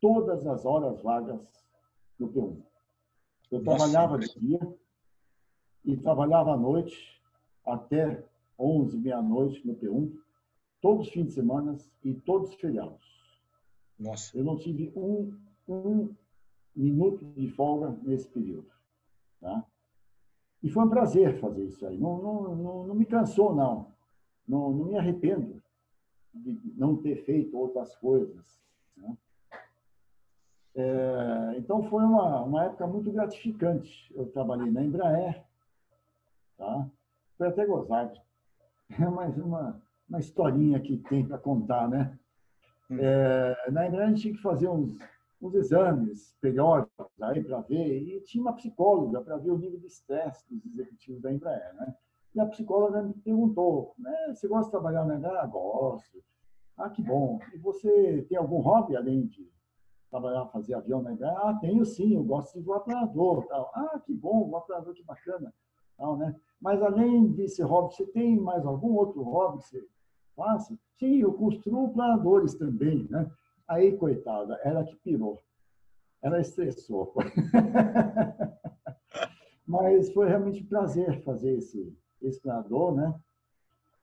todas 0.00 0.46
as 0.46 0.64
horas 0.64 1.00
vagas 1.02 1.40
do 2.18 2.28
P1. 2.28 2.62
Eu 3.50 3.62
trabalhava 3.62 4.18
de 4.18 4.40
dia 4.40 4.74
e 5.84 5.96
trabalhava 5.96 6.54
à 6.54 6.56
noite 6.56 7.20
até 7.64 8.24
11, 8.58 8.96
meia-noite 8.96 9.66
no 9.66 9.76
P1, 9.76 10.12
todos 10.80 11.06
os 11.06 11.12
fins 11.12 11.26
de 11.26 11.32
semana 11.32 11.76
e 12.02 12.14
todos 12.14 12.50
os 12.50 12.56
feriados. 12.56 13.04
Nossa. 13.98 14.36
Eu 14.36 14.44
não 14.44 14.56
tive 14.56 14.90
um, 14.96 15.38
um 15.68 16.14
minuto 16.74 17.24
de 17.36 17.48
folga 17.48 17.96
nesse 18.02 18.28
período. 18.28 18.70
Tá? 19.40 19.64
E 20.62 20.70
foi 20.70 20.84
um 20.84 20.88
prazer 20.88 21.38
fazer 21.38 21.64
isso 21.64 21.86
aí. 21.86 21.98
Não, 21.98 22.20
não, 22.22 22.56
não, 22.56 22.86
não 22.86 22.94
me 22.94 23.04
cansou, 23.04 23.54
não. 23.54 23.92
não. 24.48 24.72
Não 24.72 24.84
me 24.86 24.98
arrependo 24.98 25.62
de 26.42 26.74
não 26.76 26.96
ter 26.96 27.24
feito 27.24 27.56
outras 27.58 27.94
coisas. 27.96 28.60
Né? 28.96 29.16
É, 30.74 31.54
então, 31.58 31.82
foi 31.84 32.04
uma, 32.04 32.42
uma 32.42 32.64
época 32.64 32.86
muito 32.86 33.10
gratificante. 33.10 34.12
Eu 34.14 34.26
trabalhei 34.30 34.70
na 34.70 34.82
Embraer. 34.82 35.44
Tá? 36.56 36.88
Foi 37.36 37.48
até 37.48 37.64
gozado. 37.64 38.18
É 39.00 39.08
mais 39.08 39.36
uma, 39.36 39.82
uma 40.08 40.20
historinha 40.20 40.78
que 40.78 40.98
tem 40.98 41.26
para 41.26 41.38
contar, 41.38 41.88
né? 41.88 42.16
Hum. 42.88 42.98
É, 43.00 43.70
na 43.70 43.86
Embraer, 43.86 44.06
a 44.06 44.08
gente 44.10 44.22
tinha 44.22 44.34
que 44.34 44.42
fazer 44.42 44.68
uns 44.68 44.96
uns 45.40 45.54
exames 45.54 46.34
periódicos 46.40 47.06
aí 47.20 47.42
para 47.42 47.60
ver, 47.60 48.02
e 48.02 48.20
tinha 48.22 48.42
uma 48.42 48.54
psicóloga 48.54 49.20
para 49.20 49.36
ver 49.36 49.50
o 49.50 49.58
nível 49.58 49.78
de 49.78 49.86
estresse 49.86 50.44
dos 50.50 50.64
executivos 50.66 51.20
da 51.20 51.32
Embraer, 51.32 51.74
né? 51.74 51.94
E 52.34 52.40
a 52.40 52.46
psicóloga 52.46 53.02
me 53.02 53.14
perguntou, 53.14 53.94
né, 53.98 54.34
você 54.34 54.46
gosta 54.46 54.66
de 54.66 54.70
trabalhar 54.70 55.04
na 55.04 55.16
Embraer? 55.16 55.38
Ah, 55.38 55.46
gosto. 55.46 56.22
Ah, 56.76 56.90
que 56.90 57.02
bom. 57.02 57.38
E 57.54 57.58
você 57.58 58.26
tem 58.28 58.36
algum 58.36 58.60
hobby 58.60 58.96
além 58.96 59.26
de 59.26 59.48
trabalhar, 60.10 60.46
fazer 60.46 60.74
avião 60.74 61.02
na 61.02 61.12
Embraer? 61.12 61.36
Ah, 61.38 61.58
tenho 61.60 61.84
sim, 61.84 62.14
eu 62.14 62.22
gosto 62.22 62.58
de 62.58 62.64
voar 62.64 62.80
planador. 62.80 63.46
Tal. 63.46 63.70
Ah, 63.74 64.00
que 64.04 64.12
bom, 64.12 64.48
voar 64.48 64.62
planador, 64.62 64.94
que 64.94 65.02
bacana. 65.02 65.52
Tal, 65.96 66.16
né? 66.16 66.34
Mas 66.60 66.82
além 66.82 67.32
desse 67.32 67.62
hobby, 67.62 67.94
você 67.94 68.06
tem 68.06 68.36
mais 68.36 68.64
algum 68.66 68.94
outro 68.94 69.22
hobby 69.22 69.58
que 69.58 69.68
você 69.68 69.86
faça? 70.34 70.78
Sim, 70.98 71.20
eu 71.20 71.32
construo 71.32 71.92
planadores 71.92 72.54
também, 72.54 73.06
né? 73.10 73.30
Aí, 73.66 73.96
coitada, 73.96 74.60
ela 74.62 74.84
que 74.84 74.94
pirou. 74.96 75.40
Ela 76.22 76.40
estressou. 76.40 77.14
Mas 79.66 80.12
foi 80.12 80.28
realmente 80.28 80.62
um 80.62 80.66
prazer 80.66 81.22
fazer 81.24 81.56
esse, 81.56 81.96
esse 82.22 82.40
planador, 82.40 82.94
né? 82.94 83.12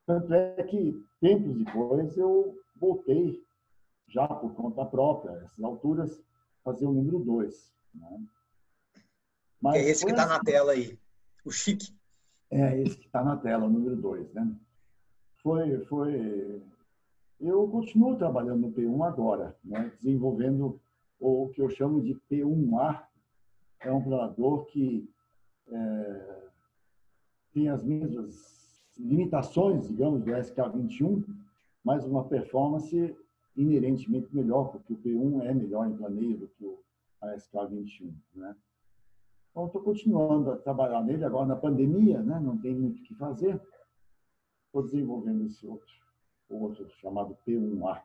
Tanto 0.05 0.33
é 0.33 0.61
que, 0.63 0.93
tempos 1.21 1.57
depois, 1.57 2.17
eu 2.17 2.57
voltei, 2.75 3.43
já 4.07 4.27
por 4.27 4.53
conta 4.53 4.85
própria, 4.85 5.31
essas 5.43 5.63
alturas, 5.63 6.21
fazer 6.63 6.85
o 6.85 6.93
número 6.93 7.19
2. 7.19 7.73
Né? 7.95 8.25
é 9.75 9.89
esse 9.89 10.05
que 10.05 10.11
está 10.11 10.23
assim. 10.23 10.33
na 10.33 10.39
tela 10.43 10.71
aí, 10.73 10.99
o 11.45 11.51
chique. 11.51 11.93
É 12.51 12.81
esse 12.81 12.97
que 12.97 13.05
está 13.05 13.23
na 13.23 13.37
tela, 13.37 13.65
o 13.65 13.69
número 13.69 13.95
2. 13.95 14.33
Né? 14.33 14.55
Foi, 15.41 15.79
foi 15.85 16.61
eu 17.39 17.67
continuo 17.67 18.15
trabalhando 18.15 18.61
no 18.61 18.71
P1 18.71 19.05
agora, 19.05 19.55
né? 19.63 19.91
desenvolvendo 19.99 20.79
o 21.19 21.49
que 21.49 21.61
eu 21.61 21.69
chamo 21.69 22.01
de 22.01 22.15
P1A. 22.31 23.03
É 23.81 23.91
um 23.91 24.01
planador 24.01 24.65
que 24.67 25.09
é, 25.67 26.43
tem 27.53 27.67
as 27.67 27.83
mesmas 27.83 28.93
limitações, 28.97 29.87
digamos, 29.87 30.23
do 30.23 30.31
SK21, 30.31 31.23
mas 31.83 32.05
uma 32.05 32.27
performance 32.27 33.15
inerentemente 33.55 34.33
melhor, 34.35 34.71
porque 34.71 34.93
o 34.93 34.97
P1 34.97 35.43
é 35.45 35.53
melhor 35.53 35.87
em 35.87 35.95
planeio 35.95 36.37
do 36.37 36.47
que 36.47 36.65
o 36.65 36.83
SK21. 37.21 38.13
Né? 38.35 38.55
Então, 39.51 39.67
estou 39.67 39.81
continuando 39.81 40.51
a 40.51 40.57
trabalhar 40.57 41.03
nele 41.03 41.23
agora 41.23 41.45
na 41.45 41.55
pandemia, 41.55 42.21
né? 42.21 42.39
não 42.39 42.57
tem 42.57 42.73
muito 42.73 42.99
o 42.99 43.03
que 43.03 43.13
fazer. 43.15 43.61
Estou 44.65 44.83
desenvolvendo 44.83 45.45
esse 45.45 45.67
outro 45.67 45.93
outro 46.49 46.87
chamado 47.01 47.37
P1A. 47.47 48.01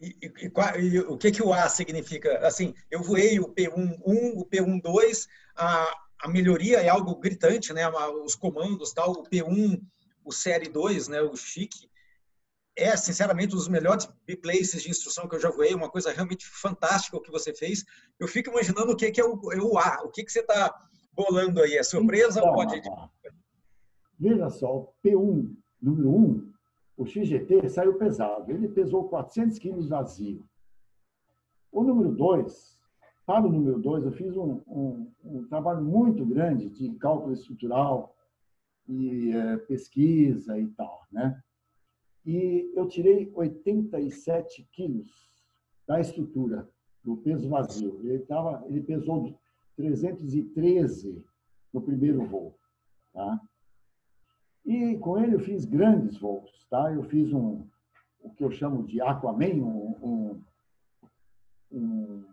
E, 0.00 0.16
e, 0.22 0.52
e, 0.80 0.98
o 1.00 1.16
que, 1.16 1.32
que 1.32 1.42
o 1.42 1.52
A 1.52 1.68
significa? 1.68 2.46
Assim, 2.46 2.74
eu 2.90 3.02
voei 3.02 3.40
o 3.40 3.48
P11, 3.48 4.00
o 4.04 4.44
P12, 4.44 5.26
a, 5.56 5.92
a 6.20 6.28
melhoria 6.28 6.78
é 6.80 6.88
algo 6.88 7.16
gritante, 7.16 7.72
né? 7.72 7.82
Os 8.24 8.36
comandos, 8.36 8.92
tal, 8.92 9.10
o 9.10 9.24
P1, 9.24 9.80
o 10.28 10.32
Série 10.32 10.68
2, 10.68 11.08
né? 11.08 11.22
O 11.22 11.34
Chique, 11.34 11.88
é, 12.76 12.94
sinceramente, 12.96 13.54
um 13.54 13.56
dos 13.56 13.66
melhores 13.66 14.06
places 14.42 14.82
de 14.82 14.90
instrução 14.90 15.26
que 15.26 15.34
eu 15.34 15.40
já 15.40 15.50
voei, 15.50 15.74
uma 15.74 15.90
coisa 15.90 16.12
realmente 16.12 16.46
fantástica 16.46 17.16
o 17.16 17.22
que 17.22 17.30
você 17.30 17.54
fez. 17.54 17.82
Eu 18.20 18.28
fico 18.28 18.50
imaginando 18.50 18.92
o 18.92 18.96
que, 18.96 19.10
que 19.10 19.20
é, 19.20 19.24
o, 19.24 19.40
é 19.50 19.56
o 19.56 19.78
A, 19.78 20.02
o 20.04 20.10
que, 20.10 20.22
que 20.22 20.30
você 20.30 20.40
está 20.40 20.78
bolando 21.12 21.62
aí? 21.62 21.76
É 21.76 21.82
surpresa 21.82 22.40
então, 22.40 22.50
ou 22.50 22.54
pode... 22.54 22.80
Veja 24.20 24.50
só, 24.50 24.76
o 24.76 24.94
P1, 25.02 25.56
número 25.80 26.10
1, 26.10 26.52
o 26.98 27.06
XGT 27.06 27.68
saiu 27.70 27.96
pesado. 27.96 28.52
Ele 28.52 28.68
pesou 28.68 29.08
400 29.08 29.58
quilos 29.58 29.88
vazio. 29.88 30.44
O 31.72 31.82
número 31.82 32.12
2, 32.12 32.78
para 33.24 33.46
o 33.46 33.50
número 33.50 33.78
2, 33.78 34.04
eu 34.04 34.12
fiz 34.12 34.36
um, 34.36 34.60
um, 34.66 35.12
um, 35.24 35.46
trabalho 35.48 35.82
muito 35.82 36.26
grande 36.26 36.68
de 36.68 36.90
cálculo 36.96 37.32
estrutural 37.32 38.14
e 38.88 39.32
é, 39.32 39.56
pesquisa 39.58 40.58
e 40.58 40.66
tal, 40.68 41.06
né? 41.12 41.42
E 42.24 42.72
eu 42.74 42.86
tirei 42.88 43.30
87 43.34 44.66
quilos 44.72 45.10
da 45.86 46.00
estrutura, 46.00 46.68
do 47.02 47.16
peso 47.16 47.48
vazio. 47.48 48.00
Ele, 48.02 48.18
tava, 48.20 48.64
ele 48.66 48.82
pesou 48.82 49.38
313 49.76 51.24
no 51.72 51.80
primeiro 51.80 52.24
voo, 52.26 52.54
tá? 53.12 53.40
E 54.64 54.98
com 54.98 55.18
ele 55.18 55.34
eu 55.34 55.40
fiz 55.40 55.64
grandes 55.64 56.18
voos, 56.18 56.66
tá? 56.68 56.92
Eu 56.92 57.02
fiz 57.04 57.32
um, 57.32 57.66
o 58.20 58.30
que 58.30 58.44
eu 58.44 58.50
chamo 58.50 58.84
de 58.84 59.00
Aquaman, 59.00 59.54
um, 59.54 59.96
um, 60.02 60.44
um 61.72 62.24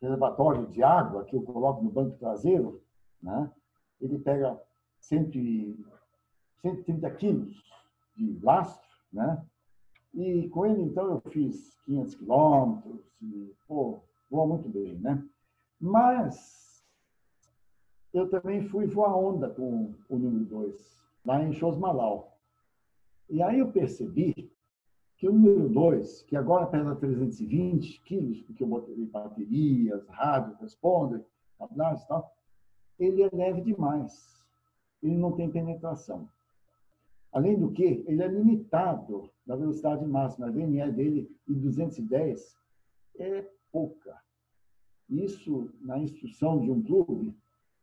reservatório 0.00 0.66
de 0.66 0.82
água 0.82 1.24
que 1.24 1.36
eu 1.36 1.42
coloco 1.42 1.82
no 1.82 1.90
banco 1.90 2.18
traseiro, 2.18 2.82
né? 3.22 3.50
Ele 4.00 4.18
pega 4.18 4.60
100, 4.60 4.73
130 5.08 7.10
quilos 7.12 7.62
de 8.16 8.38
lastro, 8.42 8.88
né? 9.12 9.44
E 10.12 10.48
com 10.48 10.66
ele, 10.66 10.82
então, 10.82 11.10
eu 11.10 11.20
fiz 11.30 11.76
500 11.84 12.14
quilômetros 12.14 13.00
e, 13.20 13.52
pô, 13.66 14.00
voa 14.30 14.46
muito 14.46 14.68
bem, 14.68 14.94
né? 14.98 15.26
Mas 15.80 16.84
eu 18.12 18.30
também 18.30 18.68
fui 18.68 18.86
voar 18.86 19.16
onda 19.16 19.50
com 19.50 19.92
o 20.08 20.16
número 20.16 20.44
2 20.44 21.02
lá 21.24 21.42
em 21.42 21.52
Chosmalau. 21.52 22.38
E 23.28 23.42
aí 23.42 23.58
eu 23.58 23.72
percebi 23.72 24.52
que 25.16 25.28
o 25.28 25.32
número 25.32 25.68
2, 25.68 26.22
que 26.22 26.36
agora 26.36 26.66
pesa 26.66 26.94
320 26.94 28.00
quilos, 28.02 28.40
porque 28.42 28.62
eu 28.62 28.68
botei 28.68 29.04
baterias, 29.06 30.06
rádio, 30.08 30.56
responder, 30.60 31.24
cablagens 31.58 32.04
e 32.04 32.08
tal, 32.08 32.36
ele 32.98 33.22
é 33.22 33.30
leve 33.32 33.62
demais. 33.62 34.43
Ele 35.04 35.16
não 35.16 35.30
tem 35.30 35.48
penetração. 35.48 36.28
Além 37.32 37.56
do 37.56 37.70
que, 37.70 38.04
ele 38.08 38.22
é 38.22 38.26
limitado 38.26 39.30
na 39.46 39.54
velocidade 39.54 40.04
máxima. 40.04 40.48
A 40.48 40.50
VNE 40.50 40.90
dele, 40.90 41.30
em 41.48 41.54
210, 41.54 42.56
é 43.18 43.46
pouca. 43.70 44.20
Isso, 45.08 45.70
na 45.80 45.98
instrução 45.98 46.60
de 46.60 46.70
um 46.70 46.82
clube, 46.82 47.32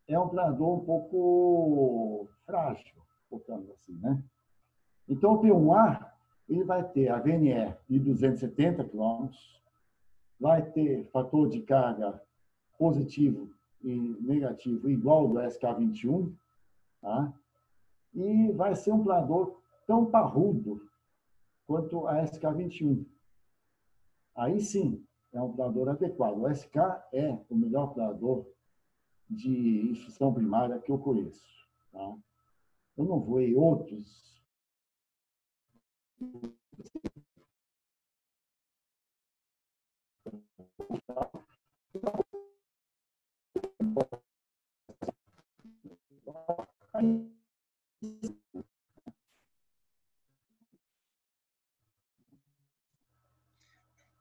é 0.06 0.18
um 0.18 0.28
planador 0.28 0.78
um 0.78 0.84
pouco 0.84 2.28
frágil 2.44 3.02
botamos 3.32 3.70
assim, 3.70 3.94
né? 3.94 4.22
Então, 5.08 5.34
o 5.34 5.42
P1A 5.42 6.12
ele 6.48 6.64
vai 6.64 6.86
ter 6.86 7.08
a 7.08 7.18
VNE 7.18 7.74
de 7.88 7.98
270 7.98 8.84
km, 8.84 9.28
vai 10.38 10.62
ter 10.70 11.06
fator 11.06 11.48
de 11.48 11.62
carga 11.62 12.20
positivo 12.78 13.50
e 13.82 13.94
negativo 14.20 14.90
igual 14.90 15.28
do 15.28 15.36
SK21, 15.36 16.32
tá? 17.02 17.34
e 18.14 18.52
vai 18.52 18.74
ser 18.74 18.92
um 18.92 19.02
planador 19.02 19.60
tão 19.86 20.10
parrudo 20.10 20.88
quanto 21.66 22.06
a 22.06 22.22
SK21. 22.24 23.04
Aí 24.34 24.60
sim, 24.60 25.04
é 25.32 25.40
um 25.40 25.52
planador 25.52 25.88
adequado. 25.88 26.38
O 26.38 26.48
SK 26.48 26.76
é 27.12 27.38
o 27.48 27.56
melhor 27.56 27.92
planador 27.92 28.46
de 29.28 29.90
instrução 29.90 30.32
primária 30.32 30.78
que 30.78 30.90
eu 30.90 30.98
conheço. 30.98 31.42
Tá? 31.90 32.16
Eu 32.96 33.04
não 33.04 33.20
voei 33.20 33.54
outros. 33.54 34.32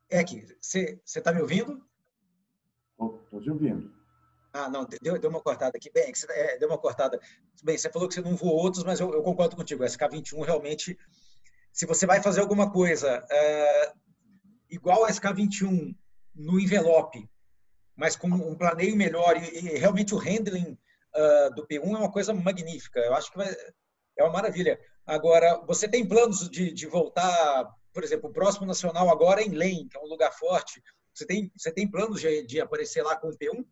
É 0.09 0.19
aqui, 0.19 0.45
você 0.59 1.01
está 1.05 1.31
me 1.31 1.41
ouvindo? 1.41 1.85
Estou 2.99 3.41
te 3.41 3.49
ouvindo. 3.49 3.93
Ah, 4.53 4.69
não, 4.69 4.85
deu, 5.01 5.17
deu 5.17 5.29
uma 5.29 5.41
cortada 5.41 5.77
aqui. 5.77 5.89
Bem, 5.89 6.11
é, 6.29 6.57
deu 6.57 6.67
uma 6.67 6.77
cortada. 6.77 7.17
Bem, 7.63 7.77
você 7.77 7.89
falou 7.89 8.07
que 8.07 8.15
você 8.15 8.21
não 8.21 8.35
voou 8.35 8.55
outros, 8.55 8.83
mas 8.83 8.99
eu, 8.99 9.13
eu 9.13 9.23
concordo 9.23 9.55
contigo. 9.55 9.83
O 9.83 9.85
SK-21 9.85 10.43
realmente 10.43 10.97
se 11.71 11.85
você 11.85 12.05
vai 12.05 12.21
fazer 12.21 12.41
alguma 12.41 12.69
coisa 12.69 13.23
uh, 13.23 13.99
igual 14.69 15.05
a 15.05 15.09
SK21 15.09 15.95
no 16.35 16.59
envelope, 16.59 17.29
mas 17.95 18.15
com 18.15 18.27
um 18.27 18.55
planeio 18.55 18.95
melhor 18.95 19.37
e, 19.37 19.59
e 19.59 19.77
realmente 19.77 20.13
o 20.13 20.17
handling 20.17 20.77
uh, 21.15 21.53
do 21.55 21.65
P1 21.67 21.83
é 21.83 21.97
uma 21.97 22.11
coisa 22.11 22.33
magnífica. 22.33 22.99
Eu 22.99 23.13
acho 23.13 23.31
que 23.31 23.37
vai, 23.37 23.49
é 24.17 24.23
uma 24.23 24.33
maravilha. 24.33 24.79
Agora, 25.05 25.63
você 25.65 25.87
tem 25.87 26.07
planos 26.07 26.49
de, 26.49 26.71
de 26.73 26.87
voltar, 26.87 27.69
por 27.93 28.03
exemplo, 28.03 28.29
o 28.29 28.33
próximo 28.33 28.65
nacional 28.65 29.09
agora 29.09 29.41
é 29.41 29.45
em 29.45 29.51
Lem, 29.51 29.87
que 29.87 29.97
é 29.97 30.01
um 30.01 30.07
lugar 30.07 30.31
forte. 30.33 30.81
Você 31.13 31.25
tem, 31.25 31.51
você 31.55 31.71
tem 31.71 31.89
planos 31.89 32.21
de, 32.21 32.45
de 32.45 32.61
aparecer 32.61 33.03
lá 33.03 33.15
com 33.15 33.29
o 33.29 33.37
P1? 33.37 33.65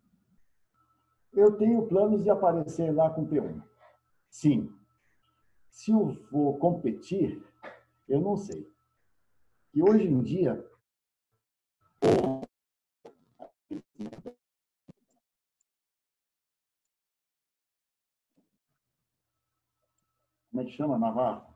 Eu 1.32 1.52
tenho 1.56 1.86
planos 1.86 2.22
de 2.22 2.30
aparecer 2.30 2.92
lá 2.92 3.10
com 3.10 3.22
o 3.22 3.28
P1. 3.28 3.62
Sim. 4.28 4.72
Se 5.70 5.92
eu 5.92 6.14
for 6.30 6.58
competir, 6.58 7.42
eu 8.08 8.20
não 8.20 8.36
sei. 8.36 8.68
E 9.72 9.82
hoje 9.82 10.06
em 10.06 10.20
dia, 10.20 10.64
como 20.50 20.62
é 20.62 20.64
que 20.64 20.76
chama, 20.76 20.98
Navarro? 20.98 21.46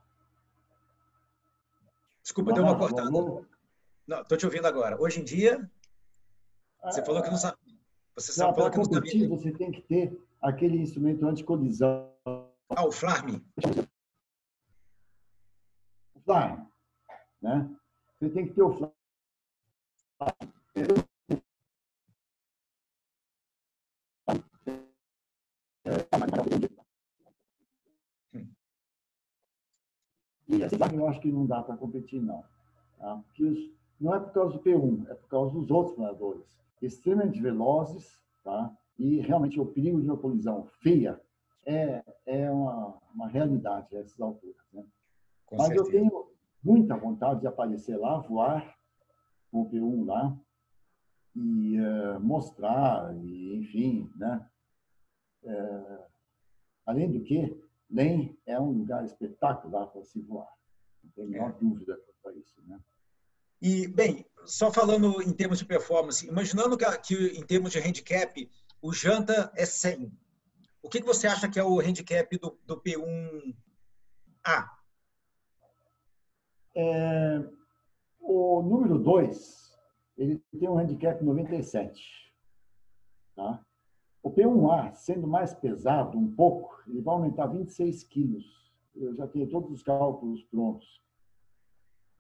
Desculpa, 2.22 2.53
Navarro, 2.53 2.66
deu 2.66 2.74
uma 2.74 2.78
cortada. 2.78 3.11
Não, 4.07 4.22
estou 4.22 4.38
te 4.38 4.47
ouvindo 4.47 4.66
agora. 4.66 5.01
Hoje 5.01 5.20
em 5.20 5.24
dia, 5.24 5.70
você 6.82 7.05
falou 7.05 7.22
que 7.22 7.30
não 7.30 7.36
sabe. 7.36 7.59
Você 8.14 8.32
sabe, 8.32 8.55
falou 8.55 8.70
que 8.70 8.76
não 8.78 8.84
sabia. 8.84 9.28
Você 9.28 9.53
tem 9.53 9.72
que 9.72 9.82
ter 9.82 10.22
aquele 10.40 10.78
instrumento 10.78 11.26
anticolisão. 11.26 12.12
Ah, 12.68 12.86
o 12.86 12.92
Flarm. 12.92 13.40
O 16.14 16.20
Flarm. 16.20 16.66
Né? 17.42 17.68
Você 18.20 18.30
tem 18.30 18.47
que 18.47 18.55
ter 18.55 18.62
o 18.62 18.72
Flarm. 18.72 18.92
E 30.59 30.64
assim, 30.64 30.76
eu 30.96 31.09
acho 31.09 31.20
que 31.20 31.30
não 31.30 31.46
dá 31.46 31.62
para 31.62 31.76
competir, 31.76 32.20
não. 32.20 32.44
Tá? 32.98 33.20
Porque 33.26 33.44
os, 33.44 33.70
não 34.00 34.14
é 34.14 34.20
por 34.20 34.32
causa 34.32 34.52
do 34.57 34.62
P1, 34.62 35.09
é 35.09 35.14
por 35.14 35.28
causa 35.28 35.55
dos 35.55 35.70
outros 35.70 35.96
planadores. 35.96 36.46
Extremamente 36.82 37.40
velozes, 37.40 38.22
tá? 38.42 38.74
e 38.98 39.20
realmente 39.20 39.61
o 39.61 39.66
perigo 39.66 40.00
de 40.00 40.09
uma 40.09 40.16
colisão 40.16 40.68
feia 40.80 41.20
é, 41.66 42.05
é 42.26 42.50
uma, 42.50 42.98
uma 43.14 43.28
realidade 43.28 43.96
a 43.96 44.00
essas 44.00 44.20
alturas. 44.20 44.57
Né? 44.72 44.84
Mas 45.52 45.68
certeza. 45.68 45.86
eu 45.86 45.90
tenho 45.90 46.26
muita 46.62 46.96
vontade 46.96 47.40
de 47.40 47.46
aparecer 47.46 47.96
lá, 47.96 48.18
voar 48.18 48.76
com 49.50 49.62
o 49.62 49.70
P1 49.70 50.07
lá, 50.07 50.36
e 51.36 51.78
uh, 51.80 52.20
mostrar, 52.20 53.14
e, 53.16 53.57
enfim, 53.57 54.11
né? 54.16 54.48
Uh, 55.42 56.05
além 56.86 57.11
do 57.11 57.20
que, 57.20 57.61
nem 57.95 58.36
é 58.45 58.59
um 58.59 58.72
lugar 58.72 59.05
espetacular 59.05 59.86
para 59.86 60.03
se 60.03 60.20
voar. 60.20 60.53
Não 61.03 61.11
tem 61.12 61.24
a 61.24 61.28
menor 61.28 61.51
é. 61.51 61.59
dúvida 61.61 61.97
quanto 61.97 62.34
a 62.34 62.38
isso, 62.38 62.61
né? 62.66 62.80
E, 63.62 63.86
bem, 63.86 64.26
só 64.45 64.72
falando 64.72 65.22
em 65.22 65.32
termos 65.32 65.61
de 65.61 65.64
performance, 65.64 66.26
imaginando 66.26 66.76
que, 66.76 66.99
que 66.99 67.14
em 67.38 67.47
termos 67.47 67.70
de 67.70 67.78
handicap, 67.78 68.51
o 68.82 68.92
Janta 68.92 69.53
é 69.55 69.64
100. 69.64 70.12
O 70.82 70.88
que, 70.88 71.01
que 71.01 71.07
você 71.07 71.28
acha 71.28 71.49
que 71.49 71.59
é 71.59 71.64
o 71.64 71.78
handicap 71.80 72.36
do, 72.36 72.59
do 72.66 72.82
P1A? 72.82 73.55
É, 76.76 77.42
o 78.20 78.61
número 78.61 78.99
2, 78.99 79.78
ele 80.18 80.42
tem 80.59 80.68
um 80.68 80.78
handicap 80.78 81.22
97. 81.24 82.03
Tá? 83.36 83.64
O 84.24 84.30
P1A, 84.30 84.94
sendo 84.94 85.28
mais 85.28 85.52
pesado 85.52 86.16
um 86.16 86.34
pouco, 86.34 86.82
ele 86.88 87.02
vai 87.02 87.14
aumentar 87.14 87.46
26 87.46 88.04
quilos. 88.04 88.72
Eu 88.96 89.14
já 89.14 89.28
tenho 89.28 89.46
todos 89.50 89.70
os 89.70 89.82
cálculos 89.82 90.42
prontos. 90.44 91.02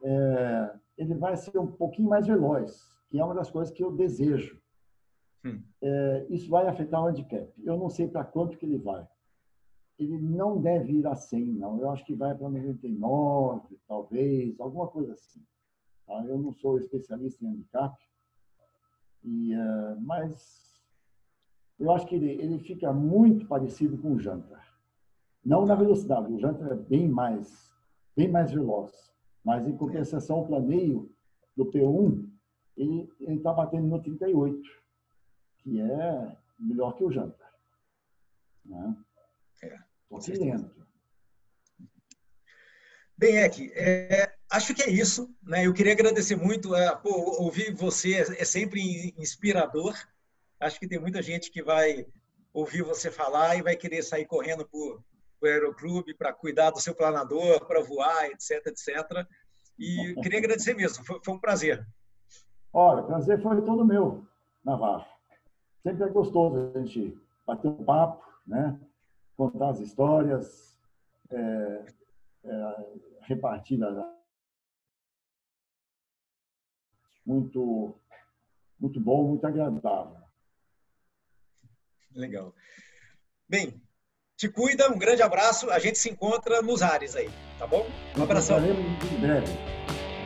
É, 0.02 0.74
ele 0.98 1.14
vai 1.14 1.34
ser 1.34 1.58
um 1.58 1.66
pouquinho 1.66 2.10
mais 2.10 2.26
veloz, 2.26 2.94
que 3.08 3.18
é 3.18 3.24
uma 3.24 3.34
das 3.34 3.50
coisas 3.50 3.72
que 3.72 3.82
eu 3.82 3.90
desejo. 3.90 4.60
Hum. 5.46 5.62
É, 5.80 6.26
isso 6.28 6.50
vai 6.50 6.66
afetar 6.66 7.02
o 7.02 7.06
handicap. 7.06 7.50
Eu 7.64 7.78
não 7.78 7.88
sei 7.88 8.06
para 8.06 8.22
quanto 8.22 8.58
que 8.58 8.66
ele 8.66 8.76
vai. 8.76 9.08
Ele 9.98 10.18
não 10.18 10.60
deve 10.60 10.92
ir 10.92 11.06
a 11.06 11.14
100, 11.14 11.46
não. 11.54 11.80
Eu 11.80 11.88
acho 11.88 12.04
que 12.04 12.14
vai 12.14 12.34
para 12.34 12.50
99, 12.50 13.78
talvez, 13.88 14.60
alguma 14.60 14.88
coisa 14.88 15.14
assim. 15.14 15.42
Tá? 16.06 16.22
Eu 16.26 16.36
não 16.36 16.52
sou 16.52 16.76
especialista 16.76 17.42
em 17.42 17.48
handicap, 17.48 17.96
e, 19.22 19.56
uh, 19.56 19.98
mas 20.02 20.73
eu 21.78 21.90
acho 21.92 22.06
que 22.06 22.14
ele, 22.14 22.30
ele 22.32 22.58
fica 22.58 22.92
muito 22.92 23.46
parecido 23.46 23.98
com 23.98 24.12
o 24.12 24.20
Janta. 24.20 24.60
Não 25.44 25.66
na 25.66 25.74
velocidade, 25.74 26.32
o 26.32 26.38
Janta 26.38 26.64
é 26.66 26.74
bem 26.74 27.08
mais, 27.08 27.70
bem 28.16 28.28
mais 28.28 28.52
veloz. 28.52 29.12
Mas, 29.44 29.66
em 29.66 29.76
compensação, 29.76 30.40
o 30.40 30.46
planeio 30.46 31.12
do 31.54 31.66
P1, 31.66 32.26
ele 32.76 33.10
está 33.20 33.52
batendo 33.52 33.86
no 33.86 34.02
38, 34.02 34.58
que 35.58 35.80
é 35.80 36.36
melhor 36.58 36.94
que 36.94 37.04
o 37.04 37.10
Janta. 37.10 37.44
Né? 38.64 38.96
É, 39.62 39.78
lento. 40.38 40.84
Bem, 43.16 43.36
Ek, 43.38 43.70
é, 43.74 44.34
acho 44.50 44.74
que 44.74 44.82
é 44.82 44.90
isso. 44.90 45.32
Né? 45.42 45.66
Eu 45.66 45.74
queria 45.74 45.92
agradecer 45.92 46.36
muito. 46.36 46.74
É, 46.74 46.94
pô, 46.96 47.10
ouvir 47.42 47.72
você 47.74 48.14
é, 48.14 48.40
é 48.40 48.44
sempre 48.44 49.14
inspirador. 49.16 49.94
Acho 50.60 50.78
que 50.78 50.88
tem 50.88 50.98
muita 50.98 51.22
gente 51.22 51.50
que 51.50 51.62
vai 51.62 52.06
ouvir 52.52 52.82
você 52.82 53.10
falar 53.10 53.56
e 53.56 53.62
vai 53.62 53.76
querer 53.76 54.02
sair 54.02 54.26
correndo 54.26 54.66
por, 54.66 55.02
o 55.42 55.46
aeroclube 55.46 56.14
para 56.14 56.32
cuidar 56.32 56.70
do 56.70 56.80
seu 56.80 56.94
planador, 56.94 57.66
para 57.66 57.82
voar, 57.82 58.26
etc, 58.26 58.66
etc. 58.66 59.26
E 59.78 60.14
queria 60.22 60.38
agradecer 60.38 60.74
mesmo, 60.74 61.04
foi, 61.04 61.20
foi 61.22 61.34
um 61.34 61.40
prazer. 61.40 61.86
Olha, 62.72 63.02
prazer 63.02 63.42
foi 63.42 63.62
todo 63.62 63.84
meu, 63.84 64.26
Navarro. 64.64 65.06
Sempre 65.82 66.04
é 66.04 66.08
gostoso 66.08 66.72
a 66.74 66.78
gente 66.80 67.18
bater 67.46 67.68
um 67.68 67.84
papo, 67.84 68.24
né? 68.46 68.80
contar 69.36 69.70
as 69.70 69.80
histórias, 69.80 70.78
é, 71.30 71.84
é, 72.44 72.92
repartir 73.22 73.78
muito, 77.26 77.94
muito 78.78 79.00
bom, 79.00 79.28
muito 79.28 79.46
agradável. 79.46 80.23
Legal. 82.14 82.54
Bem, 83.48 83.80
te 84.36 84.48
cuida, 84.48 84.90
um 84.90 84.98
grande 84.98 85.22
abraço. 85.22 85.70
A 85.70 85.78
gente 85.78 85.98
se 85.98 86.10
encontra 86.10 86.62
nos 86.62 86.82
ares 86.82 87.14
aí, 87.16 87.30
tá 87.58 87.66
bom? 87.66 87.86
Um 88.16 88.22
abração. 88.22 88.58
Em 88.58 89.20
breve. 89.20 89.46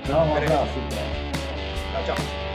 Tchau, 0.05 0.27
um 0.27 0.37
abraço. 0.37 0.73
Tchau, 1.93 2.17
tchau. 2.17 2.48